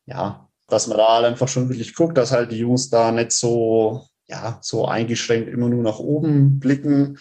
ja, 0.06 0.48
dass 0.68 0.86
man 0.86 0.98
da 0.98 1.08
halt 1.08 1.24
einfach 1.24 1.48
schon 1.48 1.68
wirklich 1.68 1.94
guckt, 1.94 2.16
dass 2.16 2.32
halt 2.32 2.52
die 2.52 2.58
Jungs 2.58 2.90
da 2.90 3.10
nicht 3.10 3.32
so, 3.32 4.06
ja, 4.28 4.58
so 4.62 4.86
eingeschränkt 4.86 5.48
immer 5.48 5.68
nur 5.68 5.82
nach 5.82 5.98
oben 5.98 6.58
blicken. 6.60 7.18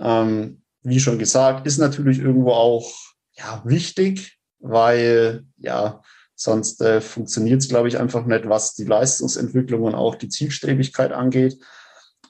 Ähm, 0.00 0.62
wie 0.86 1.00
schon 1.00 1.18
gesagt, 1.18 1.66
ist 1.66 1.78
natürlich 1.78 2.20
irgendwo 2.20 2.52
auch 2.52 2.92
ja, 3.36 3.60
wichtig, 3.64 4.38
weil 4.60 5.44
ja, 5.58 6.00
sonst 6.36 6.80
äh, 6.80 7.00
funktioniert 7.00 7.60
es, 7.60 7.68
glaube 7.68 7.88
ich, 7.88 7.98
einfach 7.98 8.24
nicht, 8.24 8.48
was 8.48 8.74
die 8.74 8.84
Leistungsentwicklung 8.84 9.82
und 9.82 9.94
auch 9.96 10.14
die 10.14 10.28
Zielstrebigkeit 10.28 11.12
angeht. 11.12 11.58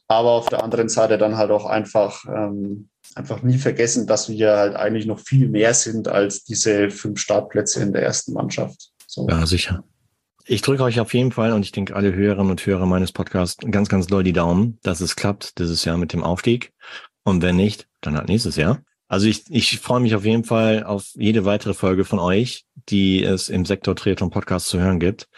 Aber 0.09 0.30
auf 0.30 0.48
der 0.48 0.62
anderen 0.62 0.88
Seite 0.88 1.18
dann 1.18 1.36
halt 1.36 1.50
auch 1.50 1.66
einfach, 1.66 2.24
ähm, 2.26 2.88
einfach 3.14 3.42
nie 3.42 3.59
vergessen, 3.59 4.07
dass 4.07 4.28
wir 4.28 4.57
halt 4.57 4.74
eigentlich 4.74 5.07
noch 5.07 5.18
viel 5.18 5.48
mehr 5.48 5.74
sind 5.74 6.09
als 6.09 6.44
diese 6.44 6.90
fünf 6.90 7.20
Startplätze 7.20 7.82
in 7.82 7.92
der 7.92 8.02
ersten 8.02 8.32
Mannschaft. 8.32 8.90
So. 9.07 9.28
Ja, 9.28 9.44
sicher. 9.44 9.84
Ich 10.46 10.62
drücke 10.62 10.84
euch 10.84 11.00
auf 11.00 11.12
jeden 11.12 11.32
Fall 11.32 11.52
und 11.52 11.62
ich 11.64 11.72
denke 11.72 11.94
alle 11.94 12.14
Hörerinnen 12.14 12.52
und 12.52 12.64
Hörer 12.64 12.86
meines 12.86 13.11
Podcasts 13.12 13.57
ganz, 13.70 13.88
ganz 13.88 14.07
doll 14.07 14.22
die 14.22 14.32
Daumen, 14.32 14.78
dass 14.82 15.00
es 15.00 15.16
klappt 15.16 15.59
dieses 15.59 15.84
Jahr 15.84 15.98
mit 15.98 16.12
dem 16.12 16.22
Aufstieg. 16.22 16.72
Und 17.26 17.42
wenn 17.42 17.56
nicht, 17.56 17.88
dann 18.02 18.16
halt 18.16 18.28
nächstes 18.28 18.54
Jahr. 18.54 18.82
Also 19.08 19.26
ich, 19.26 19.44
ich 19.50 19.80
freue 19.80 19.98
mich 19.98 20.14
auf 20.14 20.24
jeden 20.24 20.44
Fall 20.44 20.84
auf 20.84 21.08
jede 21.14 21.44
weitere 21.44 21.74
Folge 21.74 22.04
von 22.04 22.20
euch, 22.20 22.66
die 22.88 23.24
es 23.24 23.48
im 23.48 23.64
Sektor 23.64 23.96
Triathlon 23.96 24.30
Podcast 24.30 24.68
zu 24.68 24.78
hören 24.78 25.00
gibt. 25.00 25.28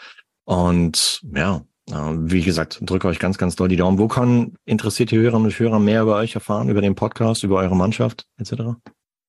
Und 0.44 1.22
ja, 1.34 1.64
wie 1.88 2.42
gesagt, 2.42 2.80
drücke 2.82 3.08
euch 3.08 3.18
ganz, 3.18 3.38
ganz 3.38 3.56
doll 3.56 3.68
die 3.68 3.76
Daumen. 3.76 3.98
Wo 3.98 4.06
können 4.06 4.56
interessierte 4.66 5.16
Hörerinnen 5.16 5.46
und 5.46 5.58
Hörer 5.58 5.78
mehr 5.78 6.02
über 6.02 6.16
euch 6.16 6.34
erfahren, 6.34 6.68
über 6.68 6.82
den 6.82 6.94
Podcast, 6.94 7.42
über 7.42 7.56
eure 7.56 7.74
Mannschaft 7.74 8.26
etc.? 8.36 8.76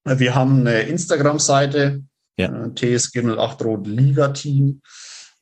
Wir 0.03 0.35
haben 0.35 0.59
eine 0.59 0.81
Instagram-Seite, 0.81 2.03
ja. 2.37 2.65
Äh, 2.65 2.73
TSG 2.75 3.21
08 3.21 3.63
Rot 3.63 3.87
Liga 3.87 4.27
Team. 4.29 4.81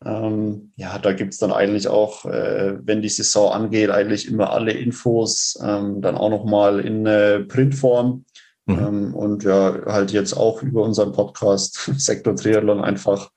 Ähm, 0.05 0.73
ja, 0.75 0.99
da 0.99 1.13
gibt's 1.13 1.39
dann 1.39 1.51
eigentlich 1.51 1.87
auch, 1.87 2.25
äh, 2.25 2.77
wenn 2.83 3.01
die 3.01 3.09
Saison 3.09 3.51
angeht, 3.51 3.89
eigentlich 3.89 4.27
immer 4.27 4.51
alle 4.51 4.71
Infos, 4.71 5.57
ähm, 5.63 6.01
dann 6.01 6.15
auch 6.15 6.29
nochmal 6.29 6.79
in 6.79 7.05
äh, 7.05 7.39
Printform. 7.41 8.25
Mhm. 8.67 8.79
Ähm, 8.79 9.15
und 9.15 9.43
ja, 9.43 9.79
halt 9.85 10.11
jetzt 10.11 10.33
auch 10.33 10.61
über 10.61 10.83
unseren 10.83 11.13
Podcast 11.13 11.91
Sektor 11.97 12.35
Triathlon 12.35 12.83
einfach, 12.83 13.31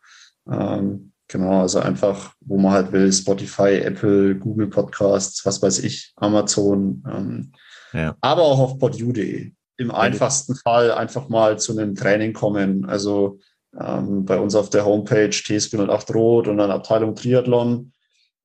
ähm, 0.51 1.13
genau, 1.29 1.63
also 1.63 1.79
einfach, 1.81 2.35
wo 2.41 2.59
man 2.59 2.73
halt 2.73 2.93
will, 2.93 3.11
Spotify, 3.13 3.79
Apple, 3.79 4.35
Google 4.35 4.67
Podcasts, 4.67 5.47
was 5.47 5.63
weiß 5.63 5.79
ich, 5.79 6.13
Amazon, 6.17 7.03
ähm, 7.11 7.53
ja. 7.93 8.17
aber 8.21 8.43
auch 8.43 8.59
auf 8.59 8.79
podu.de. 8.79 9.53
Im 9.79 9.91
einfachsten 9.91 10.57
Fall 10.57 10.93
einfach 10.93 11.31
mal 11.31 11.59
zu 11.59 11.73
einem 11.73 11.95
Training 11.95 12.35
kommen. 12.35 12.85
Also 12.85 13.39
ähm, 13.79 14.25
bei 14.25 14.39
uns 14.39 14.55
auf 14.55 14.71
der 14.71 14.85
Homepage 14.85 15.31
TSG08 15.31 16.13
Rot 16.13 16.49
und 16.49 16.59
dann 16.59 16.71
Abteilung 16.71 17.15
Triathlon. 17.15 17.93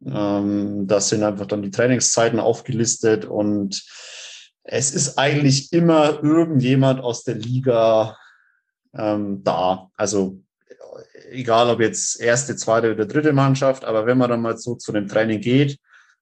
Ähm, 0.06 0.88
das 0.88 1.10
sind 1.10 1.24
einfach 1.24 1.46
dann 1.46 1.62
die 1.62 1.72
Trainingszeiten 1.72 2.40
aufgelistet 2.40 3.26
und 3.26 3.84
es 4.64 4.92
ist 4.92 5.18
eigentlich 5.18 5.72
immer 5.74 6.24
irgendjemand 6.24 7.00
aus 7.00 7.24
der 7.24 7.36
Liga 7.36 8.18
ähm, 8.98 9.44
da. 9.44 9.90
Also 9.96 10.40
egal 11.30 11.70
ob 11.70 11.80
jetzt 11.82 12.20
erste, 12.20 12.56
zweite 12.56 12.92
oder 12.92 13.06
dritte 13.06 13.34
Mannschaft, 13.34 13.86
aber 13.86 14.06
wenn 14.06 14.18
man 14.18 14.30
dann 14.30 14.42
mal 14.42 14.58
so 14.58 14.76
zu 14.76 14.92
dem 14.92 15.08
Training 15.08 15.42
geht 15.42 15.78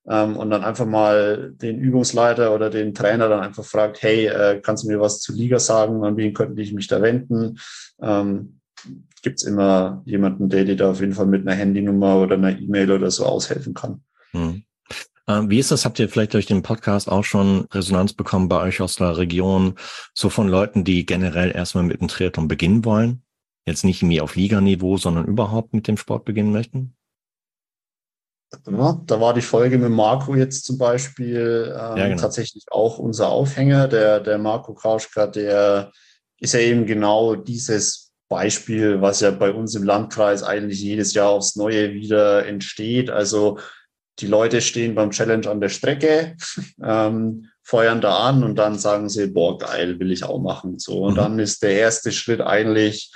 ähm, 0.07 0.37
und 0.37 0.49
dann 0.49 0.63
einfach 0.63 0.85
mal 0.85 1.51
den 1.55 1.79
Übungsleiter 1.79 2.53
oder 2.53 2.69
den 2.69 2.93
Trainer 2.93 3.29
dann 3.29 3.41
einfach 3.41 3.65
fragt, 3.65 4.01
hey, 4.01 4.27
äh, 4.27 4.59
kannst 4.61 4.83
du 4.83 4.87
mir 4.87 4.99
was 4.99 5.21
zur 5.21 5.35
Liga 5.35 5.59
sagen, 5.59 6.03
an 6.03 6.17
wen 6.17 6.33
könnte 6.33 6.61
ich 6.61 6.73
mich 6.73 6.87
da 6.87 7.01
wenden? 7.01 7.59
Ähm, 8.01 8.59
gibt 9.23 9.39
es 9.39 9.47
immer 9.47 10.03
jemanden, 10.05 10.49
der 10.49 10.65
dir 10.65 10.75
da 10.75 10.91
auf 10.91 10.99
jeden 10.99 11.13
Fall 11.13 11.25
mit 11.25 11.47
einer 11.47 11.55
Handynummer 11.55 12.17
oder 12.17 12.35
einer 12.35 12.59
E-Mail 12.59 12.91
oder 12.91 13.09
so 13.09 13.25
aushelfen 13.25 13.73
kann. 13.73 14.03
Hm. 14.31 14.63
Ähm, 15.27 15.49
wie 15.49 15.59
ist 15.59 15.71
das? 15.71 15.85
Habt 15.85 15.99
ihr 15.99 16.09
vielleicht 16.09 16.33
durch 16.33 16.45
den 16.45 16.61
Podcast 16.61 17.09
auch 17.09 17.23
schon 17.23 17.65
Resonanz 17.71 18.13
bekommen 18.13 18.49
bei 18.49 18.61
euch 18.61 18.81
aus 18.81 18.97
der 18.97 19.17
Region, 19.17 19.75
so 20.13 20.29
von 20.29 20.49
Leuten, 20.49 20.83
die 20.83 21.05
generell 21.05 21.55
erstmal 21.55 21.85
mit 21.85 22.01
dem 22.01 22.09
Triathlon 22.09 22.49
beginnen 22.49 22.83
wollen? 22.83 23.23
Jetzt 23.65 23.85
nicht 23.85 24.01
irgendwie 24.01 24.19
auf 24.19 24.35
Liganiveau, 24.35 24.97
sondern 24.97 25.25
überhaupt 25.25 25.73
mit 25.73 25.87
dem 25.87 25.95
Sport 25.95 26.25
beginnen 26.25 26.51
möchten? 26.51 26.95
Ja, 28.69 29.01
da 29.05 29.21
war 29.21 29.33
die 29.33 29.41
Folge 29.41 29.77
mit 29.77 29.89
Marco 29.89 30.35
jetzt 30.35 30.65
zum 30.65 30.77
Beispiel 30.77 31.73
ähm, 31.73 31.97
ja, 31.97 32.07
genau. 32.09 32.21
tatsächlich 32.21 32.65
auch 32.69 32.99
unser 32.99 33.29
Aufhänger. 33.29 33.87
Der, 33.87 34.19
der 34.19 34.37
Marco 34.37 34.73
Krauschka, 34.73 35.27
der 35.27 35.91
ist 36.39 36.53
ja 36.53 36.59
eben 36.59 36.85
genau 36.85 37.35
dieses 37.35 38.02
Beispiel, 38.33 38.99
was 38.99 39.19
ja 39.19 39.29
bei 39.29 39.51
uns 39.51 39.75
im 39.75 39.83
Landkreis 39.83 40.41
eigentlich 40.41 40.81
jedes 40.81 41.13
Jahr 41.13 41.29
aufs 41.29 41.55
Neue 41.55 41.93
wieder 41.93 42.47
entsteht. 42.47 43.11
Also 43.11 43.59
die 44.17 44.25
Leute 44.25 44.59
stehen 44.61 44.95
beim 44.95 45.11
Challenge 45.11 45.47
an 45.47 45.61
der 45.61 45.69
Strecke, 45.69 46.35
ähm, 46.83 47.49
feuern 47.61 48.01
da 48.01 48.17
an 48.27 48.43
und 48.43 48.55
dann 48.55 48.79
sagen 48.79 49.07
sie, 49.07 49.27
boah, 49.27 49.59
geil, 49.59 49.99
will 49.99 50.11
ich 50.11 50.23
auch 50.23 50.41
machen. 50.41 50.79
So, 50.79 51.03
und 51.03 51.13
mhm. 51.13 51.17
dann 51.17 51.39
ist 51.39 51.61
der 51.61 51.75
erste 51.75 52.11
Schritt 52.11 52.41
eigentlich, 52.41 53.11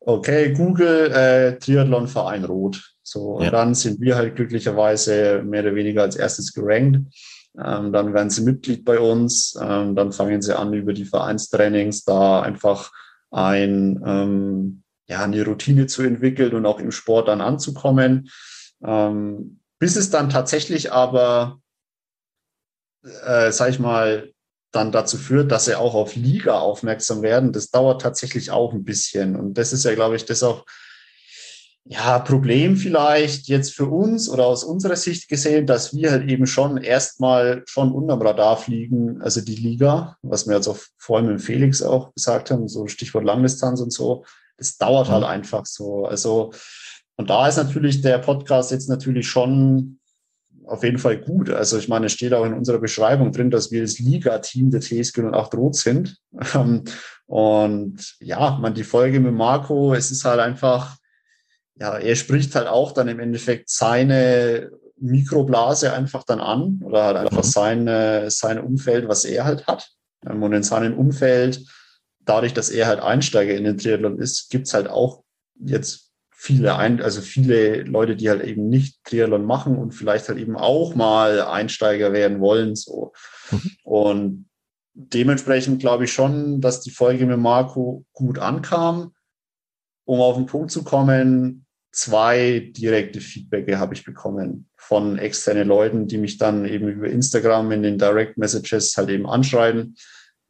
okay, 0.00 0.52
Google, 0.52 1.10
äh, 1.10 1.58
Triathlon-Verein 1.58 2.44
Rot. 2.44 2.82
So, 3.02 3.36
und 3.36 3.44
ja. 3.44 3.50
dann 3.50 3.74
sind 3.74 3.98
wir 4.02 4.16
halt 4.16 4.36
glücklicherweise 4.36 5.42
mehr 5.42 5.62
oder 5.62 5.74
weniger 5.74 6.02
als 6.02 6.16
erstes 6.16 6.52
gerankt. 6.52 6.98
Ähm, 7.58 7.92
dann 7.92 8.12
werden 8.12 8.28
sie 8.28 8.42
Mitglied 8.42 8.84
bei 8.84 9.00
uns. 9.00 9.58
Ähm, 9.60 9.96
dann 9.96 10.12
fangen 10.12 10.42
sie 10.42 10.56
an, 10.56 10.74
über 10.74 10.92
die 10.92 11.06
Vereinstrainings 11.06 12.04
da 12.04 12.42
einfach 12.42 12.92
ein, 13.30 14.02
ähm, 14.04 14.82
ja, 15.06 15.22
eine 15.22 15.44
Routine 15.44 15.86
zu 15.86 16.02
entwickeln 16.02 16.54
und 16.54 16.66
auch 16.66 16.78
im 16.78 16.92
Sport 16.92 17.28
dann 17.28 17.40
anzukommen. 17.40 18.30
Ähm, 18.82 19.60
bis 19.78 19.96
es 19.96 20.10
dann 20.10 20.30
tatsächlich 20.30 20.92
aber, 20.92 21.60
äh, 23.02 23.50
sag 23.50 23.70
ich 23.70 23.78
mal, 23.78 24.32
dann 24.72 24.92
dazu 24.92 25.16
führt, 25.16 25.50
dass 25.50 25.64
sie 25.64 25.74
auch 25.74 25.94
auf 25.94 26.14
Liga 26.14 26.58
aufmerksam 26.58 27.22
werden. 27.22 27.52
Das 27.52 27.70
dauert 27.70 28.02
tatsächlich 28.02 28.50
auch 28.50 28.72
ein 28.72 28.84
bisschen. 28.84 29.36
Und 29.36 29.54
das 29.54 29.72
ist 29.72 29.84
ja, 29.84 29.94
glaube 29.94 30.16
ich, 30.16 30.26
das 30.26 30.42
auch 30.42 30.64
ja, 31.92 32.20
Problem 32.20 32.76
vielleicht 32.76 33.48
jetzt 33.48 33.74
für 33.74 33.86
uns 33.86 34.28
oder 34.28 34.46
aus 34.46 34.62
unserer 34.62 34.94
Sicht 34.94 35.28
gesehen, 35.28 35.66
dass 35.66 35.92
wir 35.92 36.12
halt 36.12 36.30
eben 36.30 36.46
schon 36.46 36.76
erstmal 36.76 37.64
schon 37.66 37.90
unterm 37.90 38.22
Radar 38.22 38.56
fliegen, 38.56 39.20
also 39.20 39.40
die 39.40 39.56
Liga, 39.56 40.16
was 40.22 40.46
wir 40.46 40.54
jetzt 40.54 40.68
auch 40.68 40.78
vor 40.98 41.18
allem 41.18 41.30
im 41.30 41.38
Felix 41.40 41.82
auch 41.82 42.14
gesagt 42.14 42.52
haben, 42.52 42.68
so 42.68 42.86
Stichwort 42.86 43.24
Langdistanz 43.24 43.80
und 43.80 43.92
so, 43.92 44.24
das 44.56 44.78
dauert 44.78 45.08
halt 45.08 45.24
einfach 45.24 45.66
so. 45.66 46.04
Also, 46.04 46.52
und 47.16 47.28
da 47.28 47.48
ist 47.48 47.56
natürlich 47.56 48.02
der 48.02 48.18
Podcast 48.18 48.70
jetzt 48.70 48.88
natürlich 48.88 49.28
schon 49.28 49.98
auf 50.66 50.84
jeden 50.84 50.98
Fall 50.98 51.18
gut. 51.18 51.50
Also 51.50 51.76
ich 51.76 51.88
meine, 51.88 52.06
es 52.06 52.12
steht 52.12 52.34
auch 52.34 52.44
in 52.44 52.54
unserer 52.54 52.78
Beschreibung 52.78 53.32
drin, 53.32 53.50
dass 53.50 53.72
wir 53.72 53.82
das 53.82 53.98
Liga-Team 53.98 54.70
der 54.70 54.80
TSG 54.80 55.22
08 55.32 55.54
Rot 55.54 55.74
sind. 55.74 56.18
Und 57.26 58.16
ja, 58.20 58.58
man, 58.60 58.74
die 58.74 58.84
Folge 58.84 59.18
mit 59.18 59.34
Marco, 59.34 59.92
es 59.92 60.12
ist 60.12 60.24
halt 60.24 60.38
einfach, 60.38 60.99
ja, 61.80 61.96
er 61.96 62.16
spricht 62.16 62.54
halt 62.54 62.68
auch 62.68 62.92
dann 62.92 63.08
im 63.08 63.20
Endeffekt 63.20 63.70
seine 63.70 64.70
Mikroblase 65.00 65.92
einfach 65.92 66.24
dann 66.24 66.40
an 66.40 66.80
oder 66.84 67.04
halt 67.04 67.16
einfach 67.16 67.44
mhm. 67.44 67.48
sein, 67.88 68.30
sein 68.30 68.60
Umfeld, 68.60 69.08
was 69.08 69.24
er 69.24 69.44
halt 69.44 69.66
hat. 69.66 69.90
Ähm, 70.28 70.42
und 70.42 70.52
in 70.52 70.62
seinem 70.62 70.98
Umfeld, 70.98 71.64
dadurch, 72.20 72.52
dass 72.52 72.68
er 72.68 72.86
halt 72.86 73.00
Einsteiger 73.00 73.54
in 73.54 73.64
den 73.64 73.78
Triathlon 73.78 74.18
ist, 74.18 74.50
gibt's 74.50 74.74
halt 74.74 74.88
auch 74.88 75.24
jetzt 75.58 76.10
viele, 76.30 76.76
ein, 76.76 77.02
also 77.02 77.20
viele 77.20 77.82
Leute, 77.82 78.16
die 78.16 78.28
halt 78.28 78.42
eben 78.44 78.68
nicht 78.68 79.02
Triathlon 79.04 79.44
machen 79.44 79.76
und 79.76 79.92
vielleicht 79.92 80.28
halt 80.28 80.38
eben 80.38 80.56
auch 80.56 80.94
mal 80.94 81.42
Einsteiger 81.42 82.12
werden 82.12 82.40
wollen. 82.40 82.76
So. 82.76 83.12
Mhm. 83.50 83.70
Und 83.84 84.50
dementsprechend 84.92 85.80
glaube 85.80 86.04
ich 86.04 86.12
schon, 86.12 86.60
dass 86.60 86.80
die 86.80 86.90
Folge 86.90 87.26
mit 87.26 87.38
Marco 87.38 88.04
gut 88.12 88.38
ankam. 88.38 89.14
Um 90.04 90.20
auf 90.20 90.36
den 90.36 90.46
Punkt 90.46 90.72
zu 90.72 90.82
kommen, 90.82 91.66
zwei 91.92 92.70
direkte 92.76 93.20
Feedbacke 93.20 93.78
habe 93.78 93.94
ich 93.94 94.04
bekommen 94.04 94.68
von 94.76 95.18
externen 95.18 95.68
Leuten, 95.68 96.06
die 96.06 96.18
mich 96.18 96.38
dann 96.38 96.64
eben 96.64 96.88
über 96.88 97.08
Instagram 97.08 97.72
in 97.72 97.82
den 97.82 97.98
Direct 97.98 98.38
Messages 98.38 98.96
halt 98.96 99.08
eben 99.10 99.28
anschreiben. 99.28 99.96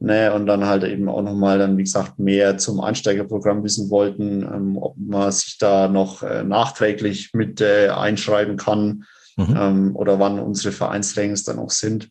Ne, 0.02 0.32
und 0.32 0.46
dann 0.46 0.64
halt 0.64 0.82
eben 0.84 1.10
auch 1.10 1.20
nochmal 1.20 1.58
dann, 1.58 1.76
wie 1.76 1.82
gesagt, 1.82 2.18
mehr 2.18 2.56
zum 2.56 2.80
Einsteigerprogramm 2.80 3.62
wissen 3.62 3.90
wollten, 3.90 4.42
ähm, 4.42 4.78
ob 4.78 4.96
man 4.96 5.30
sich 5.30 5.58
da 5.58 5.88
noch 5.88 6.22
äh, 6.22 6.42
nachträglich 6.42 7.34
mit 7.34 7.60
äh, 7.60 7.90
einschreiben 7.90 8.56
kann 8.56 9.04
mhm. 9.36 9.56
ähm, 9.58 9.96
oder 9.96 10.18
wann 10.18 10.38
unsere 10.38 10.72
Vereinstrainings 10.72 11.44
dann 11.44 11.58
auch 11.58 11.70
sind. 11.70 12.08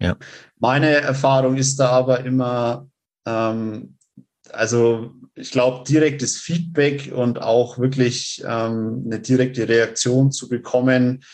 Ja. 0.00 0.16
Meine 0.58 0.88
Erfahrung 0.88 1.56
ist 1.56 1.76
da 1.76 1.90
aber 1.90 2.24
immer, 2.24 2.88
ähm, 3.24 3.97
also 4.54 5.12
ich 5.34 5.50
glaube, 5.50 5.84
direktes 5.84 6.38
Feedback 6.38 7.12
und 7.14 7.40
auch 7.40 7.78
wirklich 7.78 8.42
ähm, 8.46 9.04
eine 9.06 9.20
direkte 9.20 9.68
Reaktion 9.68 10.32
zu 10.32 10.48
bekommen, 10.48 11.24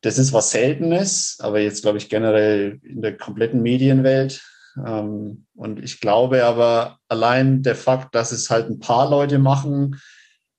das 0.00 0.18
ist 0.18 0.32
was 0.32 0.52
Seltenes, 0.52 1.38
aber 1.40 1.60
jetzt 1.60 1.82
glaube 1.82 1.98
ich 1.98 2.08
generell 2.08 2.80
in 2.82 3.02
der 3.02 3.16
kompletten 3.16 3.62
Medienwelt. 3.62 4.42
Ähm, 4.86 5.46
und 5.54 5.82
ich 5.82 6.00
glaube 6.00 6.44
aber 6.44 6.98
allein 7.08 7.62
der 7.62 7.74
Fakt, 7.74 8.14
dass 8.14 8.32
es 8.32 8.50
halt 8.50 8.70
ein 8.70 8.78
paar 8.78 9.10
Leute 9.10 9.38
machen, 9.38 10.00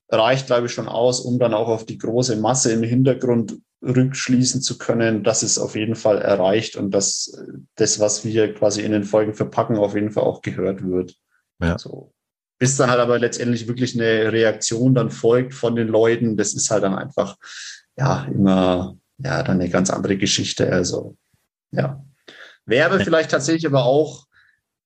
reicht, 0.09 0.47
glaube 0.47 0.67
ich, 0.67 0.73
schon 0.73 0.87
aus, 0.87 1.19
um 1.21 1.39
dann 1.39 1.53
auch 1.53 1.67
auf 1.67 1.85
die 1.85 1.97
große 1.97 2.35
Masse 2.35 2.71
im 2.71 2.83
Hintergrund 2.83 3.59
rückschließen 3.81 4.61
zu 4.61 4.77
können, 4.77 5.23
dass 5.23 5.43
es 5.43 5.57
auf 5.57 5.75
jeden 5.75 5.95
Fall 5.95 6.17
erreicht 6.17 6.75
und 6.75 6.91
dass 6.91 7.31
das, 7.75 7.99
was 7.99 8.25
wir 8.25 8.53
quasi 8.53 8.81
in 8.81 8.91
den 8.91 9.03
Folgen 9.03 9.33
verpacken, 9.33 9.77
auf 9.77 9.95
jeden 9.95 10.11
Fall 10.11 10.23
auch 10.23 10.41
gehört 10.41 10.83
wird. 10.85 11.15
Ja. 11.59 11.77
So. 11.77 12.13
Bis 12.57 12.75
dann 12.75 12.89
halt 12.89 12.99
aber 12.99 13.19
letztendlich 13.19 13.67
wirklich 13.67 13.95
eine 13.95 14.31
Reaktion 14.31 14.93
dann 14.93 15.11
folgt 15.11 15.53
von 15.53 15.75
den 15.75 15.87
Leuten, 15.87 16.35
das 16.35 16.53
ist 16.53 16.69
halt 16.71 16.83
dann 16.83 16.95
einfach, 16.95 17.37
ja, 17.97 18.25
immer, 18.25 18.97
ja, 19.17 19.43
dann 19.43 19.61
eine 19.61 19.69
ganz 19.69 19.89
andere 19.89 20.17
Geschichte. 20.17 20.71
Also, 20.71 21.15
ja. 21.71 22.03
Wäre 22.65 22.99
vielleicht 22.99 23.31
tatsächlich 23.31 23.65
aber 23.65 23.85
auch 23.85 24.27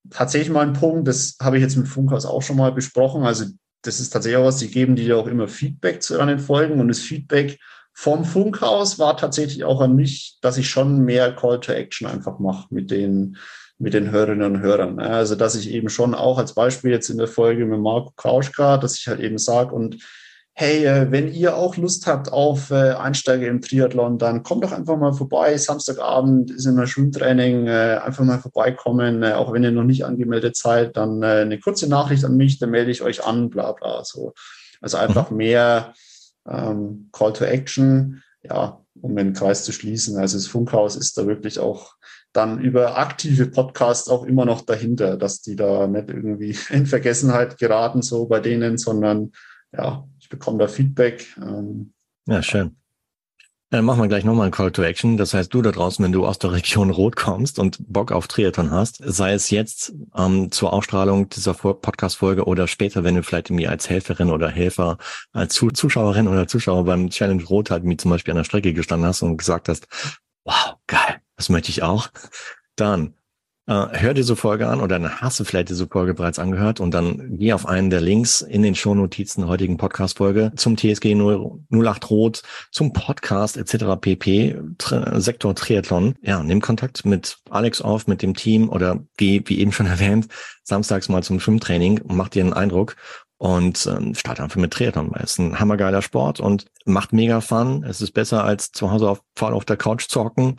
tatsächlich 0.09 0.51
mal 0.51 0.65
ein 0.65 0.73
Punkt, 0.73 1.07
das 1.07 1.35
habe 1.41 1.57
ich 1.57 1.63
jetzt 1.63 1.75
mit 1.75 1.87
Funkhaus 1.87 2.25
auch 2.25 2.41
schon 2.41 2.57
mal 2.57 2.71
besprochen. 2.71 3.23
Also, 3.23 3.45
das 3.81 3.99
ist 3.99 4.11
tatsächlich 4.11 4.37
auch 4.37 4.45
was, 4.45 4.57
die 4.57 4.69
geben 4.69 4.95
dir 4.95 5.17
auch 5.17 5.27
immer 5.27 5.47
Feedback 5.47 6.01
zu 6.01 6.17
den 6.17 6.39
Folgen 6.39 6.79
und 6.79 6.87
das 6.87 6.99
Feedback 6.99 7.59
vom 7.93 8.25
Funkhaus 8.25 8.97
war 8.97 9.17
tatsächlich 9.17 9.63
auch 9.63 9.79
an 9.81 9.95
mich, 9.95 10.37
dass 10.41 10.57
ich 10.57 10.69
schon 10.69 10.99
mehr 10.99 11.35
Call 11.35 11.59
to 11.59 11.71
Action 11.71 12.07
einfach 12.07 12.39
mache 12.39 12.67
mit 12.73 12.89
den, 12.89 13.37
mit 13.83 13.93
den 13.93 14.11
Hörerinnen 14.11 14.55
und 14.55 14.61
Hörern. 14.61 14.99
Also, 14.99 15.35
dass 15.35 15.55
ich 15.55 15.69
eben 15.69 15.89
schon 15.89 16.15
auch 16.15 16.37
als 16.37 16.53
Beispiel 16.53 16.91
jetzt 16.91 17.09
in 17.09 17.17
der 17.17 17.27
Folge 17.27 17.65
mit 17.65 17.81
Marco 17.81 18.13
Krauschka, 18.15 18.77
dass 18.77 18.97
ich 18.97 19.07
halt 19.07 19.19
eben 19.19 19.37
sage 19.37 19.75
und 19.75 19.97
hey, 20.53 20.85
äh, 20.85 21.11
wenn 21.11 21.33
ihr 21.33 21.57
auch 21.57 21.75
Lust 21.75 22.07
habt 22.07 22.31
auf 22.31 22.71
äh, 22.71 22.91
Einsteiger 22.91 23.47
im 23.47 23.59
Triathlon, 23.59 24.19
dann 24.19 24.43
kommt 24.43 24.63
doch 24.63 24.71
einfach 24.71 24.95
mal 24.97 25.11
vorbei. 25.11 25.57
Samstagabend 25.57 26.51
ist 26.51 26.65
immer 26.65 26.87
Schwimmtraining. 26.87 27.67
Äh, 27.67 27.99
einfach 28.03 28.23
mal 28.23 28.39
vorbeikommen. 28.39 29.23
Auch 29.23 29.51
wenn 29.51 29.63
ihr 29.63 29.71
noch 29.71 29.83
nicht 29.83 30.05
angemeldet 30.05 30.55
seid, 30.55 30.95
dann 30.95 31.23
eine 31.23 31.59
kurze 31.59 31.89
Nachricht 31.89 32.23
an 32.23 32.37
mich, 32.37 32.59
dann 32.59 32.69
melde 32.69 32.91
ich 32.91 33.01
euch 33.01 33.25
an, 33.25 33.49
bla 33.49 33.71
bla. 33.71 34.03
So. 34.05 34.33
Also 34.79 34.97
einfach 34.97 35.31
mhm. 35.31 35.37
mehr 35.37 35.93
ähm, 36.47 37.09
Call 37.11 37.33
to 37.33 37.45
Action, 37.45 38.21
ja, 38.43 38.79
um 39.01 39.15
den 39.15 39.33
Kreis 39.33 39.63
zu 39.65 39.71
schließen. 39.71 40.17
Also 40.17 40.37
das 40.37 40.47
Funkhaus 40.47 40.95
ist 40.95 41.17
da 41.17 41.25
wirklich 41.25 41.57
auch 41.57 41.95
dann 42.33 42.59
über 42.59 42.97
aktive 42.97 43.45
Podcasts 43.47 44.09
auch 44.09 44.23
immer 44.23 44.45
noch 44.45 44.61
dahinter, 44.61 45.17
dass 45.17 45.41
die 45.41 45.55
da 45.55 45.87
nicht 45.87 46.09
irgendwie 46.09 46.57
in 46.69 46.85
Vergessenheit 46.85 47.57
geraten, 47.57 48.01
so 48.01 48.25
bei 48.25 48.39
denen, 48.39 48.77
sondern 48.77 49.31
ja, 49.71 50.07
ich 50.19 50.29
bekomme 50.29 50.59
da 50.59 50.67
Feedback. 50.67 51.35
Ähm, 51.37 51.93
ja, 52.27 52.41
schön. 52.41 52.75
Dann 53.73 53.85
machen 53.85 54.03
wir 54.03 54.07
gleich 54.07 54.23
nochmal 54.23 54.45
ein 54.45 54.51
Call 54.51 54.71
to 54.71 54.83
Action. 54.83 55.17
Das 55.17 55.33
heißt, 55.33 55.51
du 55.51 55.63
da 55.63 55.71
draußen, 55.71 56.05
wenn 56.05 56.11
du 56.11 56.27
aus 56.27 56.37
der 56.37 56.51
Region 56.51 56.91
Rot 56.91 57.15
kommst 57.15 57.57
und 57.57 57.77
Bock 57.91 58.11
auf 58.11 58.27
Triathlon 58.27 58.69
hast, 58.69 59.01
sei 59.03 59.33
es 59.33 59.49
jetzt 59.49 59.93
ähm, 60.15 60.51
zur 60.51 60.73
Ausstrahlung 60.73 61.27
dieser 61.29 61.55
Podcast-Folge 61.55 62.45
oder 62.45 62.67
später, 62.67 63.03
wenn 63.03 63.15
du 63.15 63.23
vielleicht 63.23 63.49
mir 63.49 63.71
als 63.71 63.89
Helferin 63.89 64.29
oder 64.29 64.47
Helfer, 64.47 64.99
als 65.31 65.55
Zuschauerin 65.55 66.27
oder 66.27 66.47
Zuschauer 66.47 66.85
beim 66.85 67.09
Challenge 67.09 67.43
Rot 67.45 67.71
halt 67.71 67.83
mir 67.83 67.97
zum 67.97 68.11
Beispiel 68.11 68.33
an 68.33 68.37
der 68.37 68.43
Strecke 68.43 68.73
gestanden 68.73 69.07
hast 69.07 69.23
und 69.23 69.37
gesagt 69.37 69.69
hast, 69.69 69.87
wow, 70.45 70.75
geil, 70.85 71.22
das 71.43 71.49
möchte 71.49 71.71
ich 71.71 71.83
auch. 71.83 72.07
Dann 72.77 73.15
äh, 73.67 73.87
hör 73.91 74.13
diese 74.13 74.37
Folge 74.37 74.69
an 74.69 74.79
oder 74.79 74.97
dann 74.97 75.19
hast 75.19 75.41
du 75.41 75.43
vielleicht 75.43 75.67
diese 75.67 75.87
Folge 75.87 76.13
bereits 76.13 76.39
angehört 76.39 76.79
und 76.79 76.93
dann 76.93 77.37
geh 77.37 77.51
auf 77.51 77.65
einen 77.65 77.89
der 77.89 77.99
Links 77.99 78.39
in 78.39 78.63
den 78.63 78.75
Shownotizen 78.75 79.41
der 79.41 79.49
heutigen 79.49 79.75
Podcast-Folge 79.75 80.53
zum 80.55 80.77
TSG 80.77 81.15
08 81.15 82.09
Rot, 82.09 82.43
zum 82.71 82.93
Podcast 82.93 83.57
etc. 83.57 83.99
pp. 83.99 84.57
Tri 84.77 85.19
Sektor 85.19 85.53
Triathlon. 85.53 86.15
Ja, 86.21 86.41
nimm 86.43 86.61
Kontakt 86.61 87.03
mit 87.03 87.39
Alex 87.49 87.81
auf, 87.81 88.07
mit 88.07 88.21
dem 88.21 88.35
Team 88.35 88.69
oder 88.69 88.99
geh, 89.17 89.41
wie 89.45 89.59
eben 89.59 89.73
schon 89.73 89.85
erwähnt, 89.87 90.29
samstags 90.63 91.09
mal 91.09 91.23
zum 91.23 91.41
Schwimmtraining 91.41 91.99
und 91.99 92.15
mach 92.15 92.29
dir 92.29 92.43
einen 92.43 92.53
Eindruck 92.53 92.95
und 93.37 93.85
ähm, 93.87 94.15
start 94.15 94.39
einfach 94.39 94.55
mit 94.55 94.71
Triathlon. 94.71 95.11
Es 95.15 95.31
ist 95.31 95.39
ein 95.39 95.59
hammergeiler 95.59 96.01
Sport 96.01 96.39
und 96.39 96.67
macht 96.85 97.11
mega 97.11 97.41
Fun. 97.41 97.83
Es 97.83 97.99
ist 97.99 98.11
besser 98.11 98.45
als 98.45 98.71
zu 98.71 98.89
Hause 98.89 99.09
auf, 99.09 99.21
voll 99.35 99.53
auf 99.53 99.65
der 99.65 99.75
Couch 99.75 100.07
zocken 100.07 100.55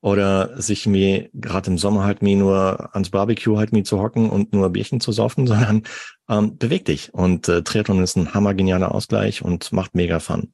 oder 0.00 0.60
sich 0.60 0.86
mir 0.86 1.30
gerade 1.32 1.70
im 1.70 1.78
Sommer 1.78 2.04
halt 2.04 2.22
mir 2.22 2.36
nur 2.36 2.94
ans 2.94 3.10
Barbecue 3.10 3.56
halt 3.56 3.72
mir 3.72 3.84
zu 3.84 4.00
hocken 4.00 4.30
und 4.30 4.52
nur 4.52 4.70
Bierchen 4.70 5.00
zu 5.00 5.12
saufen, 5.12 5.46
sondern 5.46 5.82
ähm, 6.28 6.56
beweg 6.58 6.84
dich. 6.84 7.12
Und 7.12 7.48
äh, 7.48 7.62
Triathlon 7.62 8.02
ist 8.02 8.16
ein 8.16 8.34
hammergenialer 8.34 8.94
Ausgleich 8.94 9.42
und 9.42 9.72
macht 9.72 9.94
mega 9.94 10.20
Fun. 10.20 10.52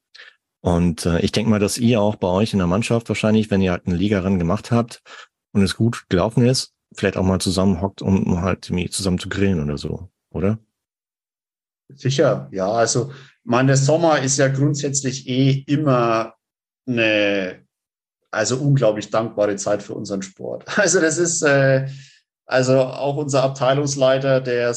Und 0.61 1.07
äh, 1.07 1.21
ich 1.21 1.33
denke 1.33 1.51
mal, 1.51 1.59
dass 1.59 1.79
ihr 1.79 2.01
auch 2.01 2.17
bei 2.17 2.29
euch 2.29 2.53
in 2.53 2.59
der 2.59 2.69
Mannschaft 2.69 3.09
wahrscheinlich, 3.09 3.51
wenn 3.51 3.61
ihr 3.61 3.73
halt 3.73 3.87
eine 3.87 3.97
Ligarin 3.97 4.39
gemacht 4.39 4.71
habt 4.71 5.03
und 5.53 5.63
es 5.63 5.77
gut 5.77 6.05
gelaufen 6.09 6.47
ist, 6.47 6.73
vielleicht 6.95 7.17
auch 7.17 7.25
mal 7.25 7.41
zusammen 7.41 7.81
hockt, 7.81 8.01
um 8.01 8.43
halt 8.43 8.71
zusammen 8.91 9.19
zu 9.19 9.29
grillen 9.29 9.63
oder 9.63 9.77
so, 9.77 10.09
oder? 10.31 10.59
Sicher, 11.95 12.49
ja. 12.53 12.71
Also, 12.71 13.13
mein 13.45 13.67
der 13.67 13.77
Sommer 13.77 14.21
ist 14.21 14.39
ja 14.39 14.49
grundsätzlich 14.49 15.29
eh 15.29 15.65
immer 15.67 16.35
eine 16.87 17.62
also 18.33 18.57
unglaublich 18.57 19.11
dankbare 19.11 19.57
Zeit 19.57 19.83
für 19.83 19.95
unseren 19.95 20.23
Sport. 20.23 20.65
Also 20.77 21.01
das 21.01 21.19
ist, 21.19 21.43
äh, 21.43 21.87
also 22.47 22.81
auch 22.81 23.17
unser 23.17 23.43
Abteilungsleiter, 23.45 24.41
der 24.41 24.75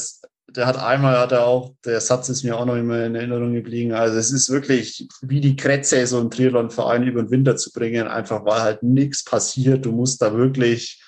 der 0.48 0.66
hat 0.66 0.78
einmal, 0.78 1.18
hat 1.18 1.32
er 1.32 1.46
auch, 1.46 1.74
der 1.84 2.00
Satz 2.00 2.28
ist 2.28 2.42
mir 2.42 2.56
auch 2.56 2.64
noch 2.64 2.76
immer 2.76 3.04
in 3.04 3.14
Erinnerung 3.14 3.52
geblieben. 3.52 3.92
Also 3.92 4.16
es 4.16 4.32
ist 4.32 4.50
wirklich 4.50 5.08
wie 5.20 5.40
die 5.40 5.56
Kretze, 5.56 6.06
so 6.06 6.18
einen 6.18 6.30
Triathlon-Verein 6.30 7.02
über 7.02 7.22
den 7.22 7.30
Winter 7.30 7.56
zu 7.56 7.72
bringen, 7.72 8.06
einfach 8.06 8.44
weil 8.44 8.62
halt 8.62 8.82
nichts 8.82 9.24
passiert. 9.24 9.84
Du 9.84 9.92
musst 9.92 10.22
da 10.22 10.34
wirklich 10.34 11.02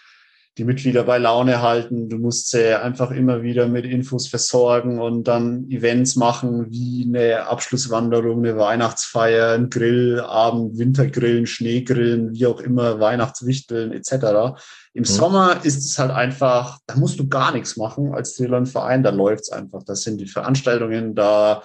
die 0.59 0.65
Mitglieder 0.65 1.05
bei 1.05 1.19
Laune 1.19 1.63
halten. 1.63 2.09
Du 2.09 2.19
musst 2.19 2.51
sie 2.51 2.77
einfach 2.79 3.13
immer 3.13 3.43
wieder 3.43 3.69
mit 3.69 3.85
Infos 3.85 4.27
versorgen 4.27 5.01
und 5.01 5.29
dann 5.29 5.71
Events 5.71 6.17
machen 6.17 6.67
wie 6.71 7.07
eine 7.09 7.47
Abschlusswanderung, 7.47 8.45
eine 8.45 8.59
Weihnachtsfeier, 8.59 9.53
ein 9.53 9.71
Grillabend, 9.71 10.77
Wintergrillen, 10.77 11.47
Schneegrillen, 11.47 12.35
wie 12.35 12.47
auch 12.47 12.61
immer, 12.61 12.99
Weihnachtswichteln 12.99 13.93
etc. 13.93 14.59
Im 14.95 15.03
mhm. 15.03 15.05
Sommer 15.05 15.61
ist 15.63 15.85
es 15.85 15.97
halt 15.99 16.11
einfach, 16.11 16.79
da 16.87 16.97
musst 16.97 17.21
du 17.21 17.29
gar 17.29 17.53
nichts 17.53 17.77
machen 17.77 18.13
als 18.13 18.35
Triathlon-Verein, 18.35 19.05
da 19.05 19.11
läuft's 19.11 19.51
einfach. 19.51 19.85
Das 19.85 20.03
sind 20.03 20.21
die 20.21 20.27
Veranstaltungen, 20.27 21.15
da 21.15 21.63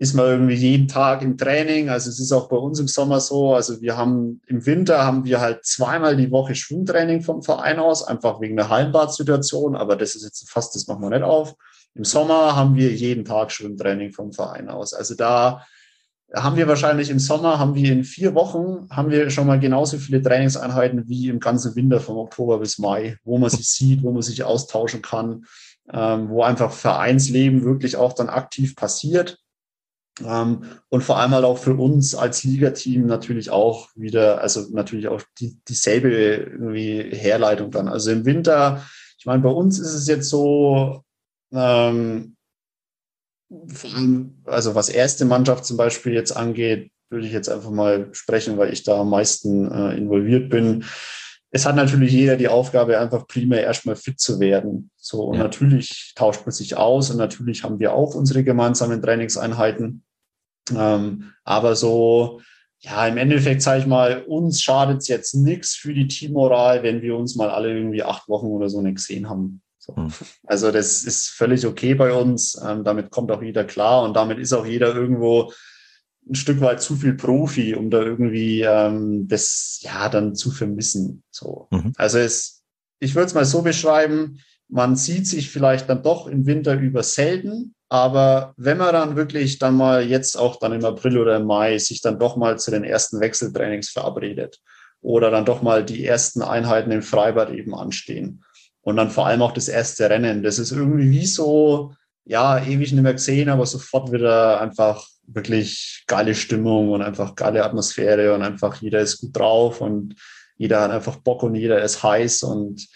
ist 0.00 0.14
man 0.14 0.26
irgendwie 0.26 0.54
jeden 0.54 0.86
Tag 0.86 1.22
im 1.22 1.36
Training. 1.36 1.88
Also 1.88 2.08
es 2.08 2.20
ist 2.20 2.30
auch 2.30 2.48
bei 2.48 2.56
uns 2.56 2.78
im 2.78 2.86
Sommer 2.86 3.20
so. 3.20 3.54
Also 3.54 3.80
wir 3.80 3.96
haben 3.96 4.40
im 4.46 4.64
Winter 4.64 5.04
haben 5.04 5.24
wir 5.24 5.40
halt 5.40 5.64
zweimal 5.64 6.16
die 6.16 6.30
Woche 6.30 6.54
Schwimmtraining 6.54 7.22
vom 7.22 7.42
Verein 7.42 7.80
aus, 7.80 8.04
einfach 8.04 8.40
wegen 8.40 8.56
der 8.56 8.68
Hallenbadsituation. 8.68 9.74
Aber 9.74 9.96
das 9.96 10.14
ist 10.14 10.22
jetzt 10.22 10.48
fast, 10.48 10.76
das 10.76 10.86
machen 10.86 11.02
wir 11.02 11.10
nicht 11.10 11.24
auf. 11.24 11.56
Im 11.94 12.04
Sommer 12.04 12.54
haben 12.54 12.76
wir 12.76 12.92
jeden 12.92 13.24
Tag 13.24 13.50
Schwimmtraining 13.50 14.12
vom 14.12 14.32
Verein 14.32 14.68
aus. 14.68 14.94
Also 14.94 15.16
da 15.16 15.64
haben 16.32 16.56
wir 16.56 16.68
wahrscheinlich 16.68 17.10
im 17.10 17.18
Sommer, 17.18 17.58
haben 17.58 17.74
wir 17.74 17.90
in 17.90 18.04
vier 18.04 18.34
Wochen, 18.36 18.88
haben 18.90 19.10
wir 19.10 19.30
schon 19.30 19.48
mal 19.48 19.58
genauso 19.58 19.98
viele 19.98 20.22
Trainingseinheiten 20.22 21.08
wie 21.08 21.28
im 21.28 21.40
ganzen 21.40 21.74
Winter 21.74 21.98
vom 21.98 22.18
Oktober 22.18 22.58
bis 22.58 22.78
Mai, 22.78 23.16
wo 23.24 23.38
man 23.38 23.50
sich 23.50 23.68
sieht, 23.68 24.04
wo 24.04 24.12
man 24.12 24.22
sich 24.22 24.44
austauschen 24.44 25.02
kann, 25.02 25.44
ähm, 25.92 26.28
wo 26.28 26.42
einfach 26.42 26.70
Vereinsleben 26.70 27.64
wirklich 27.64 27.96
auch 27.96 28.12
dann 28.12 28.28
aktiv 28.28 28.76
passiert. 28.76 29.38
Ähm, 30.26 30.64
und 30.88 31.02
vor 31.02 31.18
allem 31.18 31.32
halt 31.32 31.44
auch 31.44 31.58
für 31.58 31.74
uns 31.74 32.14
als 32.14 32.44
Ligateam 32.44 33.06
natürlich 33.06 33.50
auch 33.50 33.88
wieder, 33.94 34.40
also 34.40 34.66
natürlich 34.70 35.08
auch 35.08 35.22
die, 35.38 35.58
dieselbe 35.68 36.10
irgendwie 36.10 37.02
Herleitung 37.14 37.70
dann. 37.70 37.88
Also 37.88 38.10
im 38.10 38.24
Winter, 38.24 38.84
ich 39.18 39.26
meine, 39.26 39.42
bei 39.42 39.50
uns 39.50 39.78
ist 39.78 39.94
es 39.94 40.06
jetzt 40.06 40.28
so, 40.28 41.04
ähm, 41.52 42.36
also 44.44 44.74
was 44.74 44.88
erste 44.88 45.24
Mannschaft 45.24 45.64
zum 45.64 45.76
Beispiel 45.76 46.12
jetzt 46.12 46.36
angeht, 46.36 46.90
würde 47.10 47.26
ich 47.26 47.32
jetzt 47.32 47.48
einfach 47.48 47.70
mal 47.70 48.08
sprechen, 48.12 48.58
weil 48.58 48.72
ich 48.72 48.82
da 48.82 49.00
am 49.00 49.10
meisten 49.10 49.70
äh, 49.70 49.96
involviert 49.96 50.50
bin. 50.50 50.84
Es 51.50 51.64
hat 51.64 51.76
natürlich 51.76 52.12
jeder 52.12 52.36
die 52.36 52.48
Aufgabe, 52.48 52.98
einfach 52.98 53.26
primär 53.26 53.62
erstmal 53.62 53.96
fit 53.96 54.20
zu 54.20 54.38
werden. 54.38 54.90
So, 54.96 55.22
und 55.22 55.38
ja. 55.38 55.44
natürlich 55.44 56.12
tauscht 56.14 56.44
man 56.44 56.52
sich 56.52 56.76
aus 56.76 57.10
und 57.10 57.16
natürlich 57.16 57.64
haben 57.64 57.78
wir 57.78 57.94
auch 57.94 58.14
unsere 58.14 58.44
gemeinsamen 58.44 59.00
Trainingseinheiten. 59.00 60.04
Ähm, 60.76 61.32
aber 61.44 61.76
so, 61.76 62.40
ja, 62.80 63.06
im 63.06 63.16
Endeffekt 63.16 63.62
sage 63.62 63.80
ich 63.80 63.86
mal, 63.86 64.22
uns 64.24 64.62
schadet 64.62 64.98
es 64.98 65.08
jetzt 65.08 65.34
nichts 65.34 65.74
für 65.74 65.92
die 65.92 66.08
Teammoral, 66.08 66.82
wenn 66.82 67.02
wir 67.02 67.16
uns 67.16 67.36
mal 67.36 67.50
alle 67.50 67.74
irgendwie 67.74 68.02
acht 68.02 68.28
Wochen 68.28 68.46
oder 68.46 68.68
so 68.68 68.80
nicht 68.82 68.96
gesehen 68.96 69.28
haben. 69.28 69.62
So. 69.78 69.96
Hm. 69.96 70.12
Also 70.46 70.70
das 70.70 71.02
ist 71.02 71.28
völlig 71.28 71.66
okay 71.66 71.94
bei 71.94 72.12
uns. 72.12 72.60
Ähm, 72.64 72.84
damit 72.84 73.10
kommt 73.10 73.32
auch 73.32 73.42
jeder 73.42 73.64
klar 73.64 74.02
und 74.04 74.14
damit 74.14 74.38
ist 74.38 74.52
auch 74.52 74.66
jeder 74.66 74.94
irgendwo 74.94 75.52
ein 76.28 76.34
Stück 76.34 76.60
weit 76.60 76.82
zu 76.82 76.94
viel 76.96 77.14
Profi, 77.14 77.74
um 77.74 77.90
da 77.90 78.02
irgendwie 78.02 78.62
ähm, 78.62 79.26
das 79.28 79.78
ja 79.82 80.08
dann 80.08 80.34
zu 80.34 80.50
vermissen. 80.50 81.22
So. 81.30 81.68
Mhm. 81.70 81.92
Also 81.96 82.18
es, 82.18 82.62
ich 83.00 83.14
würde 83.14 83.26
es 83.26 83.34
mal 83.34 83.44
so 83.44 83.62
beschreiben, 83.62 84.40
man 84.68 84.96
sieht 84.96 85.26
sich 85.26 85.50
vielleicht 85.50 85.88
dann 85.88 86.02
doch 86.02 86.26
im 86.26 86.46
Winter 86.46 86.74
über 86.74 87.02
selten, 87.02 87.74
aber 87.88 88.52
wenn 88.56 88.76
man 88.76 88.92
dann 88.92 89.16
wirklich 89.16 89.58
dann 89.58 89.74
mal 89.74 90.04
jetzt 90.04 90.36
auch 90.36 90.56
dann 90.56 90.72
im 90.72 90.84
April 90.84 91.18
oder 91.18 91.36
im 91.36 91.46
Mai 91.46 91.78
sich 91.78 92.02
dann 92.02 92.18
doch 92.18 92.36
mal 92.36 92.58
zu 92.58 92.70
den 92.70 92.84
ersten 92.84 93.20
Wechseltrainings 93.20 93.88
verabredet 93.88 94.60
oder 95.00 95.30
dann 95.30 95.46
doch 95.46 95.62
mal 95.62 95.84
die 95.84 96.04
ersten 96.04 96.42
Einheiten 96.42 96.90
im 96.90 97.02
Freibad 97.02 97.50
eben 97.50 97.74
anstehen. 97.74 98.44
Und 98.82 98.96
dann 98.96 99.10
vor 99.10 99.26
allem 99.26 99.42
auch 99.42 99.52
das 99.52 99.68
erste 99.68 100.08
Rennen. 100.08 100.42
Das 100.42 100.58
ist 100.58 100.72
irgendwie 100.72 101.10
wie 101.10 101.26
so, 101.26 101.92
ja, 102.24 102.58
ewig 102.62 102.92
nicht 102.92 103.02
mehr 103.02 103.14
gesehen, 103.14 103.48
aber 103.48 103.64
sofort 103.66 104.12
wieder 104.12 104.60
einfach 104.60 105.06
wirklich 105.26 106.04
geile 106.06 106.34
Stimmung 106.34 106.90
und 106.90 107.02
einfach 107.02 107.34
geile 107.34 107.64
Atmosphäre 107.64 108.34
und 108.34 108.42
einfach 108.42 108.80
jeder 108.80 109.00
ist 109.00 109.20
gut 109.20 109.36
drauf 109.36 109.80
und 109.80 110.14
jeder 110.56 110.80
hat 110.80 110.90
einfach 110.90 111.16
Bock 111.16 111.42
und 111.42 111.54
jeder 111.54 111.82
ist 111.82 112.02
heiß 112.02 112.42
und 112.42 112.86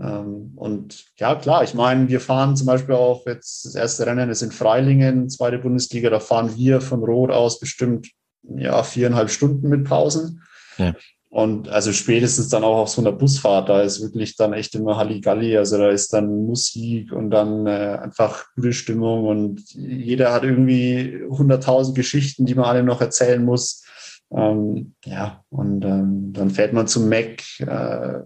und 0.00 1.04
ja, 1.18 1.34
klar, 1.34 1.62
ich 1.62 1.74
meine, 1.74 2.08
wir 2.08 2.20
fahren 2.20 2.56
zum 2.56 2.66
Beispiel 2.66 2.94
auch 2.94 3.26
jetzt 3.26 3.66
das 3.66 3.74
erste 3.74 4.06
Rennen 4.06 4.30
ist 4.30 4.40
in 4.40 4.50
Freilingen, 4.50 5.28
zweite 5.28 5.58
Bundesliga, 5.58 6.08
da 6.08 6.20
fahren 6.20 6.56
wir 6.56 6.80
von 6.80 7.04
Rot 7.04 7.30
aus 7.30 7.60
bestimmt 7.60 8.08
ja 8.42 8.82
viereinhalb 8.82 9.30
Stunden 9.30 9.68
mit 9.68 9.84
Pausen. 9.84 10.42
Ja. 10.78 10.94
Und 11.28 11.68
also 11.68 11.92
spätestens 11.92 12.48
dann 12.48 12.64
auch 12.64 12.78
auf 12.78 12.88
so 12.88 13.00
einer 13.00 13.12
Busfahrt, 13.12 13.68
da 13.68 13.82
ist 13.82 14.02
wirklich 14.02 14.36
dann 14.36 14.52
echt 14.52 14.74
immer 14.74 14.96
Halligalli. 14.96 15.56
Also 15.56 15.78
da 15.78 15.88
ist 15.90 16.12
dann 16.12 16.46
Musik 16.46 17.12
und 17.12 17.30
dann 17.30 17.68
äh, 17.68 17.98
einfach 18.02 18.46
gute 18.56 18.72
Stimmung 18.72 19.26
und 19.26 19.62
jeder 19.74 20.32
hat 20.32 20.42
irgendwie 20.42 21.22
hunderttausend 21.28 21.94
Geschichten, 21.96 22.46
die 22.46 22.56
man 22.56 22.64
alle 22.64 22.82
noch 22.82 23.00
erzählen 23.00 23.44
muss. 23.44 23.84
Ähm, 24.32 24.94
ja, 25.04 25.44
und 25.50 25.84
ähm, 25.84 26.32
dann 26.32 26.50
fährt 26.50 26.72
man 26.72 26.88
zum 26.88 27.08
Mac, 27.08 27.42
äh, 27.60 28.20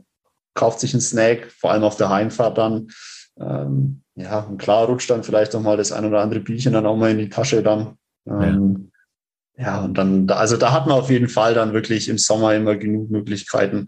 kauft 0.54 0.80
sich 0.80 0.94
einen 0.94 1.00
Snack, 1.00 1.50
vor 1.50 1.72
allem 1.72 1.84
auf 1.84 1.96
der 1.96 2.08
Heimfahrt 2.08 2.58
dann. 2.58 2.88
Ähm, 3.38 4.02
ja, 4.14 4.40
und 4.40 4.58
klar 4.58 4.86
rutscht 4.86 5.10
dann 5.10 5.24
vielleicht 5.24 5.52
noch 5.52 5.60
mal 5.60 5.76
das 5.76 5.92
ein 5.92 6.04
oder 6.04 6.20
andere 6.20 6.40
Bierchen 6.40 6.72
dann 6.72 6.86
auch 6.86 6.96
mal 6.96 7.10
in 7.10 7.18
die 7.18 7.28
Tasche 7.28 7.62
dann. 7.62 7.98
Ähm, 8.26 8.92
ja. 9.58 9.64
ja, 9.64 9.84
und 9.84 9.98
dann, 9.98 10.30
also 10.30 10.56
da 10.56 10.72
hat 10.72 10.86
man 10.86 10.98
auf 10.98 11.10
jeden 11.10 11.28
Fall 11.28 11.54
dann 11.54 11.72
wirklich 11.72 12.08
im 12.08 12.18
Sommer 12.18 12.54
immer 12.54 12.76
genug 12.76 13.10
Möglichkeiten, 13.10 13.86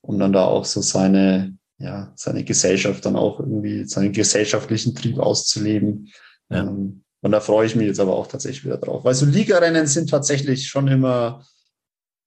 um 0.00 0.18
dann 0.18 0.32
da 0.32 0.44
auch 0.44 0.64
so 0.64 0.80
seine, 0.82 1.56
ja, 1.78 2.12
seine 2.16 2.44
Gesellschaft 2.44 3.06
dann 3.06 3.16
auch 3.16 3.38
irgendwie, 3.38 3.84
seinen 3.84 4.12
gesellschaftlichen 4.12 4.94
Trieb 4.94 5.18
auszuleben. 5.18 6.08
Ja. 6.50 6.62
Ähm, 6.62 7.04
und 7.24 7.30
da 7.30 7.38
freue 7.38 7.66
ich 7.66 7.76
mich 7.76 7.86
jetzt 7.86 8.00
aber 8.00 8.16
auch 8.16 8.26
tatsächlich 8.26 8.64
wieder 8.64 8.78
drauf. 8.78 9.04
Weil 9.04 9.14
so 9.14 9.24
Ligarennen 9.26 9.86
sind 9.86 10.10
tatsächlich 10.10 10.66
schon 10.66 10.88
immer 10.88 11.44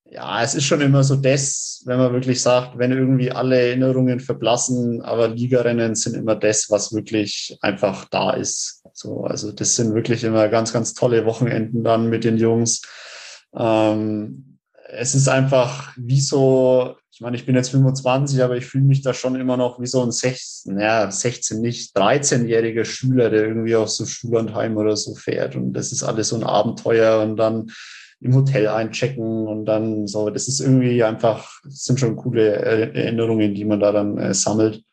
ja, 0.09 0.43
es 0.43 0.53
ist 0.53 0.65
schon 0.65 0.81
immer 0.81 1.03
so 1.03 1.15
das, 1.15 1.81
wenn 1.85 1.97
man 1.97 2.13
wirklich 2.13 2.41
sagt, 2.41 2.77
wenn 2.77 2.91
irgendwie 2.91 3.31
alle 3.31 3.59
Erinnerungen 3.59 4.19
verblassen, 4.19 5.01
aber 5.01 5.27
Ligarennen 5.27 5.95
sind 5.95 6.15
immer 6.15 6.35
das, 6.35 6.69
was 6.69 6.93
wirklich 6.93 7.57
einfach 7.61 8.05
da 8.05 8.31
ist. 8.31 8.83
So, 8.93 9.23
also 9.23 9.51
das 9.51 9.75
sind 9.75 9.95
wirklich 9.95 10.23
immer 10.23 10.47
ganz, 10.47 10.71
ganz 10.71 10.93
tolle 10.93 11.25
Wochenenden 11.25 11.83
dann 11.83 12.09
mit 12.09 12.23
den 12.23 12.37
Jungs. 12.37 12.83
Ähm, 13.57 14.59
es 14.89 15.15
ist 15.15 15.27
einfach 15.27 15.93
wie 15.97 16.21
so, 16.21 16.95
ich 17.11 17.19
meine, 17.19 17.35
ich 17.35 17.45
bin 17.45 17.55
jetzt 17.55 17.71
25, 17.71 18.43
aber 18.43 18.57
ich 18.57 18.65
fühle 18.67 18.83
mich 18.83 19.01
da 19.01 19.13
schon 19.13 19.35
immer 19.35 19.57
noch 19.57 19.79
wie 19.79 19.87
so 19.87 20.03
ein 20.03 20.11
16, 20.11 20.79
ja, 20.79 21.09
16 21.09 21.61
nicht, 21.61 21.97
13-jähriger 21.97 22.85
Schüler, 22.85 23.31
der 23.31 23.47
irgendwie 23.47 23.75
auf 23.75 23.89
so 23.89 24.05
Schullandheim 24.05 24.77
oder 24.77 24.95
so 24.95 25.15
fährt. 25.15 25.55
Und 25.55 25.73
das 25.73 25.91
ist 25.91 26.03
alles 26.03 26.29
so 26.29 26.35
ein 26.35 26.43
Abenteuer 26.43 27.21
und 27.21 27.37
dann 27.37 27.71
im 28.21 28.35
Hotel 28.35 28.67
einchecken 28.67 29.47
und 29.47 29.65
dann 29.65 30.07
so, 30.07 30.29
das 30.29 30.47
ist 30.47 30.59
irgendwie 30.59 31.03
einfach, 31.03 31.51
das 31.63 31.83
sind 31.83 31.99
schon 31.99 32.15
coole 32.15 32.53
Erinnerungen, 32.53 33.53
die 33.53 33.65
man 33.65 33.79
da 33.79 33.91
dann 33.91 34.17
äh, 34.17 34.33
sammelt. 34.33 34.83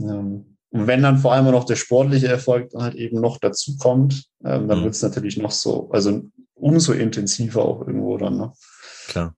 Ähm, 0.00 0.56
und 0.70 0.86
wenn 0.86 1.02
dann 1.02 1.18
vor 1.18 1.34
allem 1.34 1.50
noch 1.50 1.64
der 1.64 1.76
sportliche 1.76 2.28
Erfolg 2.28 2.70
dann 2.70 2.82
halt 2.82 2.94
eben 2.94 3.20
noch 3.20 3.38
dazu 3.38 3.76
kommt, 3.76 4.24
ähm, 4.42 4.68
dann 4.68 4.80
mhm. 4.80 4.84
wird 4.84 4.94
es 4.94 5.02
natürlich 5.02 5.36
noch 5.36 5.50
so, 5.50 5.90
also 5.90 6.22
umso 6.54 6.92
intensiver 6.92 7.62
auch 7.62 7.86
irgendwo 7.86 8.16
dann. 8.16 8.38
Ne? 8.38 8.52
Klar. 9.06 9.34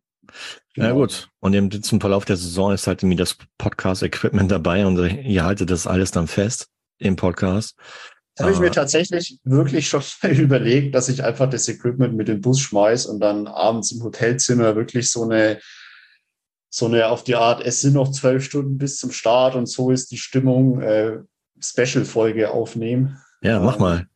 Genau. 0.75 0.87
Ja 0.87 0.93
gut. 0.93 1.29
Und 1.41 1.55
im, 1.55 1.83
zum 1.83 2.01
Verlauf 2.01 2.25
der 2.25 2.37
Saison 2.37 2.73
ist 2.73 2.87
halt 2.87 3.03
irgendwie 3.03 3.17
das 3.17 3.37
Podcast-Equipment 3.59 4.51
dabei 4.51 4.87
und 4.87 4.99
ihr 4.99 5.45
haltet 5.45 5.71
das 5.71 5.87
alles 5.87 6.11
dann 6.11 6.27
fest 6.27 6.69
im 6.99 7.17
Podcast. 7.17 7.77
Habe 8.39 8.53
ich 8.53 8.59
mir 8.59 8.73
tatsächlich 8.73 9.39
wirklich 9.45 9.89
schon 9.89 10.03
überlegt, 10.23 10.95
dass 10.95 11.09
ich 11.09 11.23
einfach 11.23 11.49
das 11.49 11.69
Equipment 11.69 12.15
mit 12.15 12.29
dem 12.29 12.41
Bus 12.41 12.61
schmeiß 12.61 13.07
und 13.07 13.21
dann 13.21 13.47
abends 13.47 13.93
im 13.93 14.03
Hotelzimmer 14.03 14.75
wirklich 14.75 15.11
so 15.11 15.23
eine, 15.23 15.61
so 16.69 16.87
eine 16.87 17.09
auf 17.09 17.23
die 17.23 17.37
Art, 17.37 17.65
es 17.65 17.81
sind 17.81 17.95
noch 17.95 18.11
zwölf 18.11 18.45
Stunden 18.45 18.77
bis 18.77 18.99
zum 18.99 19.13
Start 19.13 19.55
und 19.55 19.67
so 19.67 19.91
ist 19.91 20.11
die 20.11 20.19
Stimmung, 20.19 20.81
äh, 20.81 21.19
Special-Folge 21.61 22.51
aufnehmen. 22.51 23.23
Ja, 23.43 23.61
mach 23.61 23.79
mal. 23.79 24.09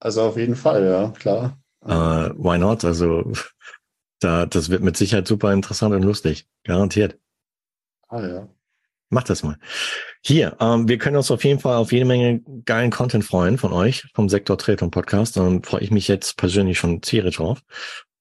Also 0.00 0.22
auf 0.22 0.36
jeden 0.36 0.56
Fall, 0.56 0.84
ja, 0.84 1.10
klar. 1.10 1.58
Uh, 1.82 2.34
why 2.36 2.58
not? 2.58 2.84
Also 2.84 3.32
da, 4.20 4.44
das 4.44 4.68
wird 4.68 4.82
mit 4.82 4.96
Sicherheit 4.96 5.26
super 5.26 5.52
interessant 5.52 5.94
und 5.94 6.02
lustig. 6.02 6.46
Garantiert. 6.64 7.18
Ah 8.08 8.20
ja. 8.20 8.48
Mach 9.08 9.22
das 9.22 9.44
mal. 9.44 9.56
Hier, 10.22 10.56
ähm, 10.60 10.88
wir 10.88 10.98
können 10.98 11.16
uns 11.16 11.30
auf 11.30 11.44
jeden 11.44 11.60
Fall 11.60 11.76
auf 11.76 11.92
jede 11.92 12.04
Menge 12.04 12.40
geilen 12.64 12.90
Content 12.90 13.24
freuen 13.24 13.56
von 13.56 13.72
euch, 13.72 14.08
vom 14.14 14.28
Sektor 14.28 14.58
Tretung 14.58 14.90
Podcast. 14.90 15.36
Dann 15.36 15.62
freue 15.62 15.82
ich 15.82 15.92
mich 15.92 16.08
jetzt 16.08 16.36
persönlich 16.36 16.78
schon 16.78 17.00
tierisch 17.00 17.36
drauf. 17.36 17.60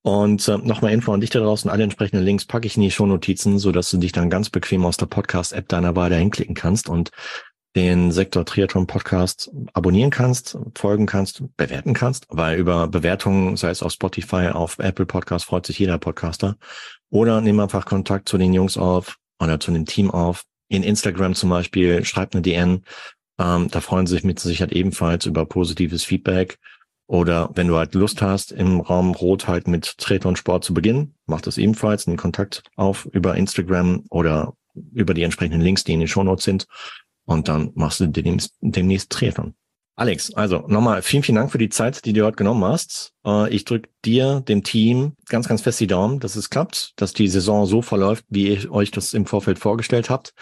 Und 0.03 0.47
äh, 0.47 0.59
nochmal 0.59 0.93
Info 0.93 1.11
an 1.11 1.21
dich 1.21 1.31
da 1.31 1.39
draußen. 1.39 1.71
Alle 1.71 1.83
entsprechenden 1.83 2.23
Links 2.23 2.45
packe 2.45 2.67
ich 2.67 2.75
in 2.75 2.83
die 2.83 2.91
Shownotizen, 2.91 3.57
so 3.57 3.71
dass 3.71 3.89
du 3.89 3.97
dich 3.97 4.11
dann 4.11 4.29
ganz 4.29 4.51
bequem 4.51 4.85
aus 4.85 4.97
der 4.97 5.07
Podcast-App 5.07 5.67
deiner 5.67 5.95
Wahl 5.95 6.13
hinklicken 6.13 6.53
kannst 6.53 6.89
und 6.89 7.09
den 7.75 8.11
Sektor 8.11 8.45
Triathlon 8.45 8.85
Podcast 8.85 9.49
abonnieren 9.73 10.11
kannst, 10.11 10.57
folgen 10.77 11.07
kannst, 11.07 11.43
bewerten 11.57 11.95
kannst, 11.95 12.27
weil 12.29 12.59
über 12.59 12.87
Bewertungen, 12.87 13.57
sei 13.57 13.71
es 13.71 13.81
auf 13.81 13.91
Spotify, 13.91 14.49
auf 14.53 14.77
Apple 14.77 15.07
Podcast, 15.07 15.45
freut 15.45 15.65
sich 15.65 15.79
jeder 15.79 15.97
Podcaster. 15.97 16.57
Oder 17.09 17.41
nimm 17.41 17.59
einfach 17.59 17.85
Kontakt 17.85 18.29
zu 18.29 18.37
den 18.37 18.53
Jungs 18.53 18.77
auf 18.77 19.17
oder 19.39 19.59
zu 19.59 19.71
dem 19.71 19.85
Team 19.85 20.11
auf 20.11 20.43
in 20.67 20.83
Instagram 20.83 21.35
zum 21.35 21.49
Beispiel, 21.49 22.03
schreibt 22.05 22.35
eine 22.35 22.41
DN. 22.41 22.83
Ähm, 23.37 23.67
da 23.69 23.81
freuen 23.81 24.07
sie 24.07 24.15
sich 24.15 24.23
mit 24.23 24.39
Sicherheit 24.39 24.73
ebenfalls 24.73 25.25
über 25.25 25.45
positives 25.45 26.03
Feedback. 26.03 26.57
Oder 27.07 27.51
wenn 27.53 27.67
du 27.67 27.77
halt 27.77 27.93
Lust 27.93 28.21
hast, 28.21 28.51
im 28.51 28.79
Raum 28.79 29.11
Rot 29.11 29.47
halt 29.47 29.67
mit 29.67 29.97
Triathlon 29.97 30.35
Sport 30.35 30.63
zu 30.63 30.73
beginnen, 30.73 31.15
mach 31.27 31.41
das 31.41 31.57
ebenfalls, 31.57 32.07
einen 32.07 32.17
Kontakt 32.17 32.63
auf 32.75 33.05
über 33.05 33.35
Instagram 33.35 34.03
oder 34.09 34.53
über 34.91 35.13
die 35.13 35.23
entsprechenden 35.23 35.61
Links, 35.61 35.83
die 35.83 35.93
in 35.93 35.99
den 35.99 36.07
Shownotes 36.07 36.45
sind. 36.45 36.65
Und 37.25 37.47
dann 37.47 37.71
machst 37.75 37.99
du 37.99 38.07
demnächst, 38.07 38.55
demnächst 38.61 39.11
Triathlon. 39.11 39.55
Alex, 39.97 40.33
also 40.33 40.65
nochmal 40.67 41.01
vielen, 41.01 41.23
vielen 41.23 41.37
Dank 41.37 41.51
für 41.51 41.57
die 41.57 41.69
Zeit, 41.69 42.03
die 42.03 42.11
du 42.11 42.25
heute 42.25 42.35
genommen 42.35 42.65
hast. 42.65 43.13
Äh, 43.25 43.49
ich 43.53 43.63
drücke 43.63 43.89
dir, 44.03 44.41
dem 44.41 44.63
Team, 44.63 45.13
ganz, 45.29 45.47
ganz 45.47 45.61
fest 45.61 45.79
die 45.79 45.87
Daumen, 45.87 46.19
dass 46.19 46.35
es 46.35 46.49
klappt, 46.49 46.91
dass 46.97 47.13
die 47.13 47.29
Saison 47.29 47.65
so 47.65 47.81
verläuft, 47.81 48.25
wie 48.27 48.53
ihr 48.53 48.71
euch 48.71 48.91
das 48.91 49.13
im 49.13 49.25
Vorfeld 49.25 49.57
vorgestellt 49.57 50.09
habt. 50.09 50.33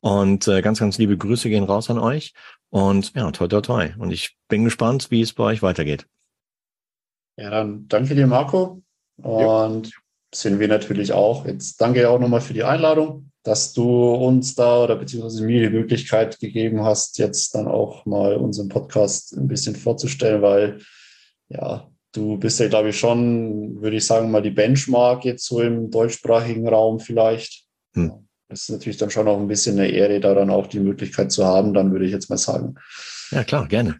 Und 0.00 0.48
äh, 0.48 0.62
ganz, 0.62 0.80
ganz 0.80 0.96
liebe 0.96 1.18
Grüße 1.18 1.50
gehen 1.50 1.64
raus 1.64 1.90
an 1.90 1.98
euch. 1.98 2.32
Und 2.70 3.14
ja, 3.14 3.30
toi, 3.32 3.48
toi, 3.48 3.60
toi. 3.60 3.90
Und 3.98 4.12
ich 4.12 4.36
bin 4.48 4.64
gespannt, 4.64 5.10
wie 5.10 5.20
es 5.20 5.34
bei 5.34 5.44
euch 5.44 5.62
weitergeht. 5.62 6.06
Ja, 7.36 7.50
dann 7.50 7.86
danke 7.88 8.14
dir, 8.14 8.26
Marco. 8.26 8.82
Und 9.18 9.88
ja. 9.88 9.92
sind 10.34 10.58
wir 10.58 10.68
natürlich 10.68 11.12
auch. 11.12 11.44
Jetzt 11.44 11.80
danke 11.82 12.08
auch 12.08 12.18
nochmal 12.18 12.40
für 12.40 12.54
die 12.54 12.64
Einladung 12.64 13.31
dass 13.42 13.72
du 13.72 14.14
uns 14.14 14.54
da 14.54 14.84
oder 14.84 14.96
beziehungsweise 14.96 15.44
mir 15.44 15.68
die 15.68 15.76
Möglichkeit 15.76 16.38
gegeben 16.38 16.84
hast, 16.84 17.18
jetzt 17.18 17.54
dann 17.54 17.66
auch 17.66 18.06
mal 18.06 18.36
unseren 18.36 18.68
Podcast 18.68 19.36
ein 19.36 19.48
bisschen 19.48 19.74
vorzustellen, 19.74 20.42
weil 20.42 20.78
ja, 21.48 21.90
du 22.12 22.36
bist 22.38 22.60
ja, 22.60 22.68
glaube 22.68 22.90
ich, 22.90 22.98
schon, 22.98 23.80
würde 23.82 23.96
ich 23.96 24.06
sagen, 24.06 24.30
mal 24.30 24.42
die 24.42 24.50
Benchmark 24.50 25.24
jetzt 25.24 25.46
so 25.46 25.60
im 25.60 25.90
deutschsprachigen 25.90 26.68
Raum 26.68 27.00
vielleicht. 27.00 27.64
Hm. 27.94 28.28
Das 28.48 28.62
ist 28.62 28.70
natürlich 28.70 28.98
dann 28.98 29.10
schon 29.10 29.28
auch 29.28 29.40
ein 29.40 29.48
bisschen 29.48 29.78
eine 29.78 29.88
Ehre, 29.88 30.20
da 30.20 30.34
dann 30.34 30.50
auch 30.50 30.66
die 30.66 30.80
Möglichkeit 30.80 31.32
zu 31.32 31.44
haben, 31.44 31.74
dann 31.74 31.90
würde 31.90 32.04
ich 32.04 32.12
jetzt 32.12 32.30
mal 32.30 32.36
sagen. 32.36 32.76
Ja, 33.30 33.44
klar, 33.44 33.66
gerne. 33.66 33.96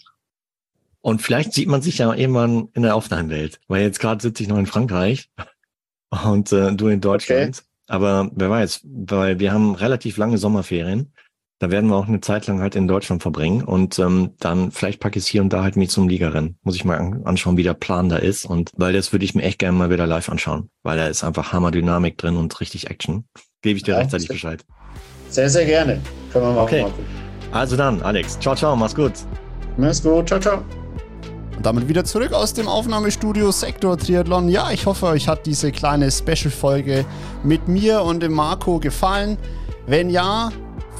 Und 1.00 1.20
vielleicht 1.20 1.52
sieht 1.52 1.68
man 1.68 1.82
sich 1.82 1.98
ja 1.98 2.14
irgendwann 2.14 2.68
in 2.74 2.82
der 2.82 2.96
Offline-Welt, 2.96 3.60
weil 3.66 3.82
jetzt 3.82 3.98
gerade 3.98 4.22
sitze 4.22 4.42
ich 4.42 4.48
noch 4.48 4.58
in 4.58 4.66
Frankreich 4.66 5.30
und 6.24 6.52
äh, 6.52 6.72
du 6.74 6.88
in 6.88 7.00
Deutschland. 7.00 7.58
Okay. 7.58 7.71
Aber 7.92 8.30
wer 8.34 8.48
weiß, 8.48 8.80
weil 8.84 9.38
wir 9.38 9.52
haben 9.52 9.74
relativ 9.74 10.16
lange 10.16 10.38
Sommerferien. 10.38 11.12
Da 11.58 11.70
werden 11.70 11.90
wir 11.90 11.96
auch 11.96 12.08
eine 12.08 12.22
Zeit 12.22 12.46
lang 12.46 12.60
halt 12.60 12.74
in 12.74 12.88
Deutschland 12.88 13.20
verbringen 13.20 13.62
und 13.62 13.98
ähm, 13.98 14.30
dann 14.40 14.72
vielleicht 14.72 14.98
packe 14.98 15.18
ich 15.18 15.26
es 15.26 15.28
hier 15.28 15.42
und 15.42 15.52
da 15.52 15.62
halt 15.62 15.76
mich 15.76 15.90
zum 15.90 16.08
Ligarennen. 16.08 16.58
Muss 16.62 16.74
ich 16.74 16.86
mal 16.86 17.20
anschauen, 17.24 17.58
wie 17.58 17.62
der 17.62 17.74
Plan 17.74 18.08
da 18.08 18.16
ist 18.16 18.46
und 18.46 18.70
weil 18.76 18.94
das 18.94 19.12
würde 19.12 19.26
ich 19.26 19.34
mir 19.34 19.42
echt 19.42 19.58
gerne 19.58 19.76
mal 19.76 19.90
wieder 19.90 20.06
live 20.06 20.30
anschauen, 20.30 20.70
weil 20.82 20.96
da 20.96 21.06
ist 21.06 21.22
einfach 21.22 21.52
Hammerdynamik 21.52 22.16
drin 22.16 22.36
und 22.36 22.58
richtig 22.60 22.90
Action. 22.90 23.26
Gebe 23.60 23.76
ich 23.76 23.84
dir 23.84 23.92
ja, 23.92 23.98
rechtzeitig 23.98 24.26
sehr, 24.26 24.34
Bescheid. 24.34 24.64
Sehr, 25.28 25.50
sehr 25.50 25.66
gerne. 25.66 26.00
Können 26.32 26.46
wir 26.46 26.52
machen. 26.52 26.64
Okay. 26.64 26.86
Also 27.52 27.76
dann, 27.76 28.02
Alex. 28.02 28.40
Ciao, 28.40 28.56
ciao. 28.56 28.74
Mach's 28.74 28.94
gut. 28.94 29.12
Mach's 29.76 30.02
gut. 30.02 30.26
Ciao, 30.26 30.40
ciao. 30.40 30.81
Und 31.62 31.66
damit 31.66 31.86
wieder 31.86 32.04
zurück 32.04 32.32
aus 32.32 32.54
dem 32.54 32.66
Aufnahmestudio 32.66 33.52
Sektor 33.52 33.96
Triathlon. 33.96 34.48
Ja, 34.48 34.72
ich 34.72 34.84
hoffe, 34.86 35.06
euch 35.06 35.28
hat 35.28 35.46
diese 35.46 35.70
kleine 35.70 36.10
Special-Folge 36.10 37.04
mit 37.44 37.68
mir 37.68 38.02
und 38.02 38.20
dem 38.20 38.32
Marco 38.32 38.80
gefallen. 38.80 39.38
Wenn 39.86 40.10
ja, 40.10 40.50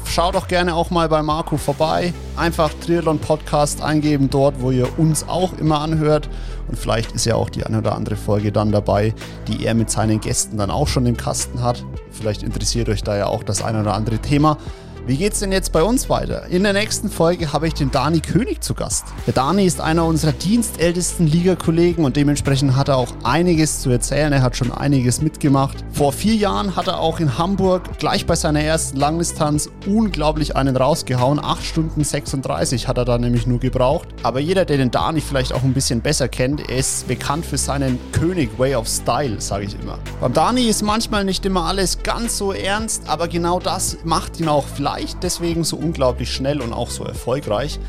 schaut 0.05 0.35
doch 0.35 0.47
gerne 0.47 0.73
auch 0.73 0.89
mal 0.89 1.09
bei 1.09 1.21
Marco 1.21 1.57
vorbei. 1.57 2.13
Einfach 2.37 2.71
Triathlon 2.75 3.19
Podcast 3.19 3.81
eingeben 3.81 4.29
dort, 4.29 4.61
wo 4.61 4.71
ihr 4.71 4.87
uns 4.97 5.27
auch 5.27 5.51
immer 5.57 5.81
anhört. 5.81 6.29
Und 6.69 6.79
vielleicht 6.79 7.11
ist 7.11 7.25
ja 7.25 7.35
auch 7.35 7.49
die 7.49 7.65
eine 7.65 7.79
oder 7.79 7.93
andere 7.93 8.15
Folge 8.15 8.53
dann 8.53 8.71
dabei, 8.71 9.13
die 9.49 9.65
er 9.65 9.73
mit 9.73 9.91
seinen 9.91 10.21
Gästen 10.21 10.55
dann 10.55 10.71
auch 10.71 10.87
schon 10.87 11.05
im 11.05 11.17
Kasten 11.17 11.61
hat. 11.61 11.83
Vielleicht 12.09 12.41
interessiert 12.41 12.87
euch 12.87 13.03
da 13.03 13.17
ja 13.17 13.25
auch 13.25 13.43
das 13.43 13.61
eine 13.61 13.81
oder 13.81 13.95
andere 13.95 14.19
Thema. 14.19 14.57
Wie 15.05 15.17
geht's 15.17 15.39
denn 15.39 15.51
jetzt 15.51 15.73
bei 15.73 15.83
uns 15.83 16.09
weiter? 16.09 16.45
In 16.45 16.63
der 16.63 16.71
nächsten 16.71 17.09
Folge 17.09 17.51
habe 17.51 17.67
ich 17.67 17.73
den 17.73 17.91
Dani 17.91 18.21
König 18.21 18.63
zu 18.63 18.73
Gast. 18.73 19.03
Der 19.27 19.33
Dani 19.33 19.65
ist 19.65 19.81
einer 19.81 20.05
unserer 20.05 20.31
dienstältesten 20.31 21.27
Ligakollegen 21.27 22.05
und 22.05 22.15
dementsprechend 22.15 22.77
hat 22.77 22.87
er 22.87 22.95
auch 22.95 23.09
einiges 23.21 23.81
zu 23.81 23.89
erzählen. 23.89 24.31
Er 24.31 24.41
hat 24.41 24.55
schon 24.55 24.71
einiges 24.71 25.21
mitgemacht. 25.21 25.83
Vor 25.91 26.13
vier 26.13 26.35
Jahren 26.35 26.77
hat 26.77 26.87
er 26.87 27.01
auch 27.01 27.19
in 27.19 27.37
Hamburg 27.37 27.99
gleich 27.99 28.25
bei 28.25 28.37
seiner 28.37 28.61
ersten 28.61 28.97
Langdistanz 28.97 29.69
unglaublich 29.85 30.55
einen 30.55 30.77
rausgehauen. 30.77 31.43
8 31.43 31.65
Stunden 31.65 32.05
36 32.05 32.87
hat 32.87 32.97
er 32.97 33.03
da 33.03 33.17
nämlich 33.17 33.45
nur 33.45 33.59
gebraucht. 33.59 34.07
Aber 34.23 34.39
jeder, 34.39 34.63
der 34.63 34.77
den 34.77 34.89
Dani 34.89 35.19
vielleicht 35.19 35.51
auch 35.51 35.63
ein 35.63 35.73
bisschen 35.73 35.99
besser 35.99 36.29
kennt, 36.29 36.69
er 36.69 36.77
ist 36.77 37.09
bekannt 37.09 37.45
für 37.45 37.57
seinen 37.57 37.99
König 38.13 38.57
Way 38.57 38.75
of 38.75 38.87
Style, 38.87 39.41
sage 39.41 39.65
ich 39.65 39.77
immer. 39.81 39.99
Beim 40.21 40.31
Dani 40.31 40.69
ist 40.69 40.81
manchmal 40.81 41.25
nicht 41.25 41.45
immer 41.45 41.65
alles 41.65 42.01
ganz 42.03 42.37
so 42.37 42.53
ernst, 42.53 43.03
aber 43.07 43.27
genau 43.27 43.59
das 43.59 43.97
macht 44.05 44.39
ihn 44.39 44.47
auch 44.47 44.65
vielleicht 44.65 44.92
vielleicht 44.93 45.23
deswegen 45.23 45.63
so 45.63 45.77
unglaublich 45.77 46.31
schnell 46.31 46.61
und 46.61 46.71
auch 46.71 46.89
so 46.89 47.03
erfolgreich. 47.03 47.79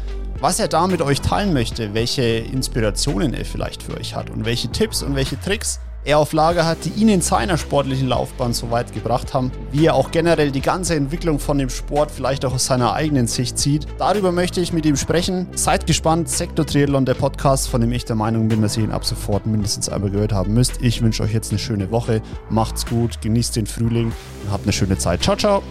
Was 0.41 0.59
er 0.59 0.69
da 0.69 0.87
mit 0.87 1.03
euch 1.03 1.21
teilen 1.21 1.53
möchte, 1.53 1.95
welche 1.95 2.23
Inspirationen 2.23 3.35
er 3.35 3.45
vielleicht 3.45 3.83
für 3.83 3.97
euch 3.97 4.15
hat 4.15 4.31
und 4.31 4.45
welche 4.45 4.69
Tipps 4.69 5.03
und 5.03 5.15
welche 5.15 5.41
Tricks 5.41 5.81
er 6.05 6.19
auf 6.19 6.33
Lager 6.33 6.67
hat, 6.67 6.85
die 6.85 6.91
ihn 6.91 7.09
in 7.09 7.21
seiner 7.23 7.57
sportlichen 7.57 8.09
Laufbahn 8.09 8.53
so 8.53 8.71
weit 8.71 8.93
gebracht 8.93 9.33
haben, 9.33 9.53
wie 9.73 9.87
er 9.87 9.95
auch 9.95 10.11
generell 10.11 10.51
die 10.51 10.61
ganze 10.61 10.95
Entwicklung 10.97 11.39
von 11.39 11.57
dem 11.57 11.71
Sport 11.71 12.11
vielleicht 12.11 12.45
auch 12.45 12.55
aus 12.55 12.67
seiner 12.67 12.93
eigenen 12.93 13.27
Sicht 13.27 13.59
sieht. 13.59 13.87
Darüber 13.99 14.33
möchte 14.33 14.61
ich 14.61 14.73
mit 14.73 14.85
ihm 14.85 14.97
sprechen. 14.97 15.47
Seid 15.55 15.87
gespannt, 15.87 16.29
Sektor 16.29 16.67
Triathlon, 16.67 17.07
der 17.07 17.15
Podcast, 17.15 17.69
von 17.69 17.81
dem 17.81 17.93
ich 17.93 18.05
der 18.05 18.17
Meinung 18.17 18.49
bin, 18.49 18.61
dass 18.61 18.77
ihr 18.77 18.85
ihn 18.85 18.93
ab 18.93 19.05
sofort 19.07 19.47
mindestens 19.47 19.89
einmal 19.89 20.11
gehört 20.11 20.33
haben 20.33 20.53
müsst. 20.53 20.83
Ich 20.83 21.01
wünsche 21.01 21.23
euch 21.23 21.33
jetzt 21.33 21.53
eine 21.53 21.59
schöne 21.59 21.91
Woche, 21.91 22.21
macht's 22.51 22.85
gut, 22.85 23.21
genießt 23.23 23.57
den 23.57 23.67
Frühling 23.67 24.13
und 24.45 24.53
habt 24.53 24.65
eine 24.65 24.73
schöne 24.73 24.99
Zeit. 24.99 25.23
Ciao, 25.23 25.37
ciao! 25.37 25.63